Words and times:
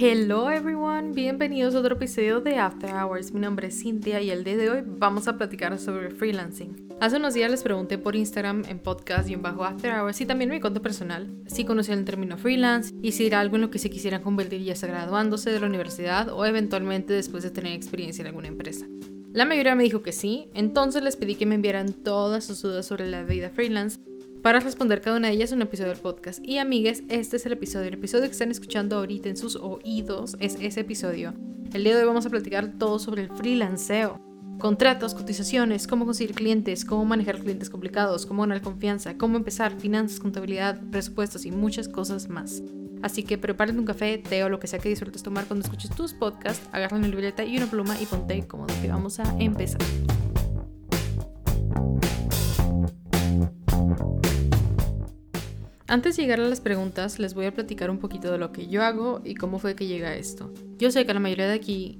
Hello 0.00 0.48
everyone, 0.48 1.10
bienvenidos 1.12 1.74
a 1.74 1.80
otro 1.80 1.96
episodio 1.96 2.40
de 2.40 2.56
After 2.56 2.88
Hours. 2.94 3.32
Mi 3.32 3.40
nombre 3.40 3.66
es 3.66 3.82
Cintia 3.82 4.20
y 4.22 4.30
el 4.30 4.44
día 4.44 4.56
de 4.56 4.70
hoy 4.70 4.84
vamos 4.86 5.26
a 5.26 5.36
platicar 5.36 5.76
sobre 5.76 6.10
freelancing. 6.10 6.88
Hace 7.00 7.16
unos 7.16 7.34
días 7.34 7.50
les 7.50 7.64
pregunté 7.64 7.98
por 7.98 8.14
Instagram 8.14 8.62
en 8.68 8.78
podcast 8.78 9.28
y 9.28 9.32
en 9.32 9.42
bajo 9.42 9.64
After 9.64 9.92
Hours 9.92 10.20
y 10.20 10.26
también 10.26 10.50
mi 10.50 10.60
cuenta 10.60 10.78
personal 10.78 11.34
si 11.48 11.64
conocían 11.64 11.98
el 11.98 12.04
término 12.04 12.38
freelance 12.38 12.94
y 13.02 13.10
si 13.10 13.26
era 13.26 13.40
algo 13.40 13.56
en 13.56 13.62
lo 13.62 13.70
que 13.72 13.80
se 13.80 13.90
quisieran 13.90 14.22
convertir 14.22 14.62
ya 14.62 14.76
sea 14.76 14.88
graduándose 14.88 15.50
de 15.50 15.58
la 15.58 15.66
universidad 15.66 16.28
o 16.28 16.46
eventualmente 16.46 17.12
después 17.12 17.42
de 17.42 17.50
tener 17.50 17.72
experiencia 17.72 18.22
en 18.22 18.28
alguna 18.28 18.46
empresa. 18.46 18.86
La 19.32 19.46
mayoría 19.46 19.74
me 19.74 19.82
dijo 19.82 20.02
que 20.02 20.12
sí, 20.12 20.48
entonces 20.54 21.02
les 21.02 21.16
pedí 21.16 21.34
que 21.34 21.44
me 21.44 21.56
enviaran 21.56 21.92
todas 21.92 22.44
sus 22.44 22.62
dudas 22.62 22.86
sobre 22.86 23.08
la 23.08 23.24
vida 23.24 23.50
freelance 23.50 23.98
para 24.48 24.60
responder 24.60 25.02
cada 25.02 25.18
una 25.18 25.28
de 25.28 25.34
ellas 25.34 25.52
en 25.52 25.58
un 25.58 25.64
episodio 25.64 25.92
del 25.92 26.00
podcast. 26.00 26.42
Y 26.42 26.56
amigues, 26.56 27.02
este 27.10 27.36
es 27.36 27.44
el 27.44 27.52
episodio. 27.52 27.88
El 27.88 27.92
episodio 27.92 28.24
que 28.24 28.32
están 28.32 28.50
escuchando 28.50 28.96
ahorita 28.96 29.28
en 29.28 29.36
sus 29.36 29.56
oídos 29.56 30.38
es 30.40 30.56
ese 30.58 30.80
episodio. 30.80 31.34
El 31.74 31.84
día 31.84 31.94
de 31.94 32.00
hoy 32.00 32.06
vamos 32.06 32.24
a 32.24 32.30
platicar 32.30 32.78
todo 32.78 32.98
sobre 32.98 33.24
el 33.24 33.28
freelanceo. 33.28 34.18
Contratos, 34.58 35.12
cotizaciones, 35.12 35.86
cómo 35.86 36.06
conseguir 36.06 36.34
clientes, 36.34 36.86
cómo 36.86 37.04
manejar 37.04 37.40
clientes 37.40 37.68
complicados, 37.68 38.24
cómo 38.24 38.40
ganar 38.40 38.62
confianza, 38.62 39.18
cómo 39.18 39.36
empezar, 39.36 39.78
finanzas, 39.78 40.18
contabilidad, 40.18 40.80
presupuestos 40.90 41.44
y 41.44 41.50
muchas 41.50 41.86
cosas 41.86 42.30
más. 42.30 42.62
Así 43.02 43.24
que 43.24 43.36
prepárate 43.36 43.78
un 43.78 43.84
café, 43.84 44.16
té 44.16 44.44
o 44.44 44.48
lo 44.48 44.58
que 44.58 44.66
sea 44.66 44.78
que 44.78 44.88
disfrutes 44.88 45.22
tomar 45.22 45.44
cuando 45.44 45.66
escuches 45.66 45.90
tus 45.90 46.14
podcasts, 46.14 46.66
agarra 46.72 46.96
una 46.96 47.08
libreta 47.08 47.44
y 47.44 47.58
una 47.58 47.66
pluma 47.66 48.00
y 48.00 48.06
ponte 48.06 48.48
cómodo 48.48 48.72
que 48.80 48.88
vamos 48.88 49.20
a 49.20 49.24
empezar. 49.38 49.82
Antes 55.90 56.16
de 56.16 56.22
llegar 56.22 56.38
a 56.40 56.46
las 56.46 56.60
preguntas, 56.60 57.18
les 57.18 57.32
voy 57.32 57.46
a 57.46 57.54
platicar 57.54 57.88
un 57.88 57.96
poquito 57.96 58.30
de 58.30 58.36
lo 58.36 58.52
que 58.52 58.66
yo 58.66 58.82
hago 58.82 59.22
y 59.24 59.34
cómo 59.34 59.58
fue 59.58 59.74
que 59.74 59.86
llega 59.86 60.10
a 60.10 60.16
esto. 60.16 60.52
Yo 60.76 60.90
sé 60.90 61.06
que 61.06 61.14
la 61.14 61.18
mayoría 61.18 61.46
de 61.48 61.54
aquí, 61.54 61.98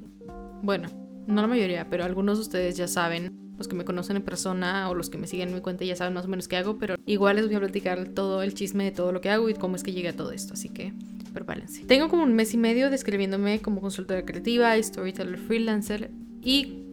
bueno, 0.63 0.90
no 1.26 1.40
la 1.40 1.49
mayoría, 1.49 1.88
pero 1.88 2.04
algunos 2.04 2.37
de 2.37 2.43
ustedes 2.43 2.76
ya 2.76 2.87
saben, 2.87 3.54
los 3.57 3.66
que 3.66 3.74
me 3.74 3.87
conocen 3.87 4.16
en 4.16 4.23
persona 4.23 4.90
o 4.90 4.95
los 4.95 5.09
que 5.09 5.16
me 5.16 5.26
siguen 5.26 5.48
en 5.48 5.54
mi 5.54 5.60
cuenta 5.63 5.87
ya 5.87 5.96
saben 5.96 6.13
más 6.13 6.26
o 6.26 6.29
menos 6.29 6.48
qué 6.48 6.59
hago, 6.59 6.76
pero 6.76 6.96
igual 7.07 7.37
les 7.37 7.46
voy 7.46 7.54
a 7.54 7.60
platicar 7.60 8.09
todo 8.09 8.43
el 8.43 8.52
chisme 8.52 8.85
de 8.85 8.90
todo 8.90 9.10
lo 9.10 9.23
que 9.23 9.30
hago 9.30 9.48
y 9.48 9.54
cómo 9.54 9.76
es 9.76 9.82
que 9.82 9.93
llega 9.93 10.10
a 10.10 10.16
todo 10.16 10.32
esto, 10.32 10.52
así 10.52 10.68
que 10.68 10.93
prepárense. 11.32 11.87
Tengo 11.87 12.10
como 12.10 12.24
un 12.24 12.35
mes 12.35 12.52
y 12.52 12.59
medio 12.59 12.91
describiéndome 12.91 13.60
como 13.63 13.80
consultora 13.80 14.26
creativa, 14.26 14.76
storyteller 14.82 15.38
freelancer 15.38 16.10
y 16.43 16.88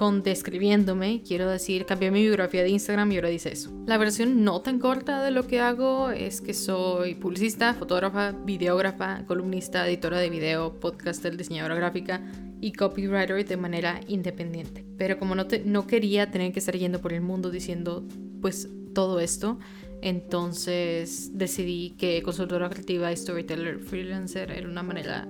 con 0.00 0.22
describiéndome, 0.22 1.20
quiero 1.28 1.50
decir, 1.50 1.84
cambié 1.84 2.10
mi 2.10 2.22
biografía 2.22 2.62
de 2.62 2.70
Instagram 2.70 3.12
y 3.12 3.16
ahora 3.16 3.28
dice 3.28 3.52
eso. 3.52 3.70
La 3.84 3.98
versión 3.98 4.44
no 4.44 4.62
tan 4.62 4.78
corta 4.78 5.22
de 5.22 5.30
lo 5.30 5.46
que 5.46 5.60
hago 5.60 6.08
es 6.08 6.40
que 6.40 6.54
soy 6.54 7.16
publicista, 7.16 7.74
fotógrafa, 7.74 8.32
videógrafa, 8.32 9.26
columnista, 9.26 9.86
editora 9.86 10.18
de 10.18 10.30
video, 10.30 10.80
podcaster, 10.80 11.36
diseñadora 11.36 11.74
gráfica 11.74 12.22
y 12.62 12.72
copywriter 12.72 13.46
de 13.46 13.56
manera 13.58 14.00
independiente. 14.08 14.86
Pero 14.96 15.18
como 15.18 15.34
no, 15.34 15.46
no 15.66 15.86
quería 15.86 16.30
tener 16.30 16.50
que 16.54 16.60
estar 16.60 16.78
yendo 16.78 17.02
por 17.02 17.12
el 17.12 17.20
mundo 17.20 17.50
diciendo 17.50 18.02
pues 18.40 18.70
todo 18.94 19.20
esto, 19.20 19.58
entonces 20.00 21.36
decidí 21.36 21.90
que 21.98 22.22
consultora 22.22 22.70
creativa 22.70 23.12
y 23.12 23.18
storyteller 23.18 23.80
freelancer 23.80 24.50
era 24.50 24.66
una 24.66 24.82
manera 24.82 25.28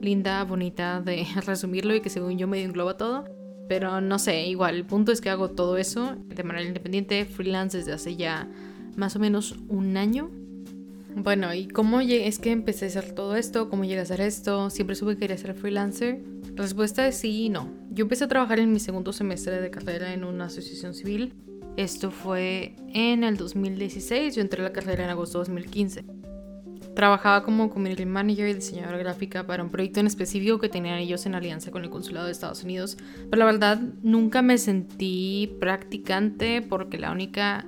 linda, 0.00 0.42
bonita 0.42 1.00
de 1.00 1.24
resumirlo 1.46 1.94
y 1.94 2.00
que 2.00 2.10
según 2.10 2.38
yo 2.38 2.48
me 2.48 2.60
engloba 2.64 2.96
todo. 2.96 3.38
Pero 3.70 4.00
no 4.00 4.18
sé, 4.18 4.48
igual, 4.48 4.74
el 4.74 4.84
punto 4.84 5.12
es 5.12 5.20
que 5.20 5.30
hago 5.30 5.50
todo 5.50 5.76
eso 5.76 6.16
de 6.26 6.42
manera 6.42 6.66
independiente, 6.66 7.24
freelance 7.24 7.78
desde 7.78 7.92
hace 7.92 8.16
ya 8.16 8.48
más 8.96 9.14
o 9.14 9.20
menos 9.20 9.54
un 9.68 9.96
año. 9.96 10.28
Bueno, 11.14 11.54
¿y 11.54 11.68
cómo 11.68 12.00
es 12.00 12.40
que 12.40 12.50
empecé 12.50 12.86
a 12.86 12.88
hacer 12.88 13.12
todo 13.12 13.36
esto? 13.36 13.70
¿Cómo 13.70 13.84
llegué 13.84 14.00
a 14.00 14.02
hacer 14.02 14.22
esto? 14.22 14.70
¿Siempre 14.70 14.96
supe 14.96 15.12
que 15.12 15.20
quería 15.20 15.38
ser 15.38 15.54
freelancer? 15.54 16.20
La 16.56 16.62
respuesta 16.64 17.06
es 17.06 17.18
sí 17.18 17.44
y 17.44 17.48
no. 17.48 17.72
Yo 17.92 18.02
empecé 18.02 18.24
a 18.24 18.28
trabajar 18.28 18.58
en 18.58 18.72
mi 18.72 18.80
segundo 18.80 19.12
semestre 19.12 19.60
de 19.60 19.70
carrera 19.70 20.12
en 20.14 20.24
una 20.24 20.46
asociación 20.46 20.92
civil. 20.92 21.32
Esto 21.76 22.10
fue 22.10 22.74
en 22.92 23.22
el 23.22 23.36
2016, 23.36 24.34
yo 24.34 24.42
entré 24.42 24.62
a 24.62 24.64
la 24.64 24.72
carrera 24.72 25.04
en 25.04 25.10
agosto 25.10 25.38
de 25.38 25.42
2015. 25.42 26.19
Trabajaba 27.00 27.42
como 27.44 27.70
community 27.70 28.04
manager 28.04 28.46
y 28.46 28.52
diseñadora 28.52 28.98
gráfica 28.98 29.46
para 29.46 29.62
un 29.62 29.70
proyecto 29.70 30.00
en 30.00 30.06
específico 30.06 30.58
que 30.58 30.68
tenían 30.68 30.98
ellos 30.98 31.24
en 31.24 31.34
alianza 31.34 31.70
con 31.70 31.82
el 31.82 31.88
consulado 31.88 32.26
de 32.26 32.32
Estados 32.32 32.62
Unidos. 32.62 32.98
Pero 33.30 33.38
la 33.38 33.46
verdad 33.46 33.80
nunca 34.02 34.42
me 34.42 34.58
sentí 34.58 35.56
practicante 35.58 36.60
porque 36.60 36.98
la 36.98 37.10
única, 37.10 37.64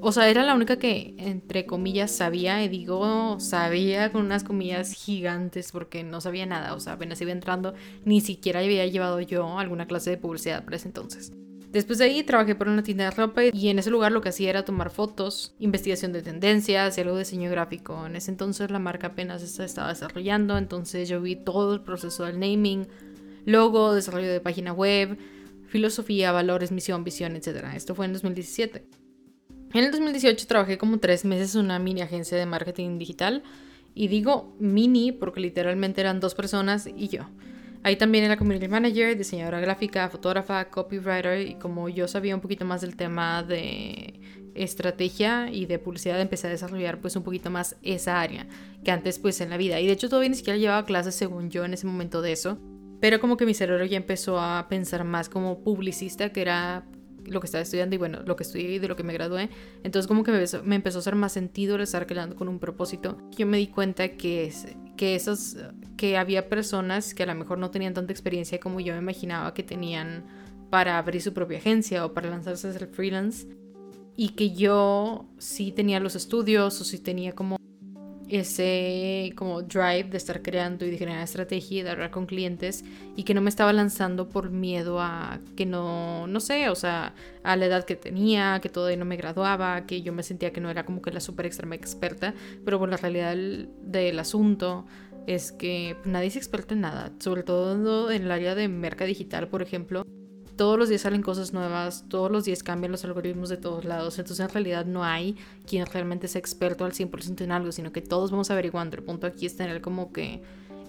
o 0.00 0.10
sea, 0.10 0.26
era 0.30 0.42
la 0.42 0.54
única 0.54 0.78
que 0.78 1.14
entre 1.18 1.66
comillas 1.66 2.12
sabía, 2.12 2.64
y 2.64 2.68
digo 2.70 3.38
sabía 3.40 4.10
con 4.10 4.24
unas 4.24 4.42
comillas 4.42 4.94
gigantes 4.94 5.70
porque 5.70 6.02
no 6.02 6.22
sabía 6.22 6.46
nada, 6.46 6.72
o 6.72 6.80
sea, 6.80 6.94
apenas 6.94 7.20
iba 7.20 7.30
entrando, 7.30 7.74
ni 8.06 8.22
siquiera 8.22 8.60
había 8.60 8.86
llevado 8.86 9.20
yo 9.20 9.58
alguna 9.58 9.86
clase 9.86 10.08
de 10.08 10.16
publicidad 10.16 10.64
para 10.64 10.76
ese 10.76 10.88
entonces. 10.88 11.30
Después 11.72 11.98
de 11.98 12.04
ahí 12.04 12.22
trabajé 12.22 12.54
por 12.54 12.68
una 12.68 12.82
tienda 12.82 13.04
de 13.04 13.12
ropa 13.12 13.44
y 13.44 13.68
en 13.68 13.78
ese 13.78 13.88
lugar 13.88 14.12
lo 14.12 14.20
que 14.20 14.28
hacía 14.28 14.50
era 14.50 14.62
tomar 14.62 14.90
fotos, 14.90 15.54
investigación 15.58 16.12
de 16.12 16.20
tendencias 16.20 16.98
y 16.98 17.00
algo 17.00 17.14
de 17.14 17.20
diseño 17.20 17.50
gráfico. 17.50 18.04
En 18.04 18.14
ese 18.14 18.30
entonces 18.30 18.70
la 18.70 18.78
marca 18.78 19.06
apenas 19.08 19.40
se 19.40 19.64
estaba 19.64 19.88
desarrollando, 19.88 20.58
entonces 20.58 21.08
yo 21.08 21.22
vi 21.22 21.34
todo 21.34 21.72
el 21.72 21.80
proceso 21.80 22.26
del 22.26 22.38
naming, 22.38 22.88
logo, 23.46 23.94
desarrollo 23.94 24.30
de 24.30 24.40
página 24.40 24.74
web, 24.74 25.16
filosofía, 25.66 26.30
valores, 26.30 26.72
misión, 26.72 27.04
visión, 27.04 27.36
etc. 27.36 27.64
Esto 27.74 27.94
fue 27.94 28.04
en 28.04 28.12
2017. 28.12 28.84
En 29.72 29.84
el 29.84 29.90
2018 29.92 30.46
trabajé 30.46 30.76
como 30.76 30.98
tres 30.98 31.24
meses 31.24 31.54
en 31.54 31.62
una 31.62 31.78
mini 31.78 32.02
agencia 32.02 32.36
de 32.36 32.44
marketing 32.44 32.98
digital 32.98 33.42
y 33.94 34.08
digo 34.08 34.54
mini 34.60 35.10
porque 35.10 35.40
literalmente 35.40 36.02
eran 36.02 36.20
dos 36.20 36.34
personas 36.34 36.86
y 36.86 37.08
yo. 37.08 37.22
Ahí 37.84 37.96
también 37.96 38.24
era 38.24 38.36
community 38.36 38.68
manager, 38.68 39.16
diseñadora 39.16 39.60
gráfica, 39.60 40.08
fotógrafa, 40.08 40.70
copywriter 40.70 41.46
y 41.46 41.54
como 41.54 41.88
yo 41.88 42.06
sabía 42.06 42.34
un 42.34 42.40
poquito 42.40 42.64
más 42.64 42.80
del 42.80 42.96
tema 42.96 43.42
de 43.42 44.20
estrategia 44.54 45.48
y 45.50 45.66
de 45.66 45.78
publicidad 45.78 46.20
empecé 46.20 46.46
a 46.46 46.50
desarrollar 46.50 47.00
pues 47.00 47.16
un 47.16 47.22
poquito 47.22 47.50
más 47.50 47.76
esa 47.82 48.20
área 48.20 48.46
que 48.84 48.90
antes 48.90 49.18
pues 49.18 49.40
en 49.40 49.48
la 49.48 49.56
vida 49.56 49.80
y 49.80 49.86
de 49.86 49.94
hecho 49.94 50.10
todavía 50.10 50.28
ni 50.28 50.36
siquiera 50.36 50.58
llevaba 50.58 50.84
clases 50.84 51.14
según 51.14 51.50
yo 51.50 51.64
en 51.64 51.72
ese 51.72 51.86
momento 51.86 52.20
de 52.20 52.32
eso 52.32 52.58
pero 53.00 53.18
como 53.18 53.38
que 53.38 53.46
mi 53.46 53.54
cerebro 53.54 53.84
ya 53.86 53.96
empezó 53.96 54.38
a 54.38 54.68
pensar 54.68 55.04
más 55.04 55.30
como 55.30 55.64
publicista 55.64 56.30
que 56.32 56.42
era 56.42 56.84
lo 57.26 57.40
que 57.40 57.46
estaba 57.46 57.62
estudiando 57.62 57.94
y 57.94 57.98
bueno, 57.98 58.20
lo 58.24 58.36
que 58.36 58.42
estudié 58.42 58.72
y 58.72 58.78
de 58.78 58.88
lo 58.88 58.96
que 58.96 59.02
me 59.02 59.12
gradué. 59.12 59.50
Entonces 59.82 60.06
como 60.06 60.22
que 60.22 60.30
me, 60.30 60.74
empezó 60.74 60.98
a 60.98 61.00
hacer 61.00 61.14
más 61.14 61.32
sentido 61.32 61.76
el 61.76 61.82
estar 61.82 62.06
creando 62.06 62.36
con 62.36 62.48
un 62.48 62.58
propósito. 62.58 63.18
Yo 63.36 63.46
me 63.46 63.58
di 63.58 63.68
cuenta 63.68 64.08
que, 64.16 64.52
que, 65.02 65.16
esos, 65.16 65.56
que 65.96 66.16
había 66.16 66.48
personas 66.48 67.12
que 67.12 67.24
a 67.24 67.26
lo 67.26 67.34
mejor 67.34 67.58
no 67.58 67.72
tenían 67.72 67.92
tanta 67.92 68.12
experiencia 68.12 68.60
como 68.60 68.78
yo 68.78 68.92
me 68.92 69.00
imaginaba 69.00 69.52
que 69.52 69.64
tenían 69.64 70.22
para 70.70 70.96
abrir 70.96 71.20
su 71.20 71.32
propia 71.32 71.58
agencia 71.58 72.06
o 72.06 72.12
para 72.12 72.30
lanzarse 72.30 72.68
a 72.68 72.72
ser 72.72 72.86
freelance. 72.86 73.48
Y 74.16 74.28
que 74.28 74.52
yo 74.54 75.26
sí 75.38 75.72
tenía 75.72 75.98
los 75.98 76.14
estudios 76.14 76.80
o 76.80 76.84
sí 76.84 77.00
tenía 77.00 77.32
como 77.32 77.56
ese 78.32 79.32
como 79.36 79.62
drive 79.62 80.04
de 80.04 80.16
estar 80.16 80.40
creando 80.40 80.86
y 80.86 80.90
de 80.90 80.96
generar 80.96 81.22
estrategia 81.22 81.80
y 81.80 81.82
de 81.82 81.90
hablar 81.90 82.10
con 82.10 82.24
clientes 82.24 82.82
y 83.14 83.24
que 83.24 83.34
no 83.34 83.42
me 83.42 83.50
estaba 83.50 83.72
lanzando 83.74 84.28
por 84.30 84.50
miedo 84.50 85.00
a 85.00 85.40
que 85.54 85.66
no, 85.66 86.26
no 86.26 86.40
sé, 86.40 86.70
o 86.70 86.74
sea, 86.74 87.14
a 87.42 87.56
la 87.56 87.66
edad 87.66 87.84
que 87.84 87.94
tenía, 87.94 88.58
que 88.62 88.70
todavía 88.70 88.96
no 88.96 89.04
me 89.04 89.16
graduaba, 89.16 89.84
que 89.86 90.00
yo 90.00 90.12
me 90.14 90.22
sentía 90.22 90.52
que 90.52 90.60
no 90.60 90.70
era 90.70 90.86
como 90.86 91.02
que 91.02 91.10
la 91.10 91.20
super 91.20 91.44
extrema 91.44 91.74
experta, 91.74 92.34
pero 92.64 92.78
bueno, 92.78 92.92
la 92.92 92.96
realidad 92.96 93.30
del, 93.30 93.68
del 93.82 94.18
asunto 94.18 94.86
es 95.26 95.52
que 95.52 95.96
nadie 96.04 96.28
es 96.28 96.36
experto 96.36 96.74
en 96.74 96.80
nada, 96.80 97.12
sobre 97.18 97.42
todo 97.42 98.10
en 98.10 98.22
el 98.22 98.30
área 98.30 98.54
de 98.54 98.68
merca 98.68 99.04
digital, 99.04 99.48
por 99.48 99.62
ejemplo 99.62 100.04
todos 100.56 100.78
los 100.78 100.88
días 100.88 101.02
salen 101.02 101.22
cosas 101.22 101.52
nuevas, 101.52 102.04
todos 102.08 102.30
los 102.30 102.44
días 102.44 102.62
cambian 102.62 102.92
los 102.92 103.04
algoritmos 103.04 103.48
de 103.48 103.56
todos 103.56 103.84
lados, 103.84 104.18
entonces 104.18 104.44
en 104.44 104.52
realidad 104.52 104.86
no 104.86 105.04
hay 105.04 105.36
quien 105.66 105.86
realmente 105.86 106.28
sea 106.28 106.38
experto 106.38 106.84
al 106.84 106.92
100% 106.92 107.42
en 107.42 107.52
algo, 107.52 107.72
sino 107.72 107.92
que 107.92 108.02
todos 108.02 108.30
vamos 108.30 108.50
averiguando. 108.50 108.96
El 108.96 109.02
punto 109.02 109.26
aquí 109.26 109.46
es 109.46 109.56
tener 109.56 109.80
como 109.80 110.12
que 110.12 110.42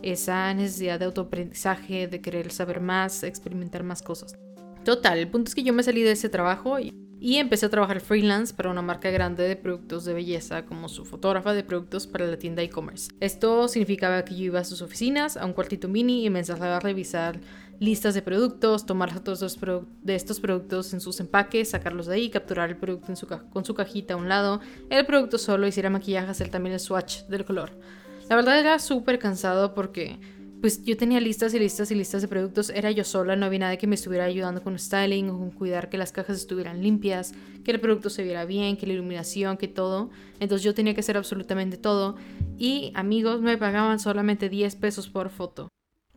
esa 0.03 0.53
necesidad 0.53 0.99
de 0.99 1.05
autoaprendizaje, 1.05 2.07
de 2.07 2.21
querer 2.21 2.51
saber 2.51 2.81
más, 2.81 3.23
experimentar 3.23 3.83
más 3.83 4.01
cosas. 4.01 4.35
Total, 4.83 5.17
el 5.17 5.29
punto 5.29 5.47
es 5.47 5.55
que 5.55 5.63
yo 5.63 5.73
me 5.73 5.81
salí 5.81 6.01
de 6.03 6.11
ese 6.11 6.27
trabajo 6.27 6.77
y, 6.77 6.93
empecé 7.37 7.65
a 7.65 7.69
trabajar 7.69 8.01
freelance 8.01 8.53
para 8.53 8.69
una 8.69 8.81
marca 8.81 9.09
grande 9.09 9.47
de 9.47 9.55
productos 9.55 10.03
de 10.03 10.13
belleza 10.13 10.65
como 10.65 10.89
su 10.89 11.05
fotógrafa 11.05 11.53
de 11.53 11.63
productos 11.63 12.05
para 12.05 12.27
la 12.27 12.37
tienda 12.37 12.61
e-commerce. 12.61 13.13
Esto 13.21 13.69
significaba 13.69 14.25
que 14.25 14.35
yo 14.35 14.43
iba 14.43 14.59
a 14.59 14.65
sus 14.65 14.81
oficinas, 14.81 15.37
a 15.37 15.45
un 15.45 15.53
cuartito 15.53 15.87
mini 15.87 16.25
y 16.25 16.29
me 16.29 16.39
encerraba 16.39 16.75
a 16.75 16.79
revisar 16.81 17.39
listas 17.83 18.13
de 18.13 18.21
productos, 18.21 18.85
tomar 18.85 19.11
fotos 19.11 19.57
de 20.01 20.15
estos 20.15 20.39
productos 20.39 20.93
en 20.93 21.01
sus 21.01 21.19
empaques, 21.19 21.71
sacarlos 21.71 22.05
de 22.05 22.15
ahí, 22.15 22.29
capturar 22.29 22.69
el 22.69 22.77
producto 22.77 23.07
en 23.11 23.17
su 23.17 23.27
con 23.27 23.65
su 23.65 23.73
cajita 23.73 24.13
a 24.13 24.17
un 24.17 24.29
lado, 24.29 24.61
el 24.89 25.05
producto 25.05 25.37
solo, 25.37 25.67
hiciera 25.67 25.89
maquillaje, 25.89 26.31
hacer 26.31 26.47
también 26.47 26.73
el 26.73 26.79
swatch 26.79 27.23
del 27.23 27.43
color. 27.43 27.71
La 28.29 28.37
verdad 28.37 28.57
era 28.57 28.79
súper 28.79 29.19
cansado 29.19 29.73
porque 29.73 30.17
pues 30.61 30.81
yo 30.85 30.95
tenía 30.95 31.19
listas 31.19 31.53
y 31.53 31.59
listas 31.59 31.91
y 31.91 31.95
listas 31.95 32.21
de 32.21 32.29
productos, 32.29 32.69
era 32.69 32.89
yo 32.89 33.03
sola, 33.03 33.35
no 33.35 33.47
había 33.47 33.59
nadie 33.59 33.77
que 33.77 33.85
me 33.85 33.95
estuviera 33.95 34.23
ayudando 34.23 34.63
con 34.63 34.79
styling 34.79 35.29
o 35.29 35.37
con 35.37 35.51
cuidar 35.51 35.89
que 35.89 35.97
las 35.97 36.13
cajas 36.13 36.37
estuvieran 36.37 36.81
limpias, 36.81 37.33
que 37.65 37.71
el 37.71 37.81
producto 37.81 38.09
se 38.09 38.23
viera 38.23 38.45
bien, 38.45 38.77
que 38.77 38.87
la 38.87 38.93
iluminación, 38.93 39.57
que 39.57 39.67
todo. 39.67 40.09
Entonces 40.39 40.63
yo 40.63 40.73
tenía 40.73 40.93
que 40.93 41.01
hacer 41.01 41.17
absolutamente 41.17 41.75
todo 41.75 42.15
y 42.57 42.93
amigos 42.95 43.41
me 43.41 43.57
pagaban 43.57 43.99
solamente 43.99 44.47
10 44.47 44.77
pesos 44.77 45.09
por 45.09 45.29
foto. 45.29 45.67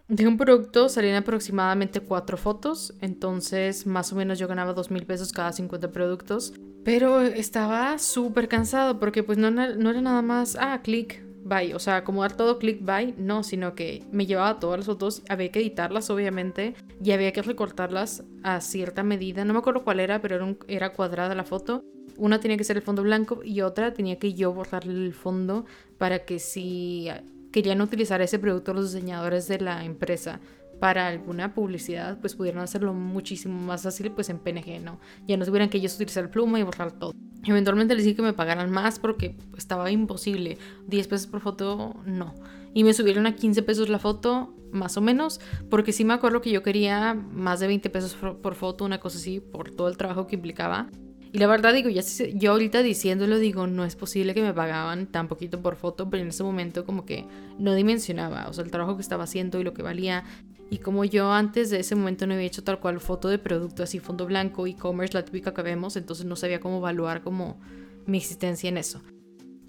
De 0.09 0.29
un 0.29 0.37
producto 0.37 0.89
salían 0.89 1.17
aproximadamente 1.17 2.01
4 2.01 2.37
fotos, 2.37 2.95
entonces 3.01 3.87
más 3.87 4.13
o 4.13 4.17
menos 4.17 4.39
yo 4.39 4.47
ganaba 4.47 4.73
2 4.73 4.93
mil 4.93 5.05
pesos 5.05 5.33
cada 5.33 5.53
50 5.53 5.91
productos, 5.91 6.55
pero 6.85 7.21
estaba 7.23 7.99
súper 7.99 8.47
cansado 8.47 9.01
porque 9.01 9.25
pues 9.25 9.37
no, 9.37 9.49
era 9.49 10.01
nada 10.01 10.23
más, 10.23 10.57
ah, 10.61 10.81
clic, 10.85 11.25
bye. 11.43 11.75
O 11.75 11.81
sea, 11.81 12.05
como 12.05 12.23
dar 12.23 12.37
todo 12.37 12.61
click 12.61 12.85
bye, 12.85 13.15
no, 13.19 13.43
sino 13.43 13.75
que 13.75 14.05
me 14.13 14.27
llevaba 14.27 14.61
todas 14.61 14.79
las 14.79 14.87
fotos, 14.87 15.23
había 15.29 15.51
que 15.51 15.59
editarlas 15.59 16.09
obviamente 16.09 16.75
y 17.03 17.11
había 17.11 17.33
que 17.33 17.43
recortarlas 17.43 18.23
a 18.45 18.61
cierta 18.61 19.03
medida. 19.03 19.45
No 19.45 19.55
me 19.55 19.59
acuerdo 19.59 19.83
cuál 19.83 19.99
era, 19.99 20.23
pero 20.23 20.37
era, 20.37 20.57
era 20.69 20.93
cuadrada 20.93 21.35
la 21.35 21.43
foto. 21.43 21.83
Una 22.17 22.39
tenía 22.39 22.57
que 22.57 22.65
ser 22.65 22.77
el 22.77 22.85
fondo 22.85 23.03
blanco 23.03 23.41
y 23.43 23.61
otra 23.63 23.93
tenía 23.93 24.21
que 24.21 24.35
yo 24.35 24.53
borrarle 24.53 25.05
el 25.05 25.15
fondo 25.15 25.67
para 25.99 26.25
que 26.25 26.39
si 26.39 27.09
querían 27.57 27.81
utilizar 27.81 28.21
ese 28.21 28.39
producto 28.39 28.75
los 28.75 28.93
diseñadores 28.93 29.49
de 29.49 29.59
la 29.61 29.83
empresa 29.83 30.41
para 30.79 31.07
alguna 31.07 31.55
publicidad, 31.55 32.19
pues 32.21 32.35
pudieran 32.35 32.63
hacerlo 32.63 32.93
muchísimo 32.93 33.59
más 33.59 33.85
fácil 33.85 34.13
pues 34.13 34.29
en 34.29 34.41
PNG, 34.41 34.83
¿no? 34.85 35.01
Ya 35.27 35.39
no 35.39 35.47
tuvieran 35.47 35.71
que 35.71 35.79
ellos 35.79 35.95
utilizar 35.95 36.31
pluma 36.31 36.61
y 36.61 36.65
borrar 36.65 36.93
todo. 36.93 37.13
Eventualmente 37.47 37.95
les 37.95 38.05
dije 38.05 38.17
que 38.17 38.21
me 38.21 38.35
pagaran 38.35 38.71
más 38.71 38.99
porque 38.99 39.37
estaba 39.57 39.91
imposible. 39.91 40.59
10 40.87 41.09
pesos 41.09 41.27
por 41.29 41.41
foto, 41.41 41.97
no. 42.05 42.35
Y 42.75 42.85
me 42.85 42.93
subieron 42.93 43.27
a 43.27 43.35
15 43.35 43.63
pesos 43.63 43.89
la 43.89 44.01
foto, 44.01 44.55
más 44.71 44.99
o 44.99 45.01
menos, 45.01 45.41
porque 45.71 45.95
sí 45.95 46.05
me 46.05 46.13
acuerdo 46.13 46.43
que 46.43 46.51
yo 46.51 46.63
quería 46.63 47.15
más 47.15 47.61
de 47.61 47.69
20 47.69 47.89
pesos 47.89 48.15
por 48.15 48.55
foto, 48.55 48.85
una 48.85 49.01
cosa 49.01 49.17
así, 49.17 49.41
por 49.41 49.71
todo 49.71 49.89
el 49.89 49.97
trabajo 49.97 50.27
que 50.27 50.37
implicaba. 50.37 50.91
Y 51.33 51.39
la 51.39 51.47
verdad 51.47 51.75
digo, 51.75 51.91
ya 51.91 52.03
yo 52.35 52.53
ahorita 52.53 52.83
diciéndolo 52.83 53.39
digo, 53.39 53.67
no 53.67 53.85
es 53.85 53.97
posible 53.97 54.35
que 54.35 54.43
me 54.43 54.55
pagaban 54.55 55.07
tan 55.07 55.29
poquito 55.29 55.61
por 55.61 55.77
foto, 55.77 56.09
pero 56.09 56.23
en 56.23 56.31
ese 56.31 56.43
momento 56.43 56.85
como 56.85 57.05
que 57.05 57.27
no 57.59 57.75
dimensionaba, 57.75 58.49
o 58.49 58.53
sea, 58.53 58.65
el 58.65 58.71
trabajo 58.71 58.97
que 58.97 59.03
estaba 59.03 59.25
haciendo 59.25 59.61
y 59.61 59.65
lo 59.65 59.75
que 59.75 59.83
valía. 59.83 60.25
Y 60.71 60.79
como 60.79 61.05
yo 61.05 61.33
antes 61.33 61.71
de 61.71 61.81
ese 61.81 61.95
momento 61.95 62.27
no 62.27 62.35
había 62.35 62.47
hecho 62.47 62.65
tal 62.65 62.81
cual 62.81 63.01
foto 63.01 63.29
de 63.29 63.39
producto, 63.39 63.83
así 63.83 63.99
fondo 63.99 64.27
blanco, 64.27 64.67
e-commerce, 64.67 65.15
la 65.15 65.25
típica 65.25 65.53
que 65.53 65.63
vemos, 65.63 65.97
entonces 65.97 66.27
no 66.27 66.37
sabía 66.37 66.61
cómo 66.61 66.79
evaluar 66.79 67.23
como 67.23 67.61
mi 68.07 68.19
existencia 68.19 68.69
en 68.69 68.79
eso. 68.79 69.03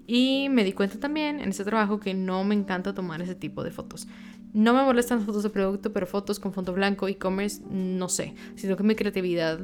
Y 0.06 0.48
me 0.48 0.64
di 0.64 0.72
cuenta 0.72 0.98
también 0.98 1.38
en 1.38 1.50
ese 1.50 1.64
trabajo 1.64 2.00
que 2.00 2.14
no 2.14 2.42
me 2.42 2.54
encanta 2.54 2.94
tomar 2.94 3.20
ese 3.20 3.34
tipo 3.34 3.62
de 3.62 3.70
fotos. 3.70 4.08
No 4.54 4.72
me 4.72 4.82
molestan 4.82 5.20
fotos 5.20 5.42
de 5.42 5.50
producto, 5.50 5.92
pero 5.92 6.06
fotos 6.06 6.40
con 6.40 6.54
fondo 6.54 6.72
blanco, 6.72 7.06
e-commerce, 7.08 7.62
no 7.70 8.08
sé. 8.08 8.34
Sino 8.54 8.76
que 8.76 8.82
mi 8.82 8.94
creatividad 8.94 9.60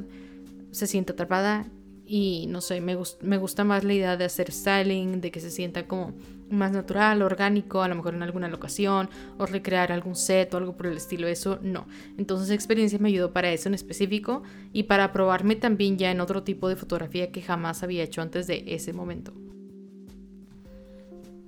se 0.69 0.85
siente 0.85 1.13
atrapada 1.13 1.65
y 2.07 2.45
no 2.47 2.61
sé, 2.61 2.81
me, 2.81 2.97
me 3.21 3.37
gusta 3.37 3.63
más 3.63 3.83
la 3.83 3.93
idea 3.93 4.17
de 4.17 4.25
hacer 4.25 4.51
styling, 4.51 5.21
de 5.21 5.31
que 5.31 5.39
se 5.39 5.49
sienta 5.49 5.87
como 5.87 6.13
más 6.49 6.71
natural, 6.71 7.21
orgánico, 7.21 7.81
a 7.81 7.87
lo 7.87 7.95
mejor 7.95 8.13
en 8.13 8.23
alguna 8.23 8.47
locación, 8.47 9.09
o 9.37 9.45
recrear 9.45 9.91
algún 9.91 10.15
set 10.15 10.53
o 10.53 10.57
algo 10.57 10.77
por 10.77 10.87
el 10.87 10.97
estilo, 10.97 11.27
eso 11.27 11.59
no. 11.61 11.87
Entonces 12.17 12.51
experiencia 12.51 12.99
me 12.99 13.09
ayudó 13.09 13.33
para 13.33 13.51
eso 13.51 13.69
en 13.69 13.75
específico 13.75 14.43
y 14.71 14.83
para 14.83 15.11
probarme 15.11 15.55
también 15.55 15.97
ya 15.97 16.11
en 16.11 16.21
otro 16.21 16.43
tipo 16.43 16.69
de 16.69 16.75
fotografía 16.75 17.31
que 17.31 17.41
jamás 17.41 17.81
había 17.81 18.03
hecho 18.03 18.21
antes 18.21 18.45
de 18.47 18.63
ese 18.67 18.93
momento. 18.93 19.33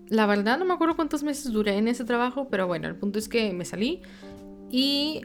La 0.10 0.26
verdad 0.26 0.58
no 0.58 0.66
me 0.66 0.74
acuerdo 0.74 0.96
cuántos 0.96 1.22
meses 1.22 1.52
duré 1.52 1.78
en 1.78 1.88
ese 1.88 2.06
trabajo, 2.06 2.48
pero 2.50 2.66
bueno, 2.66 2.88
el 2.88 2.96
punto 2.96 3.20
es 3.20 3.28
que 3.28 3.52
me 3.54 3.66
salí 3.66 4.02
y 4.72 5.22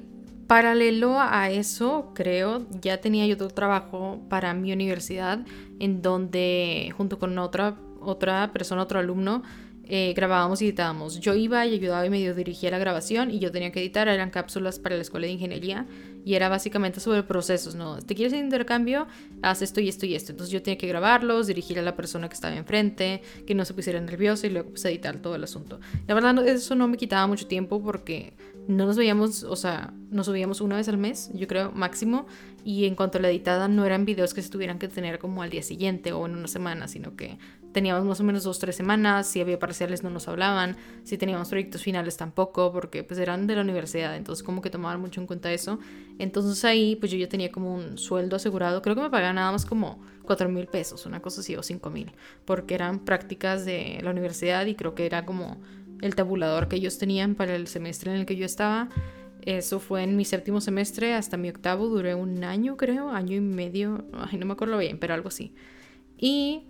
Paralelo 0.52 1.18
a 1.18 1.48
eso, 1.48 2.12
creo, 2.14 2.66
ya 2.82 3.00
tenía 3.00 3.26
yo 3.26 3.36
otro 3.36 3.48
trabajo 3.48 4.20
para 4.28 4.52
mi 4.52 4.70
universidad 4.70 5.38
en 5.80 6.02
donde 6.02 6.92
junto 6.94 7.18
con 7.18 7.38
otra, 7.38 7.78
otra 8.02 8.52
persona, 8.52 8.82
otro 8.82 8.98
alumno, 8.98 9.42
eh, 9.84 10.12
grabábamos 10.14 10.60
y 10.60 10.66
editábamos. 10.66 11.20
Yo 11.20 11.34
iba 11.34 11.64
y 11.64 11.72
ayudaba 11.72 12.04
y 12.04 12.10
medio 12.10 12.34
dirigía 12.34 12.70
la 12.70 12.76
grabación 12.76 13.30
y 13.30 13.38
yo 13.38 13.50
tenía 13.50 13.72
que 13.72 13.80
editar, 13.80 14.08
eran 14.08 14.28
cápsulas 14.28 14.78
para 14.78 14.94
la 14.96 15.00
escuela 15.00 15.26
de 15.26 15.32
ingeniería 15.32 15.86
y 16.22 16.34
era 16.34 16.50
básicamente 16.50 17.00
sobre 17.00 17.22
procesos, 17.22 17.74
¿no? 17.74 17.98
¿Te 18.02 18.14
quieres 18.14 18.34
intercambio? 18.34 19.06
Haz 19.40 19.62
esto 19.62 19.80
y 19.80 19.88
esto 19.88 20.04
y 20.04 20.14
esto. 20.14 20.32
Entonces 20.32 20.52
yo 20.52 20.62
tenía 20.62 20.76
que 20.76 20.86
grabarlos, 20.86 21.46
dirigir 21.46 21.78
a 21.78 21.82
la 21.82 21.96
persona 21.96 22.28
que 22.28 22.34
estaba 22.34 22.54
enfrente, 22.54 23.22
que 23.46 23.54
no 23.54 23.64
se 23.64 23.72
pusiera 23.72 24.00
nerviosa 24.02 24.46
y 24.46 24.50
luego 24.50 24.68
pues, 24.68 24.84
editar 24.84 25.16
todo 25.16 25.34
el 25.34 25.44
asunto. 25.44 25.80
La 26.06 26.14
verdad 26.14 26.46
eso 26.46 26.74
no 26.74 26.88
me 26.88 26.96
quitaba 26.96 27.26
mucho 27.26 27.46
tiempo 27.46 27.82
porque 27.82 28.34
no 28.68 28.86
nos 28.86 28.96
veíamos, 28.96 29.42
o 29.42 29.56
sea, 29.56 29.92
nos 30.10 30.26
subíamos 30.26 30.60
una 30.60 30.76
vez 30.76 30.88
al 30.88 30.98
mes, 30.98 31.30
yo 31.34 31.46
creo, 31.46 31.72
máximo. 31.72 32.26
Y 32.64 32.84
en 32.84 32.94
cuanto 32.94 33.18
a 33.18 33.20
la 33.20 33.30
editada, 33.30 33.66
no 33.66 33.84
eran 33.84 34.04
videos 34.04 34.34
que 34.34 34.42
se 34.42 34.48
tuvieran 34.48 34.78
que 34.78 34.86
tener 34.86 35.18
como 35.18 35.42
al 35.42 35.50
día 35.50 35.62
siguiente 35.62 36.12
o 36.12 36.26
en 36.26 36.36
una 36.36 36.46
semana, 36.46 36.86
sino 36.86 37.16
que 37.16 37.38
teníamos 37.72 38.04
más 38.04 38.20
o 38.20 38.24
menos 38.24 38.44
dos, 38.44 38.60
tres 38.60 38.76
semanas. 38.76 39.26
Si 39.26 39.40
había 39.40 39.58
parciales 39.58 40.04
no 40.04 40.10
nos 40.10 40.28
hablaban. 40.28 40.76
Si 41.02 41.18
teníamos 41.18 41.48
proyectos 41.48 41.82
finales 41.82 42.16
tampoco, 42.16 42.72
porque 42.72 43.02
pues 43.02 43.18
eran 43.18 43.48
de 43.48 43.56
la 43.56 43.62
universidad. 43.62 44.16
Entonces 44.16 44.44
como 44.44 44.62
que 44.62 44.70
tomaban 44.70 45.00
mucho 45.00 45.20
en 45.20 45.26
cuenta 45.26 45.52
eso. 45.52 45.80
Entonces 46.18 46.64
ahí 46.64 46.94
pues 46.96 47.10
yo 47.10 47.18
ya 47.18 47.28
tenía 47.28 47.50
como 47.50 47.74
un 47.74 47.98
sueldo 47.98 48.36
asegurado. 48.36 48.80
Creo 48.80 48.94
que 48.94 49.02
me 49.02 49.10
pagaban 49.10 49.36
nada 49.36 49.50
más 49.50 49.66
como 49.66 50.00
cuatro 50.22 50.48
mil 50.48 50.66
pesos, 50.66 51.04
una 51.04 51.20
cosa 51.20 51.40
así, 51.40 51.56
o 51.56 51.64
cinco 51.64 51.90
mil. 51.90 52.12
Porque 52.44 52.74
eran 52.74 53.00
prácticas 53.00 53.64
de 53.64 53.98
la 54.02 54.10
universidad 54.10 54.66
y 54.66 54.76
creo 54.76 54.94
que 54.94 55.04
era 55.06 55.24
como 55.24 55.60
el 56.02 56.14
tabulador 56.14 56.68
que 56.68 56.76
ellos 56.76 56.98
tenían 56.98 57.34
para 57.34 57.56
el 57.56 57.66
semestre 57.66 58.12
en 58.12 58.18
el 58.18 58.26
que 58.26 58.36
yo 58.36 58.44
estaba. 58.44 58.90
Eso 59.40 59.80
fue 59.80 60.02
en 60.02 60.16
mi 60.16 60.24
séptimo 60.24 60.60
semestre 60.60 61.14
hasta 61.14 61.36
mi 61.36 61.48
octavo, 61.48 61.88
duré 61.88 62.14
un 62.14 62.44
año 62.44 62.76
creo, 62.76 63.10
año 63.10 63.36
y 63.36 63.40
medio, 63.40 64.04
no 64.38 64.46
me 64.46 64.52
acuerdo 64.52 64.78
bien, 64.78 64.98
pero 64.98 65.14
algo 65.14 65.28
así. 65.28 65.54
Y 66.18 66.64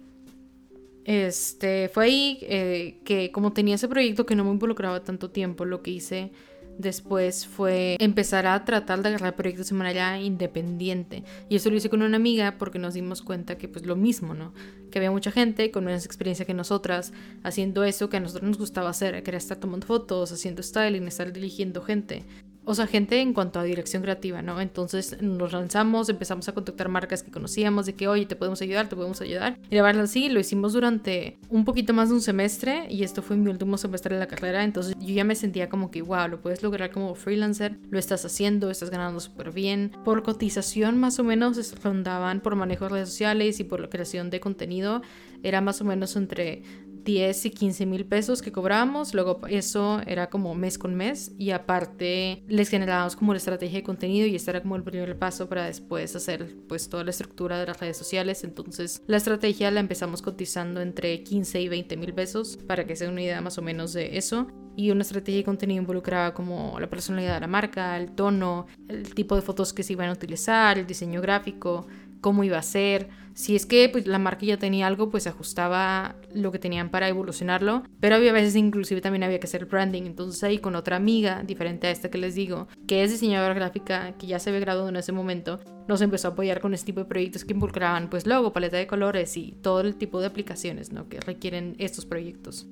este, 1.05 1.89
fue 1.89 2.05
ahí 2.05 2.39
eh, 2.43 3.01
que 3.05 3.33
como 3.33 3.53
tenía 3.53 3.75
ese 3.75 3.89
proyecto 3.89 4.25
que 4.25 4.37
no 4.37 4.45
me 4.45 4.51
involucraba 4.51 5.03
tanto 5.03 5.31
tiempo, 5.31 5.65
lo 5.65 5.83
que 5.83 5.91
hice 5.91 6.31
después 6.79 7.47
fue 7.47 7.97
empezar 8.01 8.47
a 8.47 8.65
tratar 8.65 9.03
de 9.03 9.09
agarrar 9.11 9.37
proyectos 9.37 9.69
de 9.69 9.77
manera 9.77 10.21
independiente. 10.21 11.25
Y 11.49 11.57
eso 11.57 11.71
lo 11.71 11.77
hice 11.77 11.91
con 11.91 12.03
una 12.03 12.17
amiga 12.17 12.57
porque 12.59 12.79
nos 12.79 12.95
dimos 12.95 13.23
cuenta 13.23 13.57
que 13.57 13.69
pues 13.69 13.87
lo 13.87 13.97
mismo, 13.97 14.35
¿no? 14.35 14.53
Que 14.91 14.99
había 14.99 15.11
mucha 15.11 15.31
gente 15.31 15.71
con 15.71 15.85
menos 15.85 16.05
experiencia 16.05 16.45
que 16.45 16.55
nosotras 16.55 17.13
haciendo 17.43 17.85
eso 17.85 18.09
que 18.09 18.17
a 18.17 18.21
nosotros 18.21 18.49
nos 18.49 18.59
gustaba 18.59 18.91
hacer, 18.91 19.23
que 19.23 19.31
era 19.31 19.39
estar 19.39 19.59
tomando 19.59 19.87
fotos, 19.87 20.33
haciendo 20.33 20.63
styling, 20.63 21.07
estar 21.07 21.33
dirigiendo 21.33 21.83
gente 21.83 22.25
o 22.65 22.75
sea, 22.75 22.87
gente 22.87 23.21
en 23.21 23.33
cuanto 23.33 23.59
a 23.59 23.65
dirección 23.65 24.03
creativa, 24.03 24.43
¿no? 24.43 24.61
Entonces 24.61 25.21
nos 25.21 25.53
lanzamos, 25.53 26.09
empezamos 26.09 26.49
a 26.49 26.53
contactar 26.53 26.89
marcas 26.89 27.23
que 27.23 27.31
conocíamos, 27.31 27.87
de 27.87 27.95
que, 27.95 28.09
oye, 28.09 28.27
te 28.27 28.37
podemos 28.37 28.63
ayudar, 28.63 28.89
te 28.89 28.97
podemos 28.97 29.21
ayudar. 29.21 29.59
Y 29.71 29.75
la 29.75 29.83
verdad, 29.83 30.07
sí, 30.07 30.29
lo 30.29 30.41
hicimos 30.41 30.73
durante 30.73 31.39
un 31.49 31.65
poquito 31.65 31.93
más 31.93 32.09
de 32.09 32.15
un 32.15 32.21
semestre 32.21 32.87
y 32.89 33.03
esto 33.03 33.23
fue 33.23 33.37
mi 33.37 33.51
último 33.51 33.77
semestre 33.79 34.15
de 34.15 34.21
la 34.21 34.29
carrera, 34.29 34.65
entonces 34.65 34.95
yo 35.01 35.15
ya 35.15 35.25
me 35.25 35.35
sentía 35.35 35.69
como 35.69 35.91
que, 35.91 36.03
wow, 36.03 36.29
lo 36.29 36.41
puedes 36.41 36.63
lograr 36.63 36.91
como 36.91 37.15
freelancer, 37.15 37.79
lo 37.91 37.99
estás 37.99 38.25
haciendo, 38.25 38.71
estás 38.71 38.91
ganando 38.91 39.21
súper 39.21 39.53
bien. 39.53 39.93
Por 40.05 40.23
cotización, 40.23 40.99
más 40.99 41.19
o 41.19 41.25
menos, 41.25 41.75
rondaban 41.83 42.41
por 42.41 42.55
manejo 42.55 42.85
de 42.85 42.91
redes 42.91 43.09
sociales 43.09 43.59
y 43.61 43.65
por 43.65 43.81
la 43.81 43.89
creación 43.89 44.31
de 44.31 44.41
contenido, 44.41 45.03
era 45.43 45.61
más 45.61 45.81
o 45.81 45.85
menos 45.85 46.15
entre 46.17 46.63
10 47.05 47.47
y 47.47 47.51
15 47.51 47.87
mil 47.87 48.05
pesos 48.05 48.43
que 48.43 48.53
cobrábamos, 48.53 49.15
luego 49.15 49.41
eso 49.49 50.01
era 50.07 50.31
como 50.31 50.55
mes 50.55 50.79
con 50.79 50.95
mes 50.95 51.33
y 51.39 51.51
aparte 51.51 52.43
les 52.49 52.69
generábamos 52.69 53.17
como 53.17 53.33
la 53.33 53.39
estrategia 53.39 53.79
de 53.79 53.85
contenido 53.85 54.27
y 54.27 54.37
este 54.37 54.51
era 54.51 54.63
como 54.63 54.77
el 54.77 54.83
primer 54.83 55.19
paso 55.19 55.49
para 55.49 55.67
después 55.67 56.15
hacer 56.17 56.57
pues 56.69 56.89
toda 56.89 57.05
la 57.05 57.11
estructura 57.11 57.59
de 57.59 57.67
las 57.67 57.81
redes 57.81 57.97
sociales, 57.97 58.45
entonces 58.45 59.03
la 59.07 59.17
estrategia 59.17 59.71
la 59.71 59.81
empezamos 59.81 60.23
cotizando 60.23 60.81
entre 60.81 61.23
15 61.23 61.61
y 61.61 61.69
20 61.69 61.97
mil 61.97 62.15
pesos 62.15 62.59
para 62.67 62.87
que 62.87 62.97
sea 62.97 63.09
una 63.09 63.23
idea 63.23 63.41
más 63.41 63.59
o 63.59 63.63
menos 63.63 63.93
de 63.93 64.17
eso. 64.17 64.47
Y 64.75 64.91
una 64.91 65.03
estrategia 65.03 65.41
de 65.41 65.45
contenido 65.45 65.83
involucraba 65.83 66.33
como 66.33 66.81
la 66.81 66.89
personalidad 66.89 67.35
de 67.35 67.41
la 67.41 67.47
marca, 67.47 67.95
el 67.99 68.13
tono, 68.13 68.67
el 68.89 69.15
tipo 69.15 69.37
de 69.37 69.43
fotos 69.43 69.75
que 69.75 69.83
se 69.83 69.93
iban 69.93 70.09
a 70.09 70.13
utilizar, 70.13 70.79
el 70.79 70.87
diseño 70.87 71.21
gráfico, 71.21 71.87
cómo 72.23 72.45
iba 72.45 72.57
a 72.57 72.63
ser. 72.63 73.11
Si 73.35 73.57
es 73.57 73.67
que 73.67 73.89
pues, 73.91 74.07
la 74.07 74.19
marca 74.19 74.47
ya 74.47 74.57
tenía 74.57 74.87
algo, 74.87 75.11
pues 75.11 75.27
ajustaba 75.27 76.17
lo 76.35 76.53
que 76.53 76.59
tenían 76.59 76.91
para 76.91 77.09
evolucionarlo. 77.09 77.83
Pero 78.01 78.17
había 78.17 78.33
veces 78.33 78.57
inclusive 78.57 79.03
también 79.03 79.25
había 79.25 79.41
que 79.41 79.47
hacer 79.47 79.67
branding. 79.67 80.05
Entonces 80.05 80.43
ahí 80.43 80.59
con 80.59 80.75
otra 80.75 80.97
amiga, 80.97 81.43
diferente 81.43 81.87
a 81.87 81.91
esta 81.91 82.11
que 82.11 82.19
les 82.19 82.35
digo, 82.35 82.69
que 82.87 83.03
es 83.03 83.11
diseñadora 83.11 83.53
gráfica, 83.53 84.13
que 84.19 84.27
ya 84.27 84.39
se 84.39 84.49
había 84.49 84.61
graduado 84.61 84.89
en 84.89 84.97
ese 84.97 85.13
momento, 85.13 85.61
nos 85.89 86.01
empezó 86.01 86.29
a 86.29 86.31
apoyar 86.31 86.61
con 86.61 86.73
este 86.73 86.87
tipo 86.87 87.01
de 87.01 87.07
proyectos 87.07 87.45
que 87.45 87.53
involucraban 87.53 88.09
pues 88.09 88.27
logo, 88.27 88.53
paleta 88.53 88.77
de 88.77 88.87
colores 88.87 89.37
y 89.37 89.57
todo 89.61 89.81
el 89.81 89.97
tipo 89.97 90.21
de 90.21 90.29
aplicaciones 90.29 90.93
¿no? 90.93 91.09
que 91.09 91.21
requieren 91.21 91.75
estos 91.79 92.07
proyectos. 92.07 92.69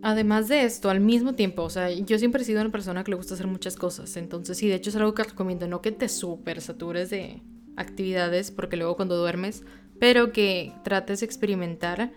Además 0.00 0.46
de 0.46 0.62
esto, 0.62 0.90
al 0.90 1.00
mismo 1.00 1.34
tiempo, 1.34 1.64
o 1.64 1.70
sea, 1.70 1.90
yo 1.90 2.18
siempre 2.18 2.42
he 2.42 2.44
sido 2.44 2.60
una 2.60 2.70
persona 2.70 3.02
que 3.02 3.10
le 3.10 3.16
gusta 3.16 3.34
hacer 3.34 3.48
muchas 3.48 3.74
cosas, 3.74 4.16
entonces, 4.16 4.62
y 4.62 4.68
de 4.68 4.76
hecho 4.76 4.90
es 4.90 4.96
algo 4.96 5.12
que 5.12 5.24
recomiendo, 5.24 5.66
no 5.66 5.82
que 5.82 5.90
te 5.90 6.08
súper 6.08 6.60
satures 6.60 7.10
de 7.10 7.42
actividades 7.78 8.50
porque 8.50 8.76
luego 8.76 8.96
cuando 8.96 9.16
duermes, 9.16 9.64
pero 9.98 10.32
que 10.32 10.72
trates 10.84 11.20
de 11.20 11.26
experimentar 11.26 12.12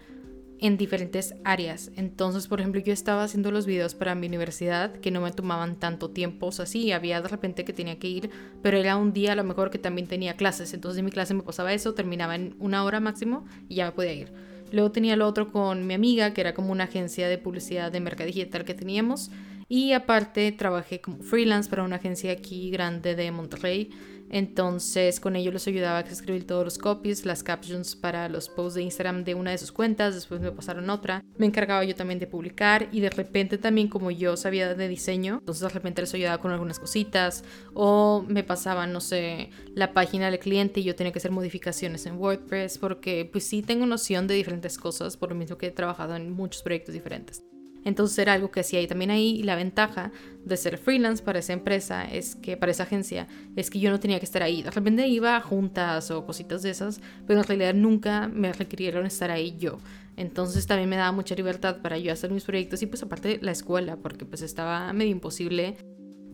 en 0.62 0.77
diferentes 0.77 1.34
áreas. 1.44 1.91
Entonces, 1.96 2.48
por 2.48 2.60
ejemplo, 2.60 2.80
yo 2.80 2.94
estaba 2.94 3.24
haciendo 3.24 3.51
los 3.51 3.65
videos 3.65 3.96
para 3.96 4.13
mi 4.13 4.27
universidad 4.27 4.94
que 4.94 5.10
no 5.10 5.20
me 5.20 5.32
tomaban 5.32 5.80
tanto 5.80 6.12
tiempo. 6.12 6.48
O 6.48 6.51
sea, 6.51 6.68
sí, 6.68 6.91
había 6.91 7.20
de 7.20 7.27
repente 7.27 7.65
que 7.65 7.74
tenía 7.74 7.98
que 7.98 8.08
ir, 8.08 8.30
pero 8.62 8.77
era 8.77 8.96
un 8.96 9.12
día 9.12 9.32
a 9.32 9.36
lo 9.36 9.44
mejor 9.44 9.72
que 9.72 9.80
también 9.80 10.08
tenía 10.08 10.36
clases. 10.36 10.74
Entonces 10.75 11.00
en 11.00 11.06
mi 11.06 11.12
clase 11.12 11.34
me 11.34 11.41
pasaba 11.41 11.74
eso, 11.74 11.96
terminaba 11.96 12.36
en 12.36 12.56
una 12.60 12.84
hora 12.84 13.00
máximo 13.00 13.44
y 13.68 13.75
ya 13.75 13.86
me 13.86 13.91
podía 13.91 14.13
ir. 14.13 14.32
Luego 14.72 14.91
tenía 14.91 15.15
lo 15.15 15.27
otro 15.27 15.51
con 15.51 15.88
mi 15.88 15.96
amiga, 15.96 16.32
que 16.34 16.41
era 16.41 16.53
como 16.53 16.72
una 16.72 16.86
agencia 16.86 17.27
de 17.27 17.39
publicidad 17.39 17.91
de 17.91 18.00
mercado 18.00 18.27
digital 18.27 18.63
que 18.63 18.75
teníamos. 18.75 19.32
Y 19.68 19.94
aparte 19.94 20.51
trabajé 20.51 21.01
como 21.01 21.24
freelance 21.24 21.70
para 21.70 21.84
una 21.84 21.96
agencia 21.96 22.32
aquí 22.32 22.70
grande 22.70 23.15
de 23.15 23.32
Monterrey. 23.32 23.89
Entonces 24.31 25.19
con 25.19 25.35
ello 25.35 25.51
les 25.51 25.67
ayudaba 25.67 26.00
a 26.00 26.01
escribir 26.01 26.47
todos 26.47 26.63
los 26.63 26.77
copies, 26.77 27.25
las 27.25 27.43
captions 27.43 27.97
para 27.97 28.29
los 28.29 28.47
posts 28.47 28.75
de 28.75 28.83
Instagram 28.83 29.25
de 29.25 29.35
una 29.35 29.51
de 29.51 29.57
sus 29.57 29.73
cuentas, 29.73 30.15
después 30.15 30.39
me 30.39 30.51
pasaron 30.51 30.89
otra. 30.89 31.21
Me 31.38 31.45
encargaba 31.45 31.83
yo 31.83 31.95
también 31.95 32.19
de 32.19 32.27
publicar 32.27 32.88
y 32.93 33.01
de 33.01 33.09
repente 33.09 33.57
también 33.57 33.89
como 33.89 34.09
yo 34.09 34.38
sabía 34.38 34.73
de 34.73 34.88
diseño, 34.88 35.39
entonces 35.39 35.61
de 35.61 35.69
repente 35.69 36.01
les 36.01 36.13
ayudaba 36.13 36.38
con 36.38 36.51
algunas 36.51 36.79
cositas 36.79 37.43
o 37.73 38.23
me 38.25 38.43
pasaban, 38.43 38.93
no 38.93 39.01
sé, 39.01 39.50
la 39.75 39.93
página 39.93 40.31
del 40.31 40.39
cliente 40.39 40.79
y 40.79 40.83
yo 40.83 40.95
tenía 40.95 41.11
que 41.11 41.19
hacer 41.19 41.31
modificaciones 41.31 42.05
en 42.05 42.15
WordPress 42.15 42.77
porque 42.77 43.29
pues 43.29 43.43
sí 43.45 43.61
tengo 43.61 43.85
noción 43.85 44.27
de 44.27 44.35
diferentes 44.35 44.77
cosas 44.77 45.17
por 45.17 45.29
lo 45.29 45.35
mismo 45.35 45.57
que 45.57 45.67
he 45.67 45.71
trabajado 45.71 46.15
en 46.15 46.31
muchos 46.31 46.63
proyectos 46.63 46.93
diferentes. 46.93 47.43
Entonces 47.83 48.17
era 48.19 48.33
algo 48.33 48.51
que 48.51 48.59
hacía 48.59 48.81
y 48.81 48.88
también 48.88 49.11
ahí 49.11 49.41
la 49.43 49.55
ventaja 49.55 50.11
de 50.45 50.57
ser 50.57 50.77
freelance 50.77 51.23
para 51.23 51.39
esa 51.39 51.53
empresa 51.53 52.05
es 52.05 52.35
que 52.35 52.57
para 52.57 52.71
esa 52.71 52.83
agencia 52.83 53.27
es 53.55 53.69
que 53.69 53.79
yo 53.79 53.89
no 53.89 54.00
tenía 54.00 54.19
que 54.19 54.25
estar 54.25 54.43
ahí. 54.43 54.61
De 54.61 54.71
repente 54.71 55.07
iba 55.07 55.39
juntas 55.41 56.11
o 56.11 56.25
cositas 56.25 56.61
de 56.61 56.71
esas, 56.71 57.01
pero 57.27 57.39
en 57.39 57.47
realidad 57.47 57.73
nunca 57.73 58.27
me 58.27 58.53
requirieron 58.53 59.05
estar 59.05 59.31
ahí 59.31 59.55
yo. 59.57 59.77
Entonces 60.17 60.67
también 60.67 60.89
me 60.89 60.97
daba 60.97 61.11
mucha 61.11 61.35
libertad 61.35 61.81
para 61.81 61.97
yo 61.97 62.11
hacer 62.11 62.31
mis 62.31 62.43
proyectos 62.43 62.81
y 62.81 62.85
pues 62.85 63.01
aparte 63.01 63.39
la 63.41 63.51
escuela, 63.51 63.97
porque 63.97 64.25
pues 64.25 64.41
estaba 64.41 64.91
medio 64.93 65.11
imposible 65.11 65.77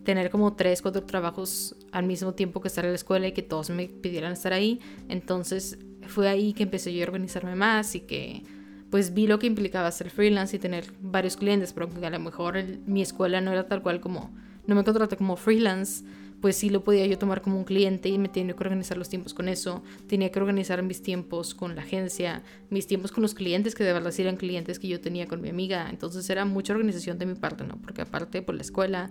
tener 0.04 0.30
como 0.30 0.56
tres, 0.56 0.82
cuatro 0.82 1.04
trabajos 1.04 1.76
al 1.92 2.06
mismo 2.06 2.34
tiempo 2.34 2.62
que 2.62 2.70
estar 2.70 2.86
en 2.86 2.92
la 2.92 2.96
escuela 2.96 3.28
y 3.28 3.34
que 3.34 3.44
todos 3.44 3.70
me 3.70 3.88
pidieran 3.88 4.32
estar 4.32 4.54
ahí. 4.54 4.80
Entonces 5.10 5.78
fue 6.08 6.30
ahí 6.30 6.54
que 6.54 6.64
empecé 6.64 6.94
yo 6.94 7.04
a 7.04 7.08
organizarme 7.08 7.56
más 7.56 7.94
y 7.94 8.02
que 8.02 8.44
pues 8.90 9.14
vi 9.14 9.28
lo 9.28 9.40
que 9.40 9.48
implicaba 9.48 9.92
ser 9.92 10.10
freelance 10.10 10.56
y 10.56 10.60
tener 10.60 10.86
varios 11.02 11.38
clientes, 11.38 11.74
pero 11.74 11.90
a 12.02 12.10
lo 12.10 12.20
mejor 12.20 12.64
mi 12.86 13.02
escuela 13.02 13.42
no 13.42 13.52
era 13.52 13.68
tal 13.68 13.82
cual 13.82 14.00
como, 14.00 14.32
no 14.66 14.76
me 14.76 14.84
contraté 14.84 15.18
como 15.18 15.36
freelance, 15.36 16.04
pues 16.42 16.56
sí 16.56 16.70
lo 16.70 16.84
podía 16.84 17.06
yo 17.08 17.18
tomar 17.18 17.42
como 17.42 17.58
un 17.58 17.64
cliente 17.64 18.10
y 18.10 18.18
me 18.18 18.30
tenía 18.30 18.56
que 18.56 18.64
organizar 18.64 18.98
los 18.98 19.10
tiempos 19.10 19.34
con 19.34 19.50
eso, 19.50 19.84
tenía 20.08 20.32
que 20.32 20.40
organizar 20.40 20.84
mis 20.84 21.02
tiempos 21.02 21.56
con 21.56 21.76
la 21.76 21.82
agencia, 21.82 22.44
mis 22.70 22.86
tiempos 22.86 23.12
con 23.12 23.24
los 23.24 23.34
clientes 23.34 23.74
que 23.76 23.84
de 23.84 23.94
verdad 23.94 24.14
eran 24.20 24.38
clientes 24.38 24.80
que 24.80 24.88
yo 24.88 25.02
tenía 25.02 25.28
con 25.28 25.42
mi 25.42 25.50
amiga, 25.50 25.88
entonces 25.90 26.30
era 26.30 26.46
mucha 26.46 26.74
organización 26.74 27.18
de 27.18 27.26
mi 27.26 27.36
parte, 27.36 27.64
¿no? 27.64 27.78
Porque 27.82 28.02
aparte 28.04 28.42
por 28.42 28.56
la 28.56 28.62
escuela, 28.62 29.10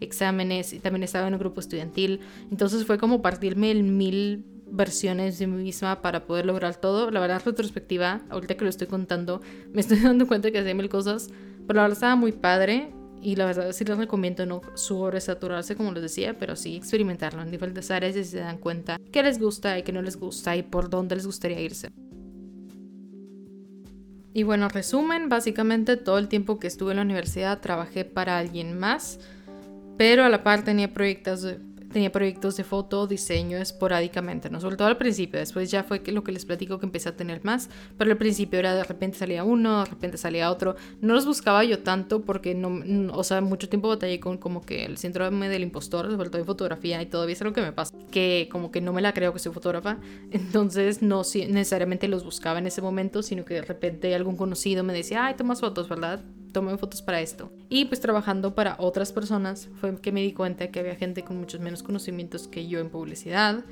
exámenes 0.00 0.72
y 0.72 0.78
también 0.78 1.02
estaba 1.02 1.26
en 1.26 1.34
un 1.34 1.40
grupo 1.40 1.60
estudiantil, 1.60 2.20
entonces 2.50 2.84
fue 2.86 2.98
como 2.98 3.22
partirme 3.22 3.70
el 3.72 3.82
mil 3.82 4.44
versiones 4.70 5.38
de 5.38 5.46
mí 5.46 5.62
misma 5.62 6.02
para 6.02 6.26
poder 6.26 6.46
lograr 6.46 6.76
todo. 6.76 7.10
La 7.10 7.20
verdad, 7.20 7.42
retrospectiva, 7.44 8.22
ahorita 8.30 8.56
que 8.56 8.64
lo 8.64 8.70
estoy 8.70 8.86
contando, 8.86 9.40
me 9.72 9.80
estoy 9.80 9.98
dando 10.02 10.26
cuenta 10.26 10.50
que 10.50 10.58
hacía 10.58 10.74
mil 10.74 10.88
cosas, 10.88 11.30
pero 11.66 11.76
la 11.76 11.82
verdad 11.82 11.96
estaba 11.96 12.16
muy 12.16 12.32
padre 12.32 12.92
y 13.20 13.36
la 13.36 13.46
verdad 13.46 13.72
sí 13.72 13.84
les 13.84 13.98
recomiendo 13.98 14.46
no 14.46 14.60
sobresaturarse 14.74 15.76
como 15.76 15.92
les 15.92 16.02
decía, 16.02 16.38
pero 16.38 16.56
sí 16.56 16.76
experimentarlo 16.76 17.42
en 17.42 17.50
diferentes 17.50 17.90
áreas 17.90 18.16
y 18.16 18.24
se 18.24 18.38
dan 18.38 18.58
cuenta 18.58 18.98
qué 19.12 19.22
les 19.22 19.38
gusta 19.38 19.78
y 19.78 19.82
qué 19.82 19.92
no 19.92 20.02
les 20.02 20.16
gusta 20.16 20.56
y 20.56 20.62
por 20.62 20.88
dónde 20.88 21.16
les 21.16 21.26
gustaría 21.26 21.60
irse. 21.60 21.90
Y 24.34 24.44
bueno, 24.44 24.68
resumen, 24.68 25.28
básicamente 25.28 25.96
todo 25.96 26.18
el 26.18 26.28
tiempo 26.28 26.60
que 26.60 26.68
estuve 26.68 26.92
en 26.92 26.98
la 26.98 27.02
universidad 27.02 27.60
trabajé 27.60 28.04
para 28.04 28.38
alguien 28.38 28.78
más, 28.78 29.18
pero 29.96 30.22
a 30.22 30.28
la 30.28 30.44
par 30.44 30.62
tenía 30.62 30.92
proyectos 30.92 31.42
de 31.42 31.58
tenía 31.92 32.12
proyectos 32.12 32.56
de 32.56 32.64
foto, 32.64 33.06
diseño 33.06 33.58
esporádicamente, 33.58 34.50
¿no? 34.50 34.60
Sobre 34.60 34.76
todo 34.76 34.88
al 34.88 34.96
principio, 34.96 35.40
después 35.40 35.70
ya 35.70 35.84
fue 35.84 36.02
lo 36.06 36.22
que 36.22 36.32
les 36.32 36.44
platico 36.44 36.78
que 36.78 36.86
empecé 36.86 37.08
a 37.08 37.16
tener 37.16 37.44
más, 37.44 37.68
pero 37.96 38.10
al 38.10 38.16
principio 38.16 38.58
era 38.58 38.74
de 38.74 38.84
repente 38.84 39.18
salía 39.18 39.44
uno, 39.44 39.80
de 39.80 39.90
repente 39.90 40.18
salía 40.18 40.50
otro, 40.50 40.76
no 41.00 41.14
los 41.14 41.26
buscaba 41.26 41.64
yo 41.64 41.80
tanto 41.80 42.22
porque 42.22 42.54
no, 42.54 43.12
o 43.12 43.24
sea, 43.24 43.40
mucho 43.40 43.68
tiempo 43.68 43.88
batallé 43.88 44.20
con 44.20 44.38
como 44.38 44.62
que 44.62 44.84
el 44.84 44.98
síndrome 44.98 45.48
del 45.48 45.62
impostor, 45.62 46.10
sobre 46.10 46.30
todo 46.30 46.40
en 46.40 46.46
fotografía 46.46 47.00
y 47.02 47.06
todavía 47.06 47.34
es 47.34 47.42
algo 47.42 47.54
que 47.54 47.62
me 47.62 47.72
pasa, 47.72 47.94
que 48.10 48.48
como 48.50 48.70
que 48.70 48.80
no 48.80 48.92
me 48.92 49.02
la 49.02 49.12
creo 49.12 49.32
que 49.32 49.38
soy 49.38 49.52
fotógrafa, 49.52 49.98
entonces 50.30 51.02
no 51.02 51.22
necesariamente 51.48 52.08
los 52.08 52.24
buscaba 52.24 52.58
en 52.58 52.66
ese 52.66 52.82
momento, 52.82 53.22
sino 53.22 53.44
que 53.44 53.54
de 53.54 53.62
repente 53.62 54.14
algún 54.14 54.36
conocido 54.36 54.84
me 54.84 54.92
decía, 54.92 55.24
ay, 55.24 55.34
tomas 55.34 55.60
fotos, 55.60 55.88
¿verdad? 55.88 56.20
Tomé 56.52 56.76
fotos 56.78 57.02
para 57.02 57.20
esto. 57.20 57.50
Y 57.68 57.86
pues 57.86 58.00
trabajando 58.00 58.54
para 58.54 58.76
otras 58.78 59.12
personas 59.12 59.68
fue 59.80 59.94
que 60.00 60.12
me 60.12 60.22
di 60.22 60.32
cuenta 60.32 60.68
que 60.68 60.80
había 60.80 60.94
gente 60.96 61.22
con 61.22 61.38
muchos 61.38 61.60
menos 61.60 61.82
conocimientos 61.82 62.48
que 62.48 62.66
yo 62.66 62.80
en 62.80 62.90
publicidad, 62.90 63.64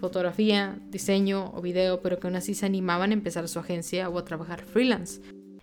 fotografía, 0.00 0.78
diseño 0.90 1.52
o 1.54 1.60
video, 1.60 2.00
pero 2.00 2.18
que 2.18 2.26
aún 2.26 2.36
así 2.36 2.54
se 2.54 2.66
animaban 2.66 3.10
a 3.10 3.14
empezar 3.14 3.48
su 3.48 3.58
agencia 3.58 4.08
o 4.08 4.18
a 4.18 4.24
trabajar 4.24 4.62
freelance. 4.62 5.20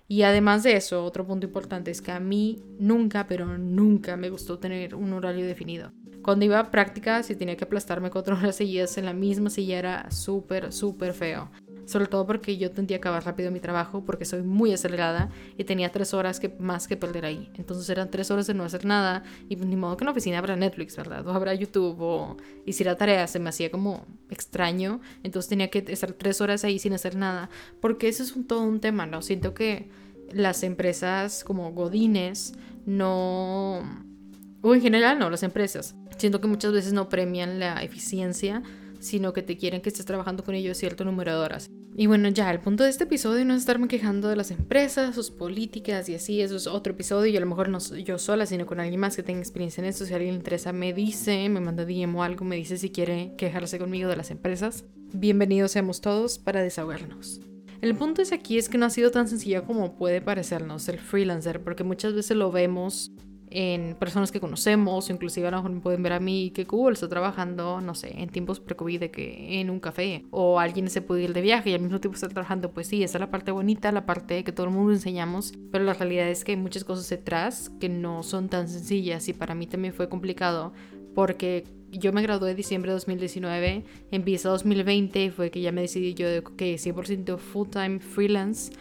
Y 0.07 0.21
además 0.21 0.63
de 0.63 0.77
eso, 0.77 1.03
otro 1.03 1.25
punto 1.25 1.47
importante 1.47 1.91
es 1.91 2.01
que 2.01 2.11
a 2.11 2.19
mí 2.19 2.63
nunca, 2.79 3.27
pero 3.27 3.57
nunca 3.57 4.15
me 4.15 4.29
gustó 4.29 4.57
tener 4.57 4.95
un 4.95 5.11
horario 5.11 5.45
definido. 5.45 5.91
Cuando 6.21 6.45
iba 6.45 6.59
a 6.59 6.71
prácticas 6.71 7.29
y 7.29 7.35
tenía 7.35 7.57
que 7.57 7.65
aplastarme 7.65 8.09
cuatro 8.09 8.35
horas 8.37 8.55
seguidas 8.55 8.97
en 8.97 9.05
la 9.05 9.13
misma 9.13 9.49
silla 9.49 9.79
era 9.79 10.11
súper, 10.11 10.71
súper 10.71 11.13
feo 11.13 11.49
sobre 11.87 12.07
todo 12.07 12.27
porque 12.27 12.57
yo 12.57 12.69
tendía 12.71 12.97
a 12.97 12.99
acabar 12.99 13.25
rápido 13.25 13.49
mi 13.49 13.61
trabajo 13.61 14.03
porque 14.05 14.25
soy 14.25 14.43
muy 14.43 14.73
acelerada 14.73 15.29
y 15.57 15.63
tenía 15.63 15.89
tres 15.89 16.13
horas 16.13 16.39
que, 16.39 16.49
más 16.59 16.87
que 16.87 16.97
perder 16.97 17.25
ahí. 17.25 17.49
Entonces 17.55 17.89
eran 17.89 18.11
tres 18.11 18.29
horas 18.29 18.45
de 18.45 18.53
no 18.53 18.65
hacer 18.65 18.83
nada 18.85 19.23
y 19.47 19.55
ni 19.55 19.77
modo 19.77 19.95
que 19.95 20.03
en 20.03 20.07
la 20.07 20.11
oficina 20.11 20.37
habrá 20.37 20.57
Netflix, 20.57 20.97
¿verdad? 20.97 21.25
O 21.25 21.31
habrá 21.31 21.53
YouTube 21.53 21.95
o 22.01 22.37
hiciera 22.65 22.97
tareas, 22.97 23.31
se 23.31 23.39
me 23.39 23.49
hacía 23.49 23.71
como 23.71 24.05
extraño. 24.29 24.99
Entonces 25.23 25.47
tenía 25.47 25.69
que 25.69 25.85
estar 25.87 26.11
tres 26.11 26.41
horas 26.41 26.65
ahí 26.65 26.77
sin 26.77 26.91
hacer 26.91 27.15
nada 27.15 27.49
porque 27.79 28.09
eso 28.09 28.21
es 28.21 28.35
todo 28.47 28.63
un 28.63 28.81
tema, 28.81 29.05
¿no? 29.05 29.21
Siento 29.21 29.53
que 29.53 29.89
las 30.33 30.63
empresas 30.63 31.45
como 31.45 31.71
Godines 31.71 32.53
no... 32.85 34.05
O 34.61 34.75
en 34.75 34.81
general 34.81 35.19
no, 35.19 35.29
las 35.29 35.43
empresas. 35.43 35.95
Siento 36.17 36.41
que 36.41 36.47
muchas 36.47 36.73
veces 36.73 36.91
no 36.91 37.07
premian 37.07 37.59
la 37.59 37.81
eficiencia 37.81 38.61
sino 38.99 39.33
que 39.33 39.43
te 39.43 39.57
quieren 39.57 39.81
que 39.81 39.89
estés 39.89 40.05
trabajando 40.05 40.43
con 40.43 40.55
ellos 40.55 40.77
cierto 40.77 41.05
número 41.05 41.31
de 41.31 41.37
horas. 41.37 41.69
Y 41.99 42.05
bueno, 42.05 42.29
ya, 42.29 42.51
el 42.51 42.59
punto 42.59 42.83
de 42.83 42.91
este 42.91 43.05
episodio 43.05 43.43
no 43.43 43.55
es 43.55 43.61
estarme 43.61 43.87
quejando 43.87 44.27
de 44.27 44.35
las 44.35 44.51
empresas, 44.51 45.15
sus 45.15 45.31
políticas 45.31 46.07
y 46.09 46.13
así, 46.13 46.41
eso 46.41 46.55
es 46.55 46.67
otro 46.67 46.93
episodio 46.93 47.33
y 47.33 47.35
a 47.35 47.39
lo 47.39 47.47
mejor 47.47 47.69
no 47.69 47.79
yo 47.79 48.19
sola, 48.19 48.45
sino 48.45 48.67
con 48.67 48.79
alguien 48.79 48.99
más 48.99 49.15
que 49.15 49.23
tenga 49.23 49.39
experiencia 49.39 49.81
en 49.81 49.89
esto. 49.89 50.05
Si 50.05 50.13
alguien 50.13 50.35
le 50.35 50.37
interesa, 50.37 50.71
me 50.73 50.93
dice, 50.93 51.49
me 51.49 51.59
manda 51.59 51.85
DM 51.85 52.15
o 52.15 52.21
algo, 52.21 52.45
me 52.45 52.55
dice 52.55 52.77
si 52.77 52.91
quiere 52.91 53.33
quejarse 53.35 53.79
conmigo 53.79 54.11
de 54.11 54.15
las 54.15 54.29
empresas. 54.29 54.85
Bienvenidos 55.11 55.71
seamos 55.71 55.99
todos 55.99 56.37
para 56.37 56.61
desahogarnos. 56.61 57.41
El 57.81 57.95
punto 57.95 58.21
es 58.21 58.31
aquí 58.31 58.59
es 58.59 58.69
que 58.69 58.77
no 58.77 58.85
ha 58.85 58.91
sido 58.91 59.09
tan 59.09 59.27
sencillo 59.27 59.65
como 59.65 59.97
puede 59.97 60.21
parecernos 60.21 60.87
el 60.89 60.99
freelancer, 60.99 61.63
porque 61.63 61.83
muchas 61.83 62.13
veces 62.13 62.37
lo 62.37 62.51
vemos 62.51 63.11
en 63.49 63.95
personas 63.95 64.31
que 64.31 64.39
conocemos, 64.39 65.09
inclusive 65.09 65.47
a 65.47 65.51
lo 65.51 65.57
mejor 65.57 65.71
me 65.71 65.79
pueden 65.79 66.03
ver 66.03 66.13
a 66.13 66.19
mí 66.19 66.51
que 66.53 66.65
cool, 66.65 66.93
estoy 66.93 67.09
trabajando, 67.09 67.81
no 67.81 67.95
sé, 67.95 68.21
en 68.21 68.29
tiempos 68.29 68.59
pre-COVID 68.59 68.99
de 68.99 69.11
que 69.11 69.59
en 69.59 69.69
un 69.69 69.79
café, 69.79 70.25
o 70.31 70.59
alguien 70.59 70.89
se 70.89 71.01
puede 71.01 71.23
ir 71.23 71.33
de 71.33 71.41
viaje 71.41 71.69
y 71.69 71.73
al 71.73 71.81
mismo 71.81 71.99
tiempo 71.99 72.15
está 72.15 72.29
trabajando, 72.29 72.71
pues 72.71 72.87
sí, 72.87 73.03
esa 73.03 73.17
es 73.17 73.21
la 73.21 73.31
parte 73.31 73.51
bonita, 73.51 73.91
la 73.91 74.05
parte 74.05 74.43
que 74.43 74.51
todo 74.51 74.67
el 74.67 74.73
mundo 74.73 74.91
enseñamos, 74.93 75.53
pero 75.71 75.83
la 75.83 75.93
realidad 75.93 76.27
es 76.29 76.43
que 76.43 76.53
hay 76.53 76.57
muchas 76.57 76.83
cosas 76.83 77.09
detrás 77.09 77.71
que 77.79 77.89
no 77.89 78.23
son 78.23 78.49
tan 78.49 78.67
sencillas 78.67 79.27
y 79.29 79.33
para 79.33 79.55
mí 79.55 79.67
también 79.67 79.93
fue 79.93 80.09
complicado 80.09 80.73
porque 81.15 81.63
yo 81.89 82.13
me 82.13 82.21
gradué 82.21 82.51
en 82.51 82.57
diciembre 82.57 82.91
de 82.91 82.95
2019, 82.95 83.85
empieza 84.11 84.49
2020 84.49 85.23
y 85.23 85.29
fue 85.31 85.51
que 85.51 85.61
ya 85.61 85.71
me 85.71 85.81
decidí 85.81 86.13
yo 86.13 86.29
de 86.29 86.43
que 86.57 86.75
100% 86.75 87.37
full 87.37 87.69
time 87.69 87.99
freelance 87.99 88.71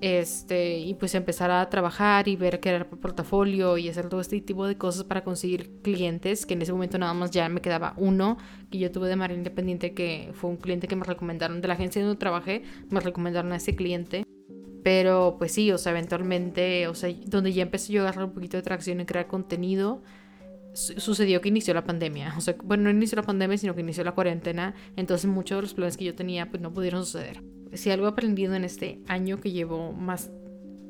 este, 0.00 0.78
y 0.78 0.94
pues 0.94 1.14
empezar 1.14 1.50
a 1.50 1.68
trabajar 1.70 2.28
y 2.28 2.36
ver 2.36 2.60
el 2.62 2.86
portafolio 2.86 3.78
y 3.78 3.88
hacer 3.88 4.08
todo 4.08 4.20
este 4.20 4.40
tipo 4.40 4.66
de 4.66 4.76
cosas 4.76 5.04
para 5.04 5.24
conseguir 5.24 5.80
clientes, 5.82 6.46
que 6.46 6.54
en 6.54 6.62
ese 6.62 6.72
momento 6.72 6.98
nada 6.98 7.14
más 7.14 7.30
ya 7.30 7.48
me 7.48 7.60
quedaba 7.60 7.94
uno, 7.96 8.36
que 8.70 8.78
yo 8.78 8.92
tuve 8.92 9.08
de 9.08 9.16
manera 9.16 9.38
independiente, 9.38 9.94
que 9.94 10.30
fue 10.34 10.50
un 10.50 10.56
cliente 10.56 10.88
que 10.88 10.96
me 10.96 11.04
recomendaron 11.04 11.60
de 11.60 11.68
la 11.68 11.74
agencia 11.74 12.02
donde 12.02 12.18
trabajé, 12.18 12.62
me 12.90 13.00
recomendaron 13.00 13.52
a 13.52 13.56
ese 13.56 13.74
cliente. 13.74 14.24
Pero 14.82 15.36
pues 15.38 15.52
sí, 15.52 15.72
o 15.72 15.78
sea, 15.78 15.90
eventualmente, 15.90 16.86
o 16.86 16.94
sea, 16.94 17.12
donde 17.26 17.52
ya 17.52 17.62
empecé 17.62 17.92
yo 17.92 18.02
a 18.02 18.04
agarrar 18.04 18.26
un 18.26 18.34
poquito 18.34 18.56
de 18.56 18.62
tracción 18.62 19.00
en 19.00 19.06
crear 19.06 19.26
contenido, 19.26 20.02
sucedió 20.76 21.40
que 21.40 21.48
inició 21.48 21.74
la 21.74 21.84
pandemia. 21.84 22.34
O 22.36 22.40
sea, 22.40 22.54
bueno, 22.62 22.84
no 22.84 22.90
inició 22.90 23.16
la 23.16 23.22
pandemia, 23.22 23.58
sino 23.58 23.74
que 23.74 23.80
inició 23.80 24.04
la 24.04 24.12
cuarentena. 24.12 24.74
Entonces 24.94 25.28
muchos 25.28 25.56
de 25.56 25.62
los 25.62 25.74
planes 25.74 25.96
que 25.96 26.04
yo 26.04 26.14
tenía 26.14 26.50
pues 26.50 26.62
no 26.62 26.72
pudieron 26.72 27.04
suceder 27.04 27.42
si 27.76 27.90
algo 27.90 28.06
he 28.06 28.10
aprendido 28.10 28.54
en 28.54 28.64
este 28.64 29.00
año 29.08 29.40
que 29.40 29.52
llevo 29.52 29.92
más 29.92 30.30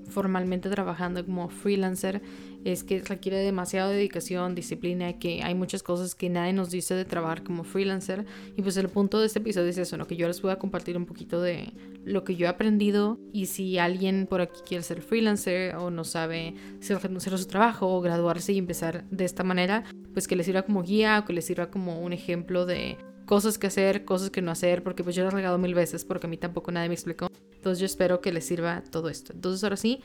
formalmente 0.08 0.70
trabajando 0.70 1.24
como 1.24 1.48
freelancer 1.48 2.22
es 2.64 2.82
que 2.82 3.00
requiere 3.00 3.38
demasiada 3.38 3.90
dedicación, 3.90 4.54
disciplina, 4.54 5.18
que 5.18 5.42
hay 5.42 5.54
muchas 5.54 5.82
cosas 5.82 6.14
que 6.14 6.28
nadie 6.28 6.52
nos 6.52 6.70
dice 6.70 6.94
de 6.94 7.04
trabajar 7.04 7.44
como 7.44 7.62
freelancer. 7.62 8.26
Y 8.56 8.62
pues 8.62 8.76
el 8.76 8.88
punto 8.88 9.20
de 9.20 9.26
este 9.26 9.38
episodio 9.38 9.68
es 9.68 9.78
eso, 9.78 9.96
¿no? 9.96 10.06
que 10.06 10.16
yo 10.16 10.26
les 10.26 10.42
voy 10.42 10.56
compartir 10.58 10.96
un 10.96 11.06
poquito 11.06 11.40
de 11.40 11.72
lo 12.04 12.24
que 12.24 12.36
yo 12.36 12.46
he 12.46 12.48
aprendido 12.48 13.18
y 13.32 13.46
si 13.46 13.78
alguien 13.78 14.26
por 14.28 14.40
aquí 14.40 14.60
quiere 14.66 14.82
ser 14.82 15.02
freelancer 15.02 15.74
o 15.76 15.90
no 15.90 16.04
sabe 16.04 16.54
si 16.80 16.94
renunciar 16.94 17.34
a 17.34 17.38
su 17.38 17.46
trabajo 17.46 17.88
o 17.88 18.00
graduarse 18.00 18.52
y 18.52 18.58
empezar 18.58 19.04
de 19.10 19.24
esta 19.24 19.42
manera, 19.42 19.84
pues 20.12 20.28
que 20.28 20.36
les 20.36 20.46
sirva 20.46 20.62
como 20.62 20.82
guía 20.82 21.18
o 21.18 21.24
que 21.24 21.32
les 21.32 21.44
sirva 21.44 21.70
como 21.70 22.00
un 22.00 22.12
ejemplo 22.12 22.64
de 22.64 22.96
cosas 23.26 23.58
que 23.58 23.66
hacer, 23.66 24.04
cosas 24.04 24.30
que 24.30 24.40
no 24.40 24.52
hacer, 24.52 24.84
porque 24.84 25.02
pues 25.02 25.16
yo 25.16 25.24
lo 25.24 25.30
he 25.30 25.32
regado 25.32 25.58
mil 25.58 25.74
veces 25.74 26.04
porque 26.04 26.26
a 26.26 26.30
mí 26.30 26.36
tampoco 26.36 26.70
nadie 26.70 26.88
me 26.88 26.94
explicó. 26.94 27.28
Entonces 27.52 27.80
yo 27.80 27.86
espero 27.86 28.20
que 28.20 28.32
les 28.32 28.44
sirva 28.44 28.82
todo 28.90 29.08
esto. 29.08 29.32
Entonces 29.32 29.64
ahora 29.64 29.76
sí, 29.76 30.00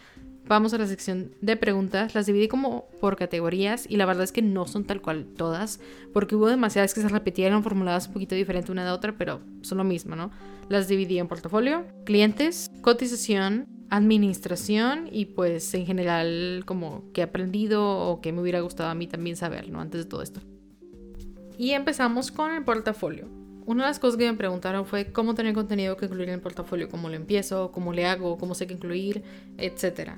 vamos 0.47 0.73
a 0.73 0.77
la 0.77 0.87
sección 0.87 1.31
de 1.41 1.55
preguntas. 1.55 2.15
Las 2.15 2.25
dividí 2.25 2.47
como 2.47 2.85
por 2.99 3.15
categorías 3.15 3.85
y 3.89 3.97
la 3.97 4.05
verdad 4.05 4.23
es 4.23 4.31
que 4.31 4.41
no 4.41 4.67
son 4.67 4.85
tal 4.85 5.01
cual 5.01 5.25
todas, 5.37 5.79
porque 6.13 6.35
hubo 6.35 6.47
demasiadas 6.47 6.93
que 6.93 7.01
se 7.01 7.09
repitieron, 7.09 7.63
formuladas 7.63 8.07
un 8.07 8.13
poquito 8.13 8.35
diferente 8.35 8.71
una 8.71 8.85
de 8.85 8.91
otra, 8.91 9.17
pero 9.17 9.41
son 9.61 9.77
lo 9.77 9.83
mismo, 9.83 10.15
¿no? 10.15 10.31
Las 10.69 10.87
dividí 10.87 11.19
en 11.19 11.27
portafolio, 11.27 11.85
clientes, 12.05 12.69
cotización, 12.81 13.65
administración 13.89 15.09
y 15.11 15.25
pues 15.25 15.73
en 15.73 15.85
general 15.85 16.63
como 16.65 17.11
que 17.13 17.21
he 17.21 17.23
aprendido 17.25 17.83
o 17.85 18.21
que 18.21 18.31
me 18.31 18.41
hubiera 18.41 18.61
gustado 18.61 18.89
a 18.89 18.95
mí 18.95 19.07
también 19.07 19.35
saber, 19.35 19.69
¿no? 19.69 19.81
Antes 19.81 20.05
de 20.05 20.09
todo 20.09 20.21
esto. 20.21 20.39
Y 21.57 21.71
empezamos 21.71 22.31
con 22.31 22.51
el 22.51 22.63
portafolio. 22.63 23.40
Una 23.71 23.85
de 23.85 23.91
las 23.91 23.99
cosas 23.99 24.17
que 24.17 24.29
me 24.29 24.37
preguntaron 24.37 24.85
fue 24.85 25.13
cómo 25.13 25.33
tener 25.33 25.53
contenido 25.53 25.95
que 25.95 26.03
incluir 26.03 26.27
en 26.27 26.33
el 26.33 26.41
portafolio, 26.41 26.89
cómo 26.89 27.07
lo 27.07 27.15
empiezo, 27.15 27.71
cómo 27.71 27.93
le 27.93 28.05
hago, 28.05 28.37
cómo 28.37 28.53
sé 28.53 28.67
qué 28.67 28.73
incluir, 28.73 29.23
etc. 29.57 30.15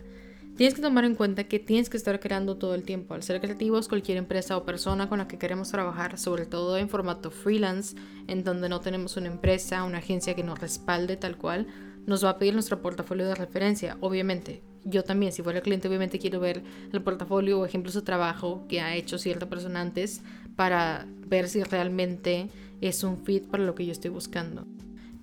Tienes 0.57 0.73
que 0.73 0.81
tomar 0.81 1.05
en 1.05 1.13
cuenta 1.13 1.43
que 1.43 1.59
tienes 1.59 1.87
que 1.87 1.97
estar 1.97 2.19
creando 2.19 2.57
todo 2.57 2.73
el 2.73 2.81
tiempo. 2.81 3.13
Al 3.13 3.21
ser 3.21 3.39
creativos, 3.39 3.87
cualquier 3.87 4.17
empresa 4.17 4.57
o 4.57 4.65
persona 4.65 5.07
con 5.07 5.19
la 5.19 5.27
que 5.27 5.37
queremos 5.37 5.69
trabajar, 5.69 6.17
sobre 6.17 6.47
todo 6.47 6.79
en 6.79 6.89
formato 6.89 7.29
freelance, 7.29 7.95
en 8.25 8.43
donde 8.43 8.69
no 8.69 8.79
tenemos 8.79 9.17
una 9.17 9.27
empresa, 9.27 9.83
una 9.83 9.99
agencia 9.99 10.33
que 10.33 10.43
nos 10.43 10.57
respalde 10.57 11.15
tal 11.15 11.37
cual, 11.37 11.67
nos 12.07 12.25
va 12.25 12.31
a 12.31 12.39
pedir 12.39 12.55
nuestro 12.55 12.81
portafolio 12.81 13.27
de 13.27 13.35
referencia, 13.35 13.97
obviamente. 14.01 14.63
Yo 14.83 15.03
también, 15.03 15.31
si 15.31 15.43
fuera 15.43 15.61
cliente, 15.61 15.87
obviamente 15.87 16.17
quiero 16.17 16.39
ver 16.39 16.63
el 16.91 17.03
portafolio 17.03 17.59
o 17.59 17.65
ejemplos 17.67 17.93
de 17.93 18.01
trabajo 18.01 18.65
que 18.67 18.81
ha 18.81 18.95
hecho 18.95 19.19
cierta 19.19 19.47
persona 19.47 19.79
antes 19.79 20.23
para 20.55 21.05
ver 21.27 21.47
si 21.49 21.63
realmente 21.63 22.49
es 22.87 23.03
un 23.03 23.17
fit 23.17 23.47
para 23.47 23.63
lo 23.63 23.75
que 23.75 23.85
yo 23.85 23.91
estoy 23.91 24.11
buscando. 24.11 24.65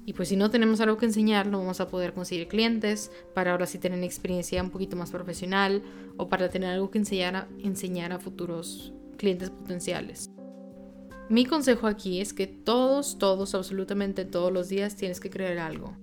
Y 0.07 0.15
pues 0.15 0.29
si 0.31 0.37
no 0.37 0.51
tenemos 0.51 0.81
algo 0.81 0.97
que 0.97 1.07
enseñar, 1.07 1.47
no 1.47 1.59
vamos 1.59 1.81
a 1.81 1.89
poder 1.89 2.15
conseguir 2.15 2.49
clientes 2.49 3.13
para 3.35 3.53
ahora 3.53 3.67
sí 3.67 3.79
tener 3.79 4.03
experiencia 4.03 4.63
un 4.63 4.71
poquito 4.71 4.97
más 4.97 5.11
profesional 5.11 5.83
o 6.17 6.29
para 6.29 6.49
tener 6.49 6.71
algo 6.71 6.91
que 6.91 6.99
enseñar 6.99 7.37
a, 7.37 7.49
enseñar 7.59 8.13
a 8.13 8.19
futuros 8.19 8.93
clientes 9.19 9.51
potenciales. 9.51 10.31
Mi 11.29 11.45
consejo 11.45 11.87
aquí 11.87 12.21
es 12.21 12.33
que 12.33 12.47
todos, 12.47 13.19
todos, 13.19 13.55
absolutamente 13.55 14.25
todos 14.25 14.53
los 14.53 14.69
días 14.69 14.97
tienes 14.97 15.21
que 15.21 15.31
crear 15.31 15.59
algo 15.59 15.97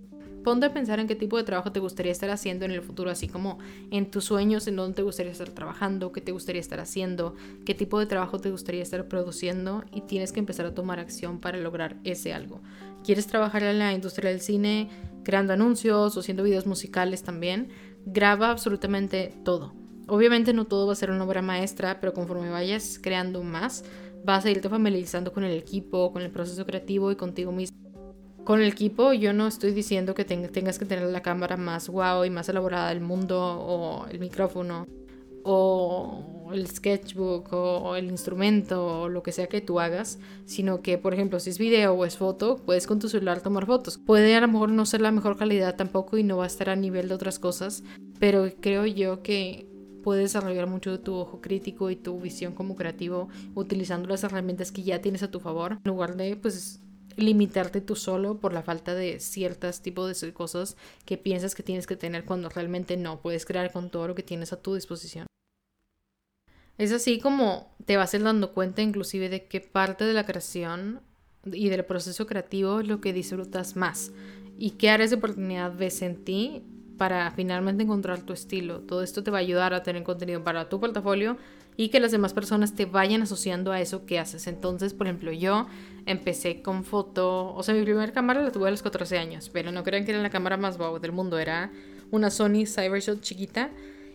ponte 0.44 0.66
a 0.66 0.74
pensar 0.74 1.00
en 1.00 1.08
qué 1.08 1.16
tipo 1.16 1.38
de 1.38 1.44
trabajo 1.44 1.72
te 1.72 1.80
gustaría 1.80 2.12
estar 2.12 2.30
haciendo 2.30 2.66
en 2.66 2.72
el 2.72 2.82
futuro, 2.82 3.10
así 3.10 3.28
como 3.28 3.60
en 3.92 4.10
tus 4.10 4.26
sueños, 4.26 4.68
en 4.68 4.76
dónde 4.76 4.96
te 4.96 5.02
gustaría 5.02 5.32
estar 5.32 5.50
trabajando, 5.50 6.12
qué 6.12 6.22
te 6.22 6.32
gustaría 6.32 6.62
estar 6.62 6.80
haciendo, 6.80 7.36
qué 7.66 7.74
tipo 7.74 8.00
de 8.00 8.06
trabajo 8.06 8.40
te 8.40 8.52
gustaría 8.52 8.82
estar 8.82 9.08
produciendo 9.08 9.84
y 9.94 10.02
tienes 10.02 10.32
que 10.32 10.40
empezar 10.40 10.66
a 10.66 10.74
tomar 10.74 11.00
acción 11.00 11.40
para 11.40 11.58
lograr 11.58 11.98
ese 12.04 12.34
algo. 12.34 12.62
¿Quieres 13.04 13.28
trabajar 13.28 13.64
en 13.64 13.80
la 13.80 13.94
industria 13.94 14.30
del 14.30 14.42
cine, 14.42 14.90
creando 15.24 15.54
anuncios 15.54 16.16
o 16.16 16.20
haciendo 16.20 16.44
videos 16.44 16.66
musicales 16.66 17.24
también? 17.24 17.70
Graba 18.06 18.50
absolutamente 18.50 19.34
todo. 19.44 19.74
Obviamente 20.08 20.54
no 20.54 20.66
todo 20.66 20.88
va 20.88 20.94
a 20.94 20.96
ser 20.96 21.12
una 21.12 21.26
obra 21.26 21.42
maestra, 21.42 22.00
pero 22.00 22.14
conforme 22.14 22.50
vayas 22.50 23.00
creando 23.02 23.44
más, 23.44 23.84
vas 24.24 24.46
a 24.46 24.50
irte 24.50 24.70
familiarizando 24.70 25.34
con 25.34 25.44
el 25.44 25.58
equipo, 25.58 26.12
con 26.12 26.22
el 26.22 26.32
proceso 26.32 26.66
creativo 26.66 27.12
y 27.12 27.16
contigo 27.16 27.52
mismo. 27.52 27.87
Con 28.48 28.62
el 28.62 28.70
equipo 28.70 29.12
yo 29.12 29.34
no 29.34 29.46
estoy 29.46 29.74
diciendo 29.74 30.16
que 30.16 30.24
tengas 30.24 30.80
que 30.80 30.86
tener 30.86 31.10
la 31.10 31.22
cámara 31.22 31.58
más 31.58 31.90
guau 31.90 32.24
y 32.24 32.30
más 32.30 32.48
elaborada 32.48 32.88
del 32.88 33.02
mundo 33.02 33.38
o 33.42 34.08
el 34.08 34.20
micrófono 34.20 34.88
o 35.44 36.50
el 36.54 36.66
sketchbook 36.66 37.52
o 37.52 37.98
el 37.98 38.06
instrumento 38.06 39.02
o 39.02 39.10
lo 39.10 39.22
que 39.22 39.34
sea 39.34 39.48
que 39.48 39.60
tú 39.60 39.82
hagas, 39.82 40.20
sino 40.46 40.82
que, 40.82 40.98
por 40.98 41.14
ejemplo, 41.14 41.42
si 41.42 41.50
es 41.50 41.58
video 41.58 41.92
o 41.92 42.06
es 42.06 42.16
foto, 42.16 42.56
puedes 42.56 42.88
con 42.88 43.00
tu 43.00 43.10
celular 43.10 43.42
tomar 43.42 43.66
fotos. 43.66 43.98
Puede 43.98 44.34
a 44.34 44.40
lo 44.40 44.48
mejor 44.48 44.70
no 44.70 44.86
ser 44.86 45.02
la 45.02 45.12
mejor 45.12 45.36
calidad 45.36 45.76
tampoco 45.76 46.18
y 46.18 46.24
no 46.24 46.38
va 46.38 46.46
a 46.46 46.48
estar 46.48 46.70
a 46.70 46.78
nivel 46.78 47.10
de 47.10 47.16
otras 47.16 47.40
cosas, 47.40 47.84
pero 48.18 48.50
creo 48.62 48.86
yo 48.86 49.24
que 49.24 49.68
puedes 50.06 50.24
desarrollar 50.24 50.68
mucho 50.68 51.02
tu 51.02 51.16
ojo 51.16 51.42
crítico 51.42 51.90
y 51.90 51.98
tu 51.98 52.18
visión 52.22 52.54
como 52.54 52.78
creativo 52.78 53.28
utilizando 53.56 54.08
las 54.08 54.24
herramientas 54.24 54.72
que 54.72 54.84
ya 54.84 55.02
tienes 55.02 55.22
a 55.22 55.32
tu 55.32 55.42
favor, 55.42 55.74
en 55.74 55.92
lugar 55.92 56.16
de 56.16 56.38
pues 56.38 56.80
limitarte 57.18 57.82
tú 57.82 57.96
solo 57.96 58.40
por 58.40 58.54
la 58.54 58.64
falta 58.64 58.94
de 58.94 59.20
ciertos 59.20 59.82
tipos 59.82 60.22
de 60.22 60.34
cosas 60.34 60.78
que 61.04 61.18
piensas 61.18 61.56
que 61.56 61.64
tienes 61.64 61.88
que 61.88 61.98
tener 61.98 62.24
cuando 62.24 62.48
realmente 62.48 62.96
no 62.96 63.22
puedes 63.22 63.46
crear 63.46 63.72
con 63.72 63.90
todo 63.90 64.08
lo 64.08 64.16
que 64.16 64.24
tienes 64.24 64.54
a 64.54 64.62
tu 64.62 64.76
disposición. 64.76 65.26
Es 66.78 66.92
así 66.92 67.20
como 67.20 67.76
te 67.86 67.98
vas 67.98 68.14
a 68.14 68.18
ir 68.18 68.24
dando 68.24 68.54
cuenta 68.54 68.84
inclusive 68.84 69.30
de 69.30 69.48
qué 69.48 69.62
parte 69.62 70.06
de 70.06 70.14
la 70.14 70.26
creación 70.26 71.02
y 71.52 71.70
del 71.70 71.84
proceso 71.86 72.28
creativo 72.28 72.80
es 72.80 72.88
lo 72.88 73.02
que 73.02 73.14
disfrutas 73.14 73.76
más 73.76 74.12
y 74.60 74.72
qué 74.72 74.92
áreas 74.92 75.10
de 75.10 75.16
oportunidad 75.16 75.76
ves 75.76 76.04
en 76.04 76.24
ti 76.24 76.64
para 76.98 77.32
finalmente 77.32 77.84
encontrar 77.84 78.22
tu 78.22 78.34
estilo. 78.34 78.82
Todo 78.82 79.02
esto 79.02 79.24
te 79.24 79.32
va 79.32 79.38
a 79.38 79.42
ayudar 79.42 79.74
a 79.74 79.84
tener 79.84 80.04
contenido 80.04 80.44
para 80.44 80.70
tu 80.70 80.80
portafolio 80.80 81.38
y 81.78 81.90
que 81.90 82.00
las 82.00 82.12
demás 82.12 82.34
personas 82.34 82.74
te 82.74 82.86
vayan 82.86 83.22
asociando 83.22 83.72
a 83.72 83.80
eso 83.80 84.06
que 84.06 84.18
haces. 84.18 84.48
Entonces, 84.48 84.96
por 84.96 85.06
ejemplo, 85.08 85.32
yo 85.32 85.68
empecé 86.08 86.64
con 86.64 86.84
foto, 86.84 87.54
o 87.54 87.62
sea, 87.62 87.76
mi 87.76 87.84
primera 87.84 88.12
cámara 88.12 88.42
la 88.42 88.52
tuve 88.52 88.68
a 88.68 88.72
los 88.72 88.82
14 88.82 89.20
años, 89.20 89.50
pero 89.54 89.72
no 89.72 89.84
crean 89.84 90.04
que 90.04 90.12
era 90.12 90.22
la 90.22 90.32
cámara 90.32 90.58
más 90.58 90.78
wow 90.80 91.00
del 91.00 91.12
mundo, 91.12 91.38
era 91.38 91.72
una 92.10 92.32
Sony 92.32 92.66
Cybershot 92.66 93.22
chiquita 93.22 93.70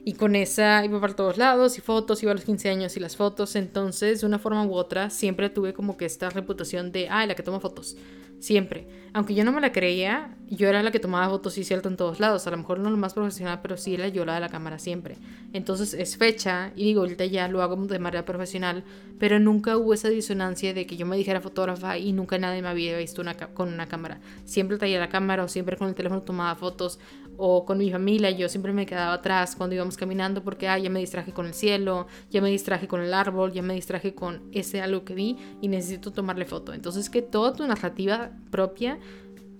y 0.04 0.14
con 0.14 0.34
esa 0.34 0.84
iba 0.84 1.00
para 1.00 1.14
todos 1.14 1.38
lados 1.38 1.78
y 1.78 1.80
fotos, 1.80 2.20
iba 2.24 2.32
a 2.32 2.34
los 2.34 2.44
15 2.44 2.68
años 2.68 2.96
y 2.96 3.00
las 3.00 3.16
fotos, 3.16 3.54
entonces 3.54 4.20
de 4.22 4.26
una 4.26 4.40
forma 4.40 4.66
u 4.66 4.74
otra 4.74 5.10
siempre 5.10 5.48
tuve 5.48 5.72
como 5.72 5.96
que 5.96 6.04
esta 6.04 6.30
reputación 6.30 6.90
de, 6.90 7.08
ah, 7.08 7.24
la 7.26 7.36
que 7.36 7.44
toma 7.44 7.60
fotos. 7.60 7.96
Siempre. 8.42 8.88
Aunque 9.12 9.36
yo 9.36 9.44
no 9.44 9.52
me 9.52 9.60
la 9.60 9.70
creía, 9.70 10.34
yo 10.48 10.68
era 10.68 10.82
la 10.82 10.90
que 10.90 10.98
tomaba 10.98 11.28
fotos 11.28 11.56
y 11.58 11.62
cierto 11.62 11.88
en 11.88 11.96
todos 11.96 12.18
lados. 12.18 12.44
A 12.48 12.50
lo 12.50 12.56
mejor 12.56 12.80
no 12.80 12.90
lo 12.90 12.96
más 12.96 13.14
profesional, 13.14 13.60
pero 13.62 13.76
sí 13.76 13.94
era 13.94 14.08
yo 14.08 14.24
la 14.24 14.34
de 14.34 14.40
la 14.40 14.48
cámara 14.48 14.80
siempre. 14.80 15.16
Entonces 15.52 15.94
es 15.94 16.16
fecha 16.16 16.72
y 16.74 16.82
digo, 16.82 17.02
ahorita 17.02 17.24
ya 17.26 17.46
lo 17.46 17.62
hago 17.62 17.76
de 17.76 18.00
manera 18.00 18.24
profesional, 18.24 18.82
pero 19.20 19.38
nunca 19.38 19.76
hubo 19.76 19.94
esa 19.94 20.08
disonancia 20.08 20.74
de 20.74 20.86
que 20.86 20.96
yo 20.96 21.06
me 21.06 21.16
dijera 21.16 21.40
fotógrafa 21.40 21.98
y 21.98 22.12
nunca 22.12 22.36
nadie 22.36 22.62
me 22.62 22.68
había 22.68 22.98
visto 22.98 23.22
una 23.22 23.36
con 23.36 23.72
una 23.72 23.86
cámara. 23.86 24.20
Siempre 24.44 24.76
traía 24.76 24.98
la 24.98 25.08
cámara 25.08 25.44
o 25.44 25.48
siempre 25.48 25.76
con 25.76 25.86
el 25.86 25.94
teléfono 25.94 26.22
tomaba 26.22 26.56
fotos 26.56 26.98
o 27.36 27.64
con 27.64 27.78
mi 27.78 27.90
familia, 27.90 28.30
yo 28.30 28.48
siempre 28.48 28.72
me 28.72 28.86
quedaba 28.86 29.14
atrás 29.14 29.56
cuando 29.56 29.74
íbamos 29.74 29.96
caminando 29.96 30.42
porque 30.42 30.68
ah, 30.68 30.78
ya 30.78 30.90
me 30.90 31.00
distraje 31.00 31.32
con 31.32 31.46
el 31.46 31.54
cielo, 31.54 32.06
ya 32.30 32.40
me 32.40 32.50
distraje 32.50 32.88
con 32.88 33.00
el 33.00 33.14
árbol, 33.14 33.52
ya 33.52 33.62
me 33.62 33.74
distraje 33.74 34.14
con 34.14 34.42
ese 34.52 34.80
algo 34.80 35.04
que 35.04 35.14
vi 35.14 35.38
y 35.60 35.68
necesito 35.68 36.12
tomarle 36.12 36.44
foto. 36.44 36.72
Entonces 36.72 37.10
que 37.10 37.22
toda 37.22 37.52
tu 37.52 37.66
narrativa 37.66 38.30
propia 38.50 38.98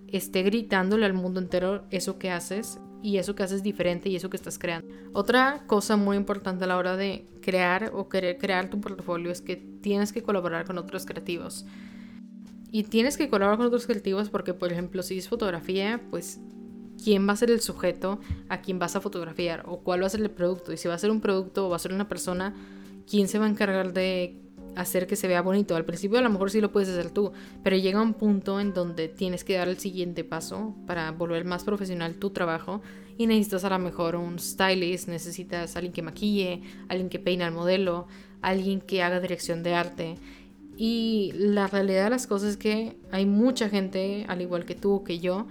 esté 0.09 0.43
gritándole 0.43 1.07
al 1.07 1.15
mundo 1.15 1.41
entero 1.41 1.85
eso 1.91 2.19
que 2.19 2.31
haces 2.31 2.79
y 3.03 3.17
eso 3.17 3.35
que 3.35 3.43
haces 3.43 3.63
diferente 3.63 4.09
y 4.09 4.17
eso 4.17 4.31
que 4.31 4.37
estás 4.37 4.59
creando. 4.59 4.87
Otra 5.13 5.65
cosa 5.67 5.97
muy 5.97 6.17
importante 6.17 6.65
a 6.65 6.67
la 6.69 6.77
hora 6.77 6.97
de 6.97 7.27
crear 7.41 7.91
o 7.95 8.09
querer 8.09 8.39
crear 8.39 8.71
tu 8.71 8.81
portafolio 8.81 9.33
es 9.33 9.43
que 9.43 9.57
tienes 9.57 10.13
que 10.13 10.23
colaborar 10.23 10.65
con 10.65 10.79
otros 10.79 11.05
creativos. 11.05 11.67
Y 12.71 12.85
tienes 12.85 13.19
que 13.19 13.29
colaborar 13.29 13.59
con 13.59 13.67
otros 13.67 13.87
creativos 13.87 14.31
porque, 14.31 14.55
por 14.55 14.73
ejemplo, 14.73 15.03
si 15.03 15.19
es 15.19 15.29
fotografía, 15.29 16.01
pues 16.11 16.41
quién 17.03 17.29
va 17.29 17.33
a 17.33 17.37
ser 17.37 17.51
el 17.51 17.61
sujeto 17.61 18.21
a 18.49 18.61
quien 18.61 18.79
vas 18.79 18.97
a 18.97 19.01
fotografiar 19.01 19.65
o 19.67 19.81
cuál 19.81 20.03
va 20.03 20.07
a 20.07 20.11
ser 20.11 20.21
el 20.21 20.31
producto. 20.31 20.73
Y 20.73 20.77
si 20.77 20.89
va 20.89 20.95
a 20.95 20.99
ser 20.99 21.11
un 21.11 21.21
producto 21.21 21.67
o 21.67 21.71
va 21.71 21.77
a 21.77 21.79
ser 21.79 21.93
una 21.93 22.09
persona, 22.09 22.55
quién 23.09 23.29
se 23.29 23.39
va 23.39 23.47
a 23.47 23.49
encargar 23.49 23.93
de 23.93 24.43
hacer 24.77 25.07
que 25.07 25.17
se 25.17 25.29
vea 25.29 25.43
bonito. 25.43 25.77
Al 25.77 25.85
principio 25.85 26.19
a 26.19 26.23
lo 26.23 26.31
mejor 26.31 26.51
sí 26.51 26.61
lo 26.61 26.73
puedes 26.73 26.89
hacer 26.89 27.11
tú, 27.11 27.33
pero 27.63 27.77
llega 27.77 28.01
un 28.01 28.15
punto 28.15 28.61
en 28.61 28.73
donde 28.73 29.09
tienes 29.09 29.45
que 29.45 29.57
dar 29.57 29.69
el 29.69 29.79
siguiente 29.79 30.25
paso 30.25 30.75
para 30.87 31.11
volver 31.11 31.45
más 31.45 31.65
profesional 31.65 32.15
tu 32.15 32.31
trabajo 32.31 32.81
y 33.19 33.27
necesitas 33.27 33.65
a 33.65 33.71
lo 33.71 33.79
mejor 33.79 34.17
un 34.17 34.39
stylist, 34.39 35.09
necesitas 35.09 35.77
alguien 35.77 35.93
que 35.93 36.03
maquille, 36.03 36.63
alguien 36.89 37.09
que 37.09 37.19
peine 37.19 37.45
al 37.45 37.53
modelo, 37.53 38.07
alguien 38.41 38.81
que 38.81 39.03
haga 39.03 39.21
dirección 39.21 39.63
de 39.63 39.75
arte. 39.75 40.15
Y 40.77 41.33
la 41.35 41.67
realidad 41.67 42.05
de 42.05 42.11
las 42.11 42.27
cosas 42.27 42.51
es 42.51 42.57
que 42.57 42.97
hay 43.11 43.27
mucha 43.27 43.69
gente, 43.69 44.25
al 44.29 44.41
igual 44.41 44.65
que 44.65 44.75
tú, 44.75 45.05
que 45.05 45.19
yo, 45.19 45.47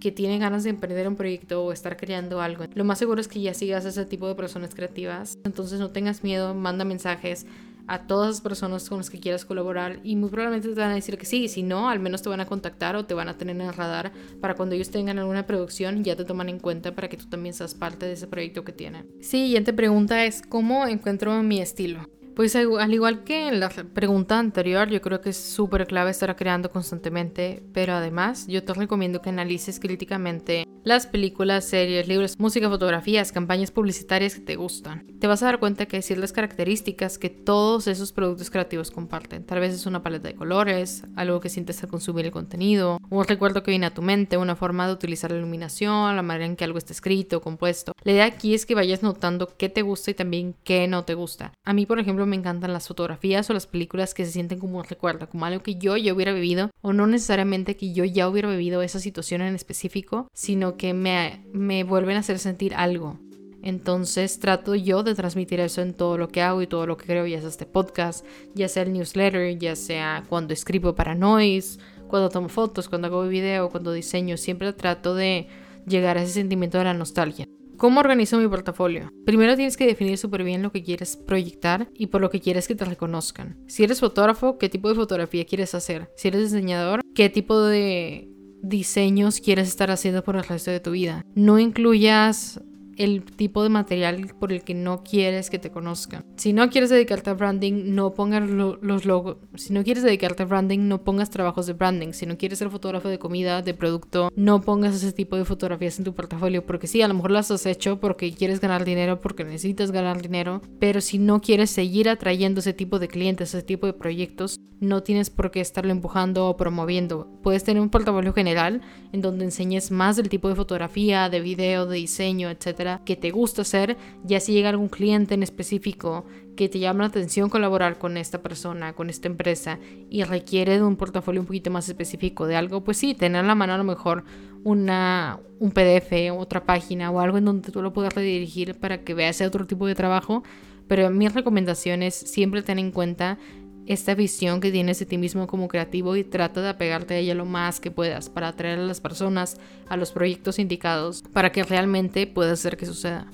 que 0.00 0.12
tiene 0.12 0.38
ganas 0.38 0.64
de 0.64 0.70
emprender 0.70 1.08
un 1.08 1.16
proyecto 1.16 1.64
o 1.64 1.72
estar 1.72 1.96
creando 1.96 2.40
algo. 2.40 2.64
Lo 2.74 2.84
más 2.84 2.98
seguro 2.98 3.20
es 3.20 3.28
que 3.28 3.40
ya 3.40 3.54
sigas 3.54 3.84
ese 3.84 4.04
tipo 4.04 4.28
de 4.28 4.34
personas 4.34 4.74
creativas. 4.74 5.38
Entonces 5.44 5.80
no 5.80 5.90
tengas 5.90 6.22
miedo, 6.22 6.54
manda 6.54 6.84
mensajes, 6.84 7.46
a 7.86 8.06
todas 8.06 8.28
las 8.28 8.40
personas 8.40 8.88
con 8.88 8.98
las 8.98 9.10
que 9.10 9.20
quieras 9.20 9.44
colaborar 9.44 10.00
y 10.02 10.16
muy 10.16 10.28
probablemente 10.28 10.68
te 10.68 10.80
van 10.80 10.90
a 10.90 10.94
decir 10.94 11.16
que 11.18 11.26
sí, 11.26 11.48
si 11.48 11.62
no, 11.62 11.88
al 11.88 12.00
menos 12.00 12.22
te 12.22 12.28
van 12.28 12.40
a 12.40 12.46
contactar 12.46 12.96
o 12.96 13.06
te 13.06 13.14
van 13.14 13.28
a 13.28 13.38
tener 13.38 13.56
en 13.56 13.62
el 13.62 13.72
radar 13.72 14.12
para 14.40 14.54
cuando 14.54 14.74
ellos 14.74 14.90
tengan 14.90 15.18
alguna 15.18 15.46
producción 15.46 16.02
ya 16.02 16.16
te 16.16 16.24
toman 16.24 16.48
en 16.48 16.58
cuenta 16.58 16.94
para 16.94 17.08
que 17.08 17.16
tú 17.16 17.26
también 17.26 17.54
seas 17.54 17.74
parte 17.74 18.06
de 18.06 18.12
ese 18.12 18.26
proyecto 18.26 18.64
que 18.64 18.72
tienen. 18.72 19.08
Siguiente 19.20 19.72
pregunta 19.72 20.24
es 20.24 20.42
¿cómo 20.42 20.86
encuentro 20.86 21.42
mi 21.42 21.60
estilo? 21.60 22.08
Pues 22.36 22.54
al 22.54 22.92
igual 22.92 23.24
que 23.24 23.48
en 23.48 23.60
la 23.60 23.70
pregunta 23.70 24.38
anterior, 24.38 24.90
yo 24.90 25.00
creo 25.00 25.22
que 25.22 25.30
es 25.30 25.38
súper 25.38 25.86
clave 25.86 26.10
estar 26.10 26.36
creando 26.36 26.70
constantemente, 26.70 27.62
pero 27.72 27.94
además 27.94 28.46
yo 28.46 28.62
te 28.62 28.74
recomiendo 28.74 29.22
que 29.22 29.30
analices 29.30 29.80
críticamente 29.80 30.66
las 30.84 31.06
películas, 31.06 31.64
series, 31.64 32.06
libros, 32.06 32.38
música, 32.38 32.68
fotografías, 32.68 33.32
campañas 33.32 33.70
publicitarias 33.70 34.34
que 34.34 34.42
te 34.42 34.54
gustan. 34.54 35.06
Te 35.18 35.26
vas 35.26 35.42
a 35.42 35.46
dar 35.46 35.58
cuenta 35.58 35.86
que 35.86 35.96
hay 35.96 36.02
ciertas 36.02 36.32
características 36.32 37.16
que 37.16 37.30
todos 37.30 37.86
esos 37.88 38.12
productos 38.12 38.50
creativos 38.50 38.90
comparten. 38.90 39.44
Tal 39.44 39.58
vez 39.58 39.72
es 39.72 39.86
una 39.86 40.02
paleta 40.02 40.28
de 40.28 40.34
colores, 40.34 41.04
algo 41.16 41.40
que 41.40 41.48
sientes 41.48 41.82
al 41.82 41.88
consumir 41.88 42.26
el 42.26 42.32
contenido, 42.32 42.98
un 43.08 43.24
recuerdo 43.24 43.62
que 43.62 43.72
viene 43.72 43.86
a 43.86 43.94
tu 43.94 44.02
mente, 44.02 44.36
una 44.36 44.56
forma 44.56 44.86
de 44.86 44.92
utilizar 44.92 45.32
la 45.32 45.38
iluminación, 45.38 46.14
la 46.14 46.22
manera 46.22 46.44
en 46.44 46.54
que 46.54 46.64
algo 46.64 46.76
está 46.76 46.92
escrito, 46.92 47.40
compuesto. 47.40 47.92
La 48.04 48.12
idea 48.12 48.26
aquí 48.26 48.54
es 48.54 48.66
que 48.66 48.74
vayas 48.74 49.02
notando 49.02 49.56
qué 49.56 49.70
te 49.70 49.80
gusta 49.80 50.10
y 50.10 50.14
también 50.14 50.54
qué 50.62 50.86
no 50.86 51.04
te 51.04 51.14
gusta. 51.14 51.52
A 51.64 51.72
mí, 51.72 51.86
por 51.86 51.98
ejemplo, 51.98 52.25
me 52.26 52.36
encantan 52.36 52.72
las 52.72 52.88
fotografías 52.88 53.48
o 53.48 53.54
las 53.54 53.66
películas 53.66 54.14
que 54.14 54.24
se 54.24 54.32
sienten 54.32 54.58
como 54.58 54.78
un 54.78 54.84
recuerdo, 54.84 55.28
como 55.28 55.46
algo 55.46 55.62
que 55.62 55.76
yo 55.76 55.96
ya 55.96 56.12
hubiera 56.12 56.32
vivido, 56.32 56.70
o 56.82 56.92
no 56.92 57.06
necesariamente 57.06 57.76
que 57.76 57.92
yo 57.92 58.04
ya 58.04 58.28
hubiera 58.28 58.50
vivido 58.50 58.82
esa 58.82 59.00
situación 59.00 59.42
en 59.42 59.54
específico, 59.54 60.28
sino 60.32 60.76
que 60.76 60.94
me, 60.94 61.44
me 61.52 61.84
vuelven 61.84 62.16
a 62.16 62.20
hacer 62.20 62.38
sentir 62.38 62.74
algo. 62.74 63.18
Entonces 63.62 64.38
trato 64.38 64.74
yo 64.74 65.02
de 65.02 65.14
transmitir 65.14 65.58
eso 65.58 65.82
en 65.82 65.94
todo 65.94 66.18
lo 66.18 66.28
que 66.28 66.40
hago 66.42 66.62
y 66.62 66.66
todo 66.66 66.86
lo 66.86 66.96
que 66.96 67.06
creo, 67.06 67.26
ya 67.26 67.40
sea 67.40 67.48
este 67.48 67.66
podcast, 67.66 68.24
ya 68.54 68.68
sea 68.68 68.84
el 68.84 68.92
newsletter, 68.92 69.58
ya 69.58 69.74
sea 69.74 70.24
cuando 70.28 70.52
escribo 70.52 70.94
para 70.94 71.14
Noise, 71.14 71.80
cuando 72.06 72.28
tomo 72.28 72.48
fotos, 72.48 72.88
cuando 72.88 73.08
hago 73.08 73.26
video, 73.26 73.70
cuando 73.70 73.92
diseño, 73.92 74.36
siempre 74.36 74.72
trato 74.72 75.14
de 75.14 75.48
llegar 75.86 76.16
a 76.16 76.22
ese 76.22 76.34
sentimiento 76.34 76.78
de 76.78 76.84
la 76.84 76.94
nostalgia. 76.94 77.48
¿Cómo 77.76 78.00
organizo 78.00 78.38
mi 78.38 78.48
portafolio? 78.48 79.10
Primero 79.24 79.54
tienes 79.56 79.76
que 79.76 79.86
definir 79.86 80.18
súper 80.18 80.44
bien 80.44 80.62
lo 80.62 80.72
que 80.72 80.82
quieres 80.82 81.16
proyectar 81.16 81.88
y 81.94 82.06
por 82.06 82.20
lo 82.20 82.30
que 82.30 82.40
quieres 82.40 82.68
que 82.68 82.74
te 82.74 82.84
reconozcan. 82.84 83.58
Si 83.66 83.84
eres 83.84 84.00
fotógrafo, 84.00 84.58
¿qué 84.58 84.68
tipo 84.68 84.88
de 84.88 84.94
fotografía 84.94 85.44
quieres 85.44 85.74
hacer? 85.74 86.10
Si 86.16 86.28
eres 86.28 86.50
diseñador, 86.50 87.00
¿qué 87.14 87.28
tipo 87.28 87.60
de 87.60 88.30
diseños 88.62 89.40
quieres 89.40 89.68
estar 89.68 89.90
haciendo 89.90 90.22
por 90.24 90.36
el 90.36 90.44
resto 90.44 90.70
de 90.70 90.80
tu 90.80 90.92
vida. 90.92 91.24
No 91.34 91.58
incluyas 91.58 92.60
el 92.96 93.22
tipo 93.24 93.62
de 93.62 93.68
material 93.68 94.32
por 94.38 94.52
el 94.52 94.62
que 94.62 94.74
no 94.74 95.02
quieres 95.02 95.50
que 95.50 95.58
te 95.58 95.70
conozcan. 95.70 96.24
Si 96.36 96.52
no 96.52 96.70
quieres 96.70 96.90
dedicarte 96.90 97.30
a 97.30 97.34
branding, 97.34 97.94
no 97.94 98.14
pongas 98.14 98.48
los 98.48 99.04
logos. 99.04 99.36
Si 99.54 99.72
no 99.72 99.84
quieres 99.84 100.02
dedicarte 100.02 100.42
a 100.42 100.46
branding, 100.46 100.88
no 100.88 101.04
pongas 101.04 101.30
trabajos 101.30 101.66
de 101.66 101.74
branding. 101.74 102.12
Si 102.12 102.26
no 102.26 102.38
quieres 102.38 102.58
ser 102.58 102.70
fotógrafo 102.70 103.08
de 103.08 103.18
comida, 103.18 103.62
de 103.62 103.74
producto, 103.74 104.30
no 104.34 104.60
pongas 104.60 104.94
ese 104.94 105.12
tipo 105.12 105.36
de 105.36 105.44
fotografías 105.44 105.98
en 105.98 106.04
tu 106.04 106.14
portafolio. 106.14 106.64
Porque 106.64 106.86
sí, 106.86 107.02
a 107.02 107.08
lo 107.08 107.14
mejor 107.14 107.30
las 107.30 107.50
has 107.50 107.66
hecho 107.66 108.00
porque 108.00 108.32
quieres 108.32 108.60
ganar 108.60 108.84
dinero, 108.84 109.20
porque 109.20 109.44
necesitas 109.44 109.90
ganar 109.90 110.22
dinero. 110.22 110.62
Pero 110.78 111.00
si 111.00 111.18
no 111.18 111.40
quieres 111.40 111.70
seguir 111.70 112.08
atrayendo 112.08 112.60
ese 112.60 112.72
tipo 112.72 112.98
de 112.98 113.08
clientes, 113.08 113.54
ese 113.54 113.62
tipo 113.62 113.86
de 113.86 113.92
proyectos, 113.92 114.60
no 114.80 115.02
tienes 115.02 115.30
por 115.30 115.50
qué 115.50 115.60
estarlo 115.60 115.90
empujando 115.90 116.48
o 116.48 116.56
promoviendo. 116.56 117.28
Puedes 117.42 117.64
tener 117.64 117.80
un 117.80 117.88
portafolio 117.88 118.32
general 118.34 118.82
en 119.12 119.22
donde 119.22 119.46
enseñes 119.46 119.90
más 119.90 120.16
del 120.16 120.28
tipo 120.28 120.48
de 120.48 120.54
fotografía, 120.54 121.30
de 121.30 121.40
video, 121.40 121.86
de 121.86 121.96
diseño, 121.96 122.50
etcétera 122.50 122.85
que 123.04 123.16
te 123.16 123.30
gusta 123.30 123.62
hacer, 123.62 123.96
ya 124.24 124.40
si 124.40 124.52
llega 124.52 124.68
algún 124.68 124.88
cliente 124.88 125.34
en 125.34 125.42
específico 125.42 126.24
que 126.56 126.68
te 126.68 126.78
llama 126.78 127.02
la 127.02 127.08
atención 127.08 127.50
colaborar 127.50 127.98
con 127.98 128.16
esta 128.16 128.42
persona, 128.42 128.94
con 128.94 129.10
esta 129.10 129.28
empresa 129.28 129.78
y 130.10 130.24
requiere 130.24 130.76
de 130.76 130.82
un 130.82 130.96
portafolio 130.96 131.40
un 131.40 131.46
poquito 131.46 131.70
más 131.70 131.88
específico 131.88 132.46
de 132.46 132.56
algo, 132.56 132.82
pues 132.82 132.96
sí, 132.96 133.14
tener 133.14 133.44
a 133.44 133.46
la 133.46 133.54
mano 133.54 133.74
a 133.74 133.78
lo 133.78 133.84
mejor 133.84 134.24
una, 134.64 135.38
un 135.60 135.70
PDF, 135.70 136.32
otra 136.36 136.64
página 136.64 137.10
o 137.10 137.20
algo 137.20 137.38
en 137.38 137.44
donde 137.44 137.70
tú 137.70 137.82
lo 137.82 137.92
puedas 137.92 138.14
redirigir 138.14 138.74
para 138.74 139.04
que 139.04 139.14
veas 139.14 139.40
otro 139.42 139.66
tipo 139.66 139.86
de 139.86 139.94
trabajo. 139.94 140.42
Pero 140.88 141.10
mis 141.10 141.34
recomendaciones 141.34 142.14
siempre 142.14 142.62
ten 142.62 142.78
en 142.78 142.90
cuenta 142.90 143.38
esta 143.86 144.14
visión 144.14 144.60
que 144.60 144.72
tienes 144.72 144.98
de 144.98 145.06
ti 145.06 145.18
mismo 145.18 145.46
como 145.46 145.68
creativo 145.68 146.16
y 146.16 146.24
trata 146.24 146.60
de 146.60 146.68
apegarte 146.68 147.14
a 147.14 147.18
ella 147.18 147.34
lo 147.34 147.44
más 147.44 147.80
que 147.80 147.90
puedas 147.90 148.28
para 148.28 148.48
atraer 148.48 148.78
a 148.78 148.86
las 148.86 149.00
personas 149.00 149.58
a 149.88 149.96
los 149.96 150.12
proyectos 150.12 150.58
indicados 150.58 151.22
para 151.32 151.52
que 151.52 151.62
realmente 151.62 152.26
pueda 152.26 152.52
hacer 152.52 152.76
que 152.76 152.86
suceda. 152.86 153.30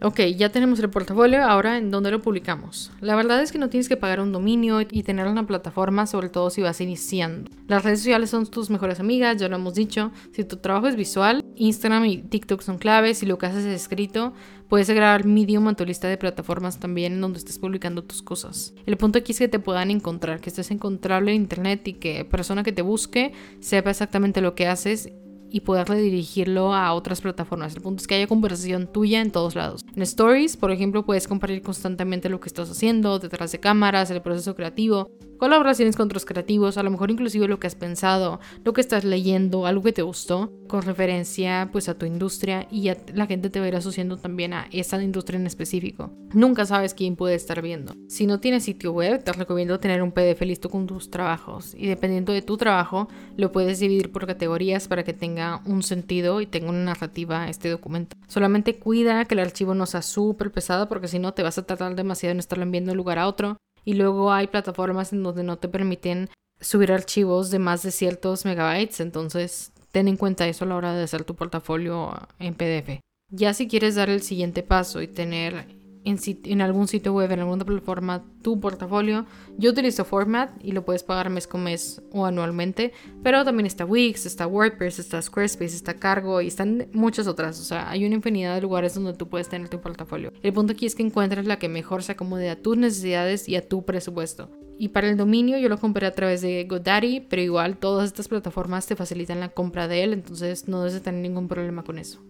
Ok, 0.00 0.20
ya 0.36 0.50
tenemos 0.50 0.78
el 0.78 0.90
portafolio, 0.90 1.42
ahora 1.42 1.76
en 1.76 1.90
dónde 1.90 2.12
lo 2.12 2.22
publicamos. 2.22 2.92
La 3.00 3.16
verdad 3.16 3.42
es 3.42 3.50
que 3.50 3.58
no 3.58 3.68
tienes 3.68 3.88
que 3.88 3.96
pagar 3.96 4.20
un 4.20 4.30
dominio 4.30 4.80
y 4.80 5.02
tener 5.02 5.26
una 5.26 5.44
plataforma, 5.44 6.06
sobre 6.06 6.28
todo 6.28 6.50
si 6.50 6.62
vas 6.62 6.80
iniciando. 6.80 7.50
Las 7.66 7.82
redes 7.82 7.98
sociales 7.98 8.30
son 8.30 8.46
tus 8.46 8.70
mejores 8.70 9.00
amigas, 9.00 9.38
ya 9.38 9.48
lo 9.48 9.56
hemos 9.56 9.74
dicho. 9.74 10.12
Si 10.30 10.44
tu 10.44 10.58
trabajo 10.58 10.86
es 10.86 10.94
visual, 10.94 11.44
Instagram 11.56 12.04
y 12.04 12.18
TikTok 12.18 12.60
son 12.60 12.78
claves. 12.78 13.18
Si 13.18 13.26
lo 13.26 13.38
que 13.38 13.46
haces 13.46 13.64
es 13.64 13.74
escrito, 13.74 14.34
puedes 14.68 14.88
agregar 14.88 15.24
Medium 15.24 15.66
a 15.66 15.74
tu 15.74 15.84
lista 15.84 16.06
de 16.06 16.16
plataformas 16.16 16.78
también 16.78 17.14
en 17.14 17.20
donde 17.20 17.38
estés 17.38 17.58
publicando 17.58 18.04
tus 18.04 18.22
cosas. 18.22 18.74
El 18.86 18.96
punto 18.96 19.18
aquí 19.18 19.32
es 19.32 19.38
que 19.38 19.48
te 19.48 19.58
puedan 19.58 19.90
encontrar, 19.90 20.40
que 20.40 20.50
estés 20.50 20.70
encontrable 20.70 21.32
en 21.32 21.42
internet 21.42 21.88
y 21.88 21.94
que 21.94 22.24
persona 22.24 22.62
que 22.62 22.72
te 22.72 22.82
busque 22.82 23.32
sepa 23.58 23.90
exactamente 23.90 24.40
lo 24.42 24.54
que 24.54 24.68
haces 24.68 25.10
y 25.50 25.60
poder 25.60 25.88
redirigirlo 25.88 26.74
a 26.74 26.92
otras 26.92 27.20
plataformas. 27.20 27.74
El 27.74 27.82
punto 27.82 28.00
es 28.00 28.06
que 28.06 28.14
haya 28.16 28.26
conversación 28.26 28.86
tuya 28.86 29.20
en 29.20 29.30
todos 29.30 29.54
lados. 29.54 29.84
En 29.94 30.02
Stories, 30.02 30.56
por 30.56 30.70
ejemplo, 30.70 31.04
puedes 31.04 31.28
compartir 31.28 31.62
constantemente 31.62 32.28
lo 32.28 32.40
que 32.40 32.48
estás 32.48 32.70
haciendo, 32.70 33.18
detrás 33.18 33.52
de 33.52 33.60
cámaras, 33.60 34.10
el 34.10 34.22
proceso 34.22 34.54
creativo, 34.54 35.10
colaboraciones 35.38 35.96
con 35.96 36.06
otros 36.06 36.24
creativos, 36.24 36.76
a 36.76 36.82
lo 36.82 36.90
mejor 36.90 37.10
inclusive 37.10 37.48
lo 37.48 37.58
que 37.58 37.66
has 37.66 37.74
pensado, 37.74 38.40
lo 38.64 38.72
que 38.72 38.80
estás 38.80 39.04
leyendo, 39.04 39.66
algo 39.66 39.82
que 39.82 39.92
te 39.92 40.02
gustó, 40.02 40.52
con 40.68 40.82
referencia 40.82 41.70
pues 41.72 41.88
a 41.88 41.94
tu 41.94 42.06
industria 42.06 42.66
y 42.70 42.82
ya 42.82 42.96
la 43.14 43.26
gente 43.26 43.50
te 43.50 43.58
va 43.58 43.66
a 43.66 43.68
ir 43.68 43.76
asociando 43.76 44.16
también 44.16 44.52
a 44.52 44.68
esa 44.70 45.02
industria 45.02 45.38
en 45.38 45.46
específico. 45.46 46.12
Nunca 46.34 46.66
sabes 46.66 46.94
quién 46.94 47.16
puede 47.16 47.34
estar 47.34 47.62
viendo. 47.62 47.94
Si 48.08 48.26
no 48.26 48.40
tienes 48.40 48.64
sitio 48.64 48.92
web, 48.92 49.24
te 49.24 49.32
recomiendo 49.32 49.80
tener 49.80 50.02
un 50.02 50.12
PDF 50.12 50.42
listo 50.42 50.68
con 50.68 50.86
tus 50.86 51.10
trabajos 51.10 51.74
y 51.74 51.86
dependiendo 51.86 52.32
de 52.32 52.42
tu 52.42 52.56
trabajo, 52.56 53.08
lo 53.36 53.50
puedes 53.52 53.80
dividir 53.80 54.12
por 54.12 54.26
categorías 54.26 54.88
para 54.88 55.04
que 55.04 55.14
tenga 55.14 55.62
un 55.64 55.82
sentido 55.82 56.40
y 56.40 56.46
tenga 56.46 56.70
una 56.70 56.84
narrativa 56.84 57.48
este 57.48 57.70
documento. 57.70 58.16
Solamente 58.26 58.78
cuida 58.78 59.24
que 59.24 59.34
el 59.34 59.40
archivo 59.40 59.74
no 59.74 59.86
sea 59.86 60.02
súper 60.02 60.52
pesado 60.52 60.88
porque 60.88 61.08
si 61.08 61.18
no 61.18 61.32
te 61.32 61.42
vas 61.42 61.58
a 61.58 61.62
tardar 61.62 61.94
demasiado 61.94 62.32
en 62.32 62.38
estarlo 62.38 62.64
enviando 62.64 62.90
de 62.90 62.92
un 62.92 62.98
lugar 62.98 63.18
a 63.18 63.26
otro 63.26 63.56
y 63.88 63.94
luego 63.94 64.30
hay 64.30 64.48
plataformas 64.48 65.14
en 65.14 65.22
donde 65.22 65.42
no 65.42 65.56
te 65.56 65.66
permiten 65.66 66.28
subir 66.60 66.92
archivos 66.92 67.50
de 67.50 67.58
más 67.58 67.82
de 67.82 67.90
ciertos 67.90 68.44
megabytes, 68.44 69.00
entonces 69.00 69.72
ten 69.92 70.08
en 70.08 70.18
cuenta 70.18 70.46
eso 70.46 70.66
a 70.66 70.68
la 70.68 70.76
hora 70.76 70.92
de 70.92 71.04
hacer 71.04 71.24
tu 71.24 71.34
portafolio 71.34 72.12
en 72.38 72.52
PDF. 72.52 73.00
Ya 73.30 73.54
si 73.54 73.66
quieres 73.66 73.94
dar 73.94 74.10
el 74.10 74.20
siguiente 74.20 74.62
paso 74.62 75.00
y 75.00 75.08
tener 75.08 75.68
en, 76.10 76.60
algún 76.60 76.88
sitio 76.88 77.12
web, 77.12 77.30
en 77.32 77.40
alguna 77.40 77.64
plataforma, 77.64 78.24
tu 78.42 78.60
portafolio. 78.60 79.26
Yo 79.56 79.70
utilizo 79.70 80.04
Format 80.04 80.50
y 80.62 80.72
lo 80.72 80.84
puedes 80.84 81.02
pagar 81.02 81.30
mes 81.30 81.46
con 81.46 81.64
mes 81.64 82.02
o 82.12 82.26
anualmente, 82.26 82.92
pero 83.22 83.44
también 83.44 83.66
está 83.66 83.84
Wix, 83.84 84.26
está 84.26 84.46
WordPress, 84.46 84.98
está 84.98 85.20
Squarespace, 85.20 85.76
está 85.76 85.94
Cargo 85.94 86.40
y 86.40 86.46
están 86.46 86.88
muchas 86.92 87.26
otras. 87.26 87.60
O 87.60 87.64
sea, 87.64 87.90
hay 87.90 88.04
una 88.04 88.16
infinidad 88.16 88.54
de 88.54 88.62
lugares 88.62 88.94
donde 88.94 89.14
tú 89.14 89.28
puedes 89.28 89.48
tener 89.48 89.68
tu 89.68 89.80
portafolio. 89.80 90.32
El 90.42 90.52
punto 90.52 90.72
aquí 90.72 90.86
es 90.86 90.94
que 90.94 91.02
encuentres 91.02 91.46
la 91.46 91.58
que 91.58 91.68
mejor 91.68 92.02
se 92.02 92.12
acomode 92.12 92.50
a 92.50 92.60
tus 92.60 92.76
necesidades 92.76 93.48
y 93.48 93.56
a 93.56 93.66
tu 93.66 93.84
presupuesto. 93.84 94.50
Y 94.78 94.88
para 94.88 95.10
el 95.10 95.16
dominio 95.16 95.58
yo 95.58 95.68
lo 95.68 95.78
compré 95.78 96.06
a 96.06 96.12
través 96.12 96.40
de 96.40 96.64
GoDaddy, 96.64 97.26
pero 97.28 97.42
igual 97.42 97.78
todas 97.78 98.06
estas 98.06 98.28
plataformas 98.28 98.86
te 98.86 98.94
facilitan 98.94 99.40
la 99.40 99.48
compra 99.48 99.88
de 99.88 100.04
él, 100.04 100.12
entonces 100.12 100.68
no 100.68 100.84
debes 100.84 101.02
tener 101.02 101.20
ningún 101.20 101.48
problema 101.48 101.82
con 101.82 101.98
eso. 101.98 102.20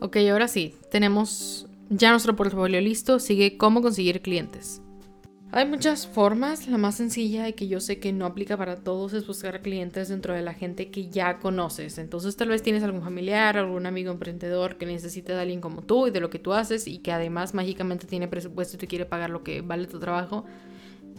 Ok, 0.00 0.16
ahora 0.30 0.46
sí, 0.46 0.76
tenemos 0.90 1.66
ya 1.90 2.12
nuestro 2.12 2.36
portafolio 2.36 2.80
listo, 2.80 3.18
sigue 3.18 3.58
cómo 3.58 3.82
conseguir 3.82 4.22
clientes. 4.22 4.80
Hay 5.52 5.66
muchas 5.66 6.06
formas, 6.06 6.68
la 6.68 6.78
más 6.78 6.94
sencilla 6.94 7.48
y 7.48 7.54
que 7.54 7.66
yo 7.66 7.80
sé 7.80 7.98
que 7.98 8.12
no 8.12 8.24
aplica 8.24 8.56
para 8.56 8.76
todos 8.76 9.12
es 9.14 9.26
buscar 9.26 9.62
clientes 9.62 10.08
dentro 10.08 10.32
de 10.32 10.42
la 10.42 10.54
gente 10.54 10.92
que 10.92 11.08
ya 11.08 11.40
conoces. 11.40 11.98
Entonces 11.98 12.36
tal 12.36 12.50
vez 12.50 12.62
tienes 12.62 12.84
algún 12.84 13.02
familiar, 13.02 13.58
algún 13.58 13.84
amigo 13.86 14.12
emprendedor 14.12 14.78
que 14.78 14.86
necesita 14.86 15.34
de 15.34 15.40
alguien 15.40 15.60
como 15.60 15.82
tú 15.82 16.06
y 16.06 16.12
de 16.12 16.20
lo 16.20 16.30
que 16.30 16.38
tú 16.38 16.52
haces 16.52 16.86
y 16.86 16.98
que 16.98 17.10
además 17.10 17.52
mágicamente 17.52 18.06
tiene 18.06 18.28
presupuesto 18.28 18.76
y 18.76 18.78
te 18.78 18.86
quiere 18.86 19.06
pagar 19.06 19.30
lo 19.30 19.42
que 19.42 19.60
vale 19.60 19.88
tu 19.88 19.98
trabajo 19.98 20.44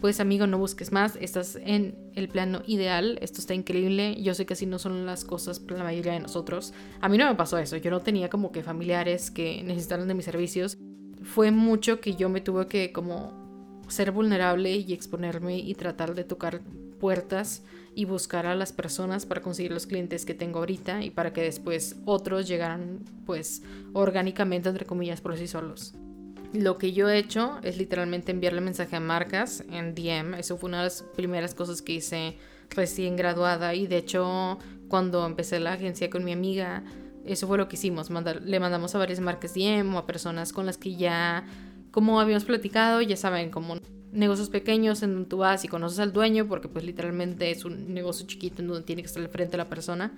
pues 0.02 0.18
amigo, 0.18 0.48
no 0.48 0.58
busques 0.58 0.90
más, 0.90 1.16
estás 1.20 1.56
en 1.64 1.94
el 2.16 2.28
plano 2.28 2.62
ideal, 2.66 3.20
esto 3.22 3.38
está 3.38 3.54
increíble, 3.54 4.20
yo 4.20 4.34
sé 4.34 4.44
que 4.46 4.54
así 4.54 4.66
no 4.66 4.80
son 4.80 5.06
las 5.06 5.24
cosas 5.24 5.60
para 5.60 5.78
la 5.78 5.84
mayoría 5.84 6.14
de 6.14 6.18
nosotros. 6.18 6.74
A 7.00 7.08
mí 7.08 7.16
no 7.18 7.26
me 7.26 7.36
pasó 7.36 7.56
eso, 7.56 7.76
yo 7.76 7.88
no 7.92 8.00
tenía 8.00 8.28
como 8.28 8.50
que 8.50 8.64
familiares 8.64 9.30
que 9.30 9.62
necesitaran 9.62 10.08
de 10.08 10.14
mis 10.14 10.24
servicios. 10.24 10.76
Fue 11.22 11.52
mucho 11.52 12.00
que 12.00 12.16
yo 12.16 12.28
me 12.28 12.40
tuve 12.40 12.66
que 12.66 12.90
como 12.90 13.80
ser 13.86 14.10
vulnerable 14.10 14.74
y 14.74 14.92
exponerme 14.92 15.60
y 15.60 15.72
tratar 15.76 16.16
de 16.16 16.24
tocar 16.24 16.62
puertas 16.98 17.62
y 17.94 18.04
buscar 18.04 18.46
a 18.46 18.56
las 18.56 18.72
personas 18.72 19.24
para 19.24 19.40
conseguir 19.40 19.70
los 19.70 19.86
clientes 19.86 20.26
que 20.26 20.34
tengo 20.34 20.58
ahorita 20.58 21.04
y 21.04 21.10
para 21.10 21.32
que 21.32 21.42
después 21.42 21.94
otros 22.06 22.48
llegaran 22.48 23.04
pues 23.24 23.62
orgánicamente 23.92 24.68
entre 24.68 24.84
comillas 24.84 25.20
por 25.20 25.38
sí 25.38 25.46
solos. 25.46 25.94
Lo 26.52 26.76
que 26.76 26.92
yo 26.92 27.08
he 27.08 27.18
hecho 27.18 27.58
es 27.62 27.78
literalmente 27.78 28.30
enviarle 28.30 28.60
mensaje 28.60 28.96
a 28.96 29.00
marcas 29.00 29.64
en 29.70 29.94
DM. 29.94 30.34
Eso 30.34 30.58
fue 30.58 30.68
una 30.68 30.78
de 30.78 30.84
las 30.84 31.02
primeras 31.16 31.54
cosas 31.54 31.80
que 31.80 31.94
hice 31.94 32.36
recién 32.70 33.16
graduada 33.16 33.74
y 33.74 33.86
de 33.86 33.98
hecho 33.98 34.58
cuando 34.88 35.24
empecé 35.24 35.60
la 35.60 35.72
agencia 35.72 36.10
con 36.10 36.24
mi 36.24 36.32
amiga, 36.32 36.84
eso 37.24 37.46
fue 37.46 37.56
lo 37.56 37.68
que 37.68 37.76
hicimos. 37.76 38.10
le 38.10 38.60
mandamos 38.60 38.94
a 38.94 38.98
varias 38.98 39.20
marcas 39.20 39.54
DM 39.54 39.94
o 39.94 39.98
a 39.98 40.06
personas 40.06 40.52
con 40.52 40.66
las 40.66 40.76
que 40.76 40.94
ya, 40.96 41.46
como 41.90 42.20
habíamos 42.20 42.44
platicado, 42.44 43.00
ya 43.00 43.16
saben, 43.16 43.50
como 43.50 43.76
negocios 44.12 44.50
pequeños 44.50 45.02
en 45.02 45.14
donde 45.14 45.28
tú 45.30 45.38
vas 45.38 45.64
y 45.64 45.68
conoces 45.68 45.98
al 45.98 46.12
dueño 46.12 46.46
porque 46.46 46.68
pues 46.68 46.84
literalmente 46.84 47.50
es 47.50 47.64
un 47.64 47.94
negocio 47.94 48.26
chiquito 48.26 48.60
en 48.60 48.68
donde 48.68 48.82
tiene 48.82 49.00
que 49.00 49.06
estar 49.06 49.22
al 49.22 49.30
frente 49.30 49.52
de 49.52 49.58
la 49.58 49.70
persona 49.70 50.12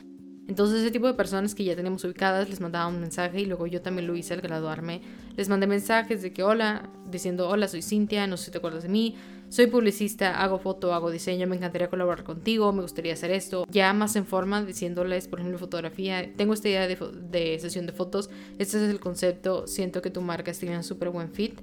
entonces 0.47 0.83
ese 0.83 0.91
tipo 0.91 1.07
de 1.07 1.15
personas 1.15 1.55
que 1.55 1.65
ya 1.65 1.75
tenemos 1.75 2.05
ubicadas 2.05 2.51
les 2.51 2.61
mandaba 2.61 2.87
un 2.89 3.01
mensaje 3.01 3.41
y 3.41 3.47
luego 3.47 3.67
yo 3.67 3.81
también 3.81 4.07
lo 4.07 4.15
hice 4.15 4.35
al 4.35 4.43
graduarme. 4.43 5.01
Les 5.37 5.49
mandé 5.49 5.67
mensajes 5.67 6.21
de 6.21 6.33
que 6.33 6.43
hola, 6.43 6.91
diciendo 7.11 7.49
hola, 7.49 7.67
soy 7.67 7.81
Cintia, 7.81 8.27
no 8.27 8.37
sé 8.37 8.47
si 8.47 8.51
te 8.51 8.59
acuerdas 8.59 8.83
de 8.83 8.91
mí, 8.91 9.17
soy 9.49 9.69
publicista, 9.69 10.43
hago 10.43 10.59
foto, 10.59 10.93
hago 10.93 11.11
diseño, 11.11 11.47
me 11.47 11.57
encantaría 11.57 11.89
colaborar 11.89 12.25
contigo, 12.25 12.73
me 12.73 12.83
gustaría 12.83 13.15
hacer 13.15 13.31
esto. 13.31 13.67
Ya 13.71 13.93
más 13.95 14.17
en 14.17 14.27
forma 14.27 14.63
diciéndoles, 14.63 15.29
por 15.29 15.39
ejemplo, 15.39 15.59
fotografía, 15.59 16.31
tengo 16.37 16.53
esta 16.53 16.69
idea 16.69 16.89
de, 16.89 17.59
sesión 17.59 17.87
de 17.87 17.93
fotos, 17.93 18.29
este 18.59 18.85
es 18.85 18.91
el 18.91 19.01
concepto, 19.01 19.67
siento 19.67 20.03
que 20.03 20.11
tu 20.11 20.21
marca 20.21 20.53
tiene 20.53 20.77
un 20.77 20.85
súper 20.85 21.09
buen 21.09 21.31
fit. 21.31 21.61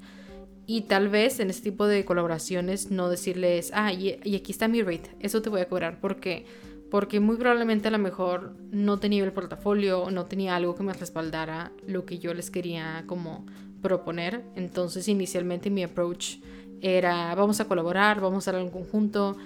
Y 0.65 0.81
tal 0.83 1.09
vez 1.09 1.39
en 1.39 1.49
este 1.49 1.69
tipo 1.69 1.85
de 1.85 2.05
colaboraciones 2.05 2.91
no 2.91 3.09
decirles, 3.09 3.71
ah, 3.73 3.91
y, 3.91 4.19
y 4.23 4.35
aquí 4.35 4.51
está 4.51 4.67
mi 4.67 4.81
rate, 4.81 5.11
eso 5.19 5.41
te 5.41 5.49
voy 5.49 5.61
a 5.61 5.67
cobrar 5.67 5.99
porque 5.99 6.45
porque 6.91 7.21
muy 7.21 7.37
probablemente 7.37 7.87
a 7.87 7.91
lo 7.91 7.99
mejor 7.99 8.53
no 8.69 8.99
tenía 8.99 9.23
el 9.23 9.31
portafolio, 9.31 10.11
no 10.11 10.25
tenía 10.25 10.57
algo 10.57 10.75
que 10.75 10.83
me 10.83 10.91
respaldara 10.91 11.71
lo 11.87 12.05
que 12.05 12.19
yo 12.19 12.33
les 12.33 12.51
quería 12.51 13.05
como 13.07 13.45
proponer. 13.81 14.43
Entonces 14.57 15.07
inicialmente 15.07 15.69
mi 15.69 15.83
approach 15.83 16.39
era 16.81 17.33
vamos 17.33 17.61
a 17.61 17.65
colaborar, 17.65 18.19
vamos 18.19 18.35
a 18.35 18.51
hacer 18.51 18.59
algo 18.59 18.71
conjunto, 18.71 19.37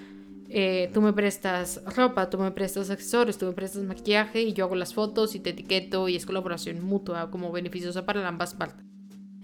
eh, 0.48 0.90
tú 0.92 1.00
me 1.00 1.12
prestas 1.12 1.80
ropa, 1.94 2.28
tú 2.28 2.36
me 2.38 2.50
prestas 2.50 2.90
accesorios, 2.90 3.38
tú 3.38 3.46
me 3.46 3.52
prestas 3.52 3.84
maquillaje 3.84 4.42
y 4.42 4.52
yo 4.52 4.64
hago 4.64 4.74
las 4.74 4.92
fotos 4.92 5.36
y 5.36 5.40
te 5.40 5.50
etiqueto 5.50 6.08
y 6.08 6.16
es 6.16 6.26
colaboración 6.26 6.82
mutua 6.82 7.30
como 7.30 7.52
beneficiosa 7.52 8.04
para 8.04 8.26
ambas 8.26 8.54
partes. 8.54 8.84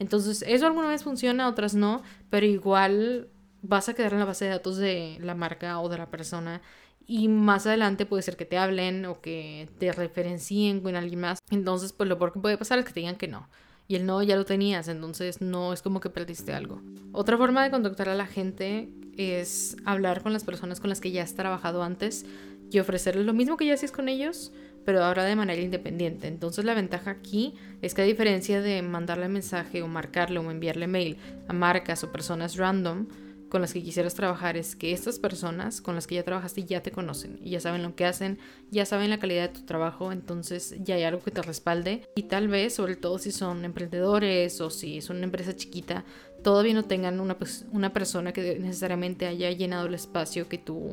Entonces 0.01 0.45
eso 0.49 0.67
alguna 0.67 0.89
vez 0.89 1.05
funciona, 1.05 1.49
otras 1.49 1.77
no, 1.77 2.03
pero 2.31 2.47
igual 2.47 3.29
vas 3.63 3.89
a 3.89 3.95
quedar 3.95 4.13
en 4.15 4.19
la 4.19 4.25
base 4.25 4.47
de 4.47 4.51
datos 4.51 4.77
de 4.77 5.19
la 5.21 5.37
marca 5.37 5.79
o 5.79 5.89
de 5.89 5.99
la 5.99 6.11
persona 6.11 6.61
y 7.07 7.29
más 7.29 7.67
adelante 7.67 8.07
puede 8.07 8.23
ser 8.23 8.37
que 8.37 8.45
te 8.45 8.59
hablen 8.59 9.05
o 9.07 9.21
que 9.21 9.69
te 9.79 9.93
referencien 9.93 10.81
con 10.81 10.97
alguien 10.97 11.21
más. 11.21 11.39
Entonces, 11.51 11.93
pues 11.93 12.09
lo 12.09 12.19
peor 12.19 12.33
que 12.33 12.41
puede 12.41 12.59
pasar 12.59 12.79
es 12.79 12.85
que 12.85 12.93
te 12.93 13.01
digan 13.01 13.17
que 13.17 13.29
no. 13.29 13.49
Y 13.89 13.97
el 13.97 14.07
no 14.07 14.23
ya 14.23 14.37
lo 14.37 14.45
tenías, 14.45 14.89
entonces 14.89 15.41
no 15.41 15.73
es 15.73 15.83
como 15.83 16.01
que 16.01 16.09
perdiste 16.09 16.53
algo. 16.55 16.81
Otra 17.13 17.37
forma 17.37 17.63
de 17.65 17.71
contactar 17.71 18.09
a 18.09 18.15
la 18.15 18.27
gente 18.27 18.89
es 19.17 19.77
hablar 19.85 20.23
con 20.23 20.33
las 20.33 20.45
personas 20.45 20.81
con 20.81 20.89
las 20.89 21.01
que 21.01 21.11
ya 21.11 21.23
has 21.23 21.35
trabajado 21.35 21.83
antes 21.83 22.25
y 22.71 22.79
ofrecerles 22.79 23.27
lo 23.27 23.35
mismo 23.35 23.57
que 23.57 23.67
ya 23.67 23.75
hacías 23.75 23.93
con 23.93 24.09
ellos, 24.09 24.53
pero 24.85 25.05
ahora 25.05 25.25
de 25.25 25.37
manera 25.37 25.61
independiente. 25.61 26.27
Entonces 26.29 26.65
la 26.65 26.75
ventaja 26.75 27.11
aquí 27.11 27.55
es 27.83 27.95
que 27.95 28.03
a 28.03 28.07
diferencia 28.07 28.63
de 28.63 28.81
mandarle 28.83 29.29
mensaje 29.29 29.83
o 29.83 29.89
marcarle 29.89 30.39
o 30.39 30.51
enviarle 30.51 30.87
mail 30.87 31.17
a 31.49 31.53
marcas 31.53 32.03
o 32.05 32.13
personas 32.13 32.57
random, 32.57 33.07
con 33.53 33.61
las 33.61 33.75
que 33.75 33.83
quisieras 33.83 34.15
trabajar 34.15 34.57
es 34.57 34.75
que 34.75 34.93
estas 34.93 35.19
personas 35.19 35.83
con 35.83 35.95
las 35.95 36.07
que 36.07 36.15
ya 36.15 36.23
trabajaste 36.23 36.65
ya 36.65 36.83
te 36.83 36.91
conocen 36.91 37.39
y 37.45 37.51
ya 37.51 37.61
saben 37.61 37.83
lo 37.83 37.95
que 37.95 38.07
hacen, 38.07 38.39
ya 38.71 38.87
saben 38.87 39.11
la 39.11 39.19
calidad 39.19 39.51
de 39.51 39.61
tu 39.61 39.67
trabajo, 39.67 40.11
entonces 40.11 40.75
ya 40.83 40.95
hay 40.95 41.03
algo 41.03 41.21
que 41.21 41.33
te 41.33 41.43
respalde. 41.43 42.09
Y 42.17 42.23
tal 42.23 42.49
vez, 42.49 42.75
sobre 42.75 42.97
todo 42.97 43.19
si 43.19 43.31
son 43.31 43.67
emprendedores 43.67 44.59
o 44.63 44.71
si 44.71 45.03
son 45.03 45.19
una 45.19 45.27
empresa 45.27 45.55
chiquita, 45.55 46.07
todavía 46.43 46.73
no 46.73 46.87
tengan 46.87 47.21
una, 47.21 47.37
una 47.73 47.93
persona 47.93 48.33
que 48.33 48.59
necesariamente 48.59 49.27
haya 49.27 49.51
llenado 49.51 49.85
el 49.87 49.93
espacio 49.93 50.49
que 50.49 50.57
tú 50.57 50.91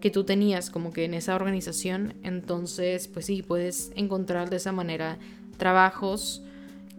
que 0.00 0.10
tú 0.10 0.24
tenías 0.24 0.70
como 0.70 0.92
que 0.92 1.04
en 1.04 1.14
esa 1.14 1.36
organización, 1.36 2.14
entonces 2.24 3.06
pues 3.06 3.26
sí, 3.26 3.42
puedes 3.42 3.92
encontrar 3.94 4.50
de 4.50 4.56
esa 4.56 4.72
manera 4.72 5.20
trabajos 5.56 6.42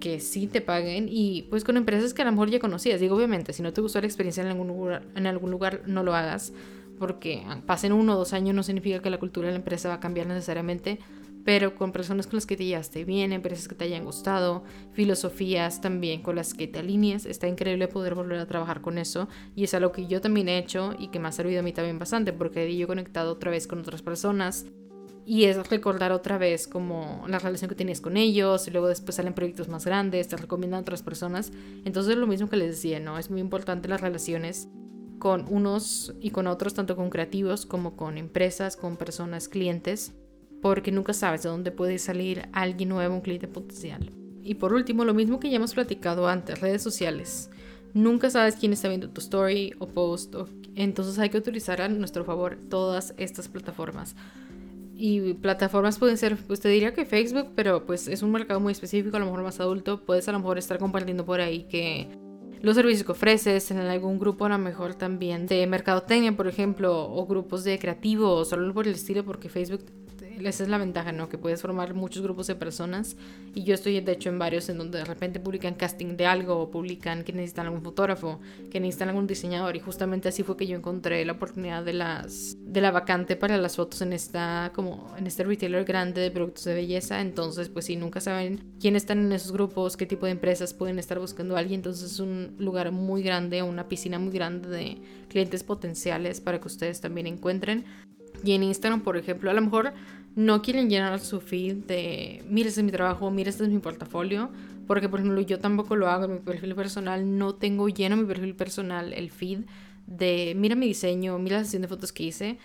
que 0.02 0.20
sí 0.20 0.48
te 0.48 0.60
paguen 0.60 1.08
y 1.10 1.44
pues 1.44 1.64
con 1.64 1.78
empresas 1.78 2.14
que 2.14 2.24
a 2.24 2.26
lo 2.26 2.32
mejor 2.32 2.50
ya 2.50 2.60
conocías. 2.60 3.00
Digo, 3.00 3.16
obviamente, 3.16 3.54
si 3.54 3.64
no 3.64 3.72
te 3.72 3.80
gustó 3.80 4.02
la 4.02 4.08
experiencia 4.08 4.44
en 4.44 4.50
algún 4.50 4.68
lugar, 4.68 5.04
en 5.16 5.28
algún 5.28 5.52
lugar 5.52 5.84
no 5.86 6.04
lo 6.04 6.14
hagas, 6.14 6.52
porque 7.00 7.44
pasen 7.66 7.94
uno 7.94 8.16
o 8.16 8.18
dos 8.18 8.34
años 8.34 8.54
no 8.54 8.64
significa 8.64 9.02
que 9.02 9.10
la 9.10 9.20
cultura 9.20 9.48
de 9.48 9.54
la 9.54 9.60
empresa 9.60 9.88
va 9.88 9.96
a 9.96 10.00
cambiar 10.02 10.28
necesariamente, 10.28 11.00
pero 11.46 11.76
con 11.76 11.92
personas 11.92 12.28
con 12.28 12.38
las 12.38 12.46
que 12.46 12.58
te 12.58 12.66
llevaste 12.66 13.06
bien, 13.06 13.32
empresas 13.32 13.68
que 13.68 13.76
te 13.76 13.86
hayan 13.86 14.04
gustado, 14.04 14.64
filosofías 14.94 15.82
también 15.82 16.22
con 16.22 16.36
las 16.36 16.54
que 16.54 16.68
te 16.68 16.80
alinees, 16.80 17.26
está 17.26 17.48
increíble 17.48 17.88
poder 17.88 18.16
volver 18.16 18.40
a 18.40 18.46
trabajar 18.46 18.82
con 18.82 18.98
eso 18.98 19.30
y 19.56 19.64
es 19.64 19.74
algo 19.74 19.92
que 19.92 20.08
yo 20.08 20.20
también 20.20 20.50
he 20.50 20.58
hecho 20.58 20.94
y 21.00 21.08
que 21.08 21.20
me 21.20 21.30
ha 21.30 21.32
servido 21.32 21.62
a 21.62 21.64
mí 21.64 21.72
también 21.72 21.98
bastante 21.98 22.34
porque 22.34 22.76
yo 22.76 22.84
he 22.84 22.88
conectado 22.88 23.32
otra 23.32 23.52
vez 23.52 23.68
con 23.68 23.80
otras 23.80 24.02
personas 24.02 24.66
y 25.32 25.46
es 25.46 25.70
recordar 25.70 26.12
otra 26.12 26.38
vez 26.38 26.68
como 26.68 27.24
la 27.26 27.40
relación 27.40 27.70
que 27.70 27.76
tienes 27.76 28.02
con 28.02 28.18
ellos 28.18 28.68
y 28.68 28.72
luego 28.72 28.90
después 28.90 29.16
salen 29.16 29.34
proyectos 29.34 29.70
más 29.70 29.86
grandes, 29.86 30.28
te 30.28 30.36
recomiendan 30.36 30.80
a 30.80 30.82
otras 30.82 31.04
personas. 31.04 31.54
Entonces 31.86 32.18
lo 32.18 32.28
mismo 32.28 32.50
que 32.50 32.58
les 32.58 32.72
decía, 32.72 33.00
¿no? 33.00 33.18
Es 33.18 33.30
muy 33.30 33.40
importante 33.40 33.88
las 33.88 34.02
relaciones 34.02 34.68
con 35.20 35.46
unos 35.50 36.14
y 36.20 36.32
con 36.32 36.48
otros, 36.48 36.74
tanto 36.74 36.98
con 36.98 37.10
creativos 37.10 37.66
como 37.66 37.96
con 37.96 38.18
empresas, 38.18 38.76
con 38.76 38.98
personas, 38.98 39.48
clientes, 39.48 40.12
porque 40.62 40.92
nunca 40.92 41.14
sabes 41.14 41.44
de 41.44 41.50
dónde 41.50 41.72
puede 41.72 41.98
salir 41.98 42.50
alguien 42.52 42.90
nuevo, 42.90 43.16
un 43.16 43.22
cliente 43.22 43.48
potencial. 43.48 44.12
Y 44.44 44.56
por 44.56 44.74
último, 44.74 45.06
lo 45.06 45.14
mismo 45.14 45.40
que 45.40 45.50
ya 45.50 45.56
hemos 45.56 45.74
platicado 45.74 46.28
antes, 46.28 46.60
redes 46.60 46.82
sociales. 46.82 47.50
Nunca 47.94 48.30
sabes 48.30 48.58
quién 48.58 48.74
está 48.74 48.90
viendo 48.90 49.10
tu 49.10 49.22
story 49.22 49.76
o 49.80 49.88
post, 49.88 50.36
entonces 50.76 51.18
hay 51.20 51.30
que 51.30 51.38
utilizar 51.38 51.82
a 51.82 51.88
nuestro 51.88 52.26
favor 52.26 52.58
todas 52.70 53.14
estas 53.18 53.48
plataformas 53.48 54.14
y 55.02 55.34
plataformas 55.34 55.98
pueden 55.98 56.16
ser, 56.16 56.38
pues 56.38 56.60
te 56.60 56.70
diría 56.70 56.94
que 56.94 57.06
Facebook, 57.06 57.54
pero 57.56 57.88
pues 57.88 58.08
es 58.08 58.22
un 58.22 58.32
mercado 58.32 58.60
muy 58.60 58.72
específico, 58.72 59.18
a 59.18 59.20
lo 59.20 59.26
mejor 59.26 59.42
más 59.42 59.60
adulto. 59.60 60.06
Puedes 60.06 60.30
a 60.30 60.32
lo 60.32 60.38
mejor 60.38 60.60
estar 60.60 60.78
compartiendo 60.78 61.26
por 61.26 61.42
ahí 61.42 61.64
que 61.64 62.08
los 62.62 62.76
servicios 62.76 63.04
que 63.04 63.12
ofreces 63.12 63.72
en 63.72 63.80
algún 63.80 64.20
grupo 64.20 64.46
a 64.46 64.50
lo 64.50 64.60
mejor 64.60 64.94
también 64.94 65.48
de 65.48 65.66
mercadotecnia, 65.66 66.38
por 66.38 66.48
ejemplo, 66.48 67.12
o 67.12 67.26
grupos 67.26 67.64
de 67.64 67.80
creativos 67.80 68.54
o 68.54 68.56
algo 68.56 68.76
por 68.76 68.88
el 68.88 68.94
estilo, 68.94 69.26
porque 69.26 69.50
Facebook 69.50 69.86
esa 70.50 70.64
es 70.64 70.70
la 70.70 70.78
ventaja, 70.78 71.12
¿no? 71.12 71.30
Que 71.30 71.38
puedes 71.38 71.62
formar 71.62 71.94
muchos 71.94 72.24
grupos 72.24 72.48
de 72.48 72.56
personas 72.56 73.16
y 73.54 73.64
yo 73.64 73.74
estoy 73.74 74.00
de 74.00 74.12
hecho 74.12 74.30
en 74.30 74.40
varios 74.40 74.70
en 74.70 74.78
donde 74.78 75.00
de 75.00 75.06
repente 75.06 75.40
publican 75.40 75.76
casting 75.76 76.18
de 76.18 76.26
algo 76.26 76.58
o 76.58 76.72
publican 76.72 77.24
que 77.24 77.34
necesitan 77.34 77.68
algún 77.68 77.82
fotógrafo, 77.82 78.40
que 78.72 78.80
necesitan 78.80 79.10
algún 79.10 79.28
diseñador 79.28 79.76
y 79.76 79.80
justamente 79.80 80.30
así 80.30 80.44
fue 80.44 80.58
que 80.58 80.68
yo 80.68 80.78
encontré 80.78 81.24
la 81.26 81.34
oportunidad 81.34 81.84
de 81.84 81.94
las 81.94 82.58
de 82.62 82.82
la 82.82 82.92
vacante 82.92 83.36
para 83.36 83.58
las 83.58 83.76
fotos 83.76 84.02
en 84.02 84.14
esta 84.14 84.72
como 84.74 85.14
en 85.18 85.28
este 85.28 85.44
retailer 85.44 85.86
grande 85.86 86.22
de 86.22 86.32
productos 86.32 86.64
de 86.66 86.74
belleza, 86.74 87.22
entonces 87.22 87.70
pues 87.70 87.86
si 87.86 87.96
nunca 87.96 88.22
saben 88.22 88.64
quién 88.80 88.96
están 88.96 89.20
en 89.20 89.32
esos 89.32 89.52
grupos, 89.52 89.98
qué 89.98 90.06
tipo 90.06 90.26
de 90.26 90.32
empresas 90.32 90.74
pueden 90.74 91.00
estar 91.00 91.20
buscando 91.20 91.56
a 91.56 91.60
alguien, 91.60 91.80
entonces 91.80 92.14
es 92.14 92.20
un 92.20 92.56
lugar 92.58 92.92
muy 92.92 93.24
grande, 93.24 93.62
una 93.64 93.88
piscina 93.88 94.20
muy 94.20 94.32
grande 94.32 94.70
de 94.70 94.98
clientes 95.28 95.64
potenciales 95.64 96.42
para 96.42 96.60
que 96.60 96.68
ustedes 96.68 97.02
también 97.02 97.28
encuentren. 97.28 97.86
Y 98.44 98.54
en 98.54 98.64
Instagram, 98.64 99.02
por 99.02 99.18
ejemplo, 99.18 99.52
a 99.52 99.54
lo 99.54 99.62
mejor 99.62 99.94
no 100.36 100.62
quieren 100.62 100.90
llenar 100.90 101.20
su 101.20 101.42
feed 101.42 101.76
de, 101.86 102.44
mira, 102.48 102.70
este 102.70 102.82
es 102.82 102.86
mi 102.86 102.92
trabajo, 102.92 103.30
mira, 103.32 103.50
este 103.50 103.64
es 103.64 103.70
mi 103.70 103.80
portafolio, 103.80 104.50
porque 104.88 105.10
por 105.10 105.20
ejemplo 105.20 105.42
yo 105.42 105.60
tampoco 105.60 105.96
lo 105.96 106.08
hago 106.08 106.26
en 106.26 106.34
mi 106.34 106.40
perfil 106.40 106.76
personal, 106.76 107.38
no 107.38 107.56
tengo 107.56 107.90
lleno 107.90 108.18
mi 108.18 108.26
perfil 108.26 108.56
personal 108.56 109.14
el 109.14 109.30
feed 109.30 109.62
de, 110.08 110.54
mira 110.56 110.76
mi 110.76 110.88
diseño, 110.88 111.38
mira 111.40 111.58
la 111.58 111.64
sesión 111.64 111.82
de 111.82 111.88
fotos 111.88 112.12
que 112.12 112.24
hice, 112.24 112.58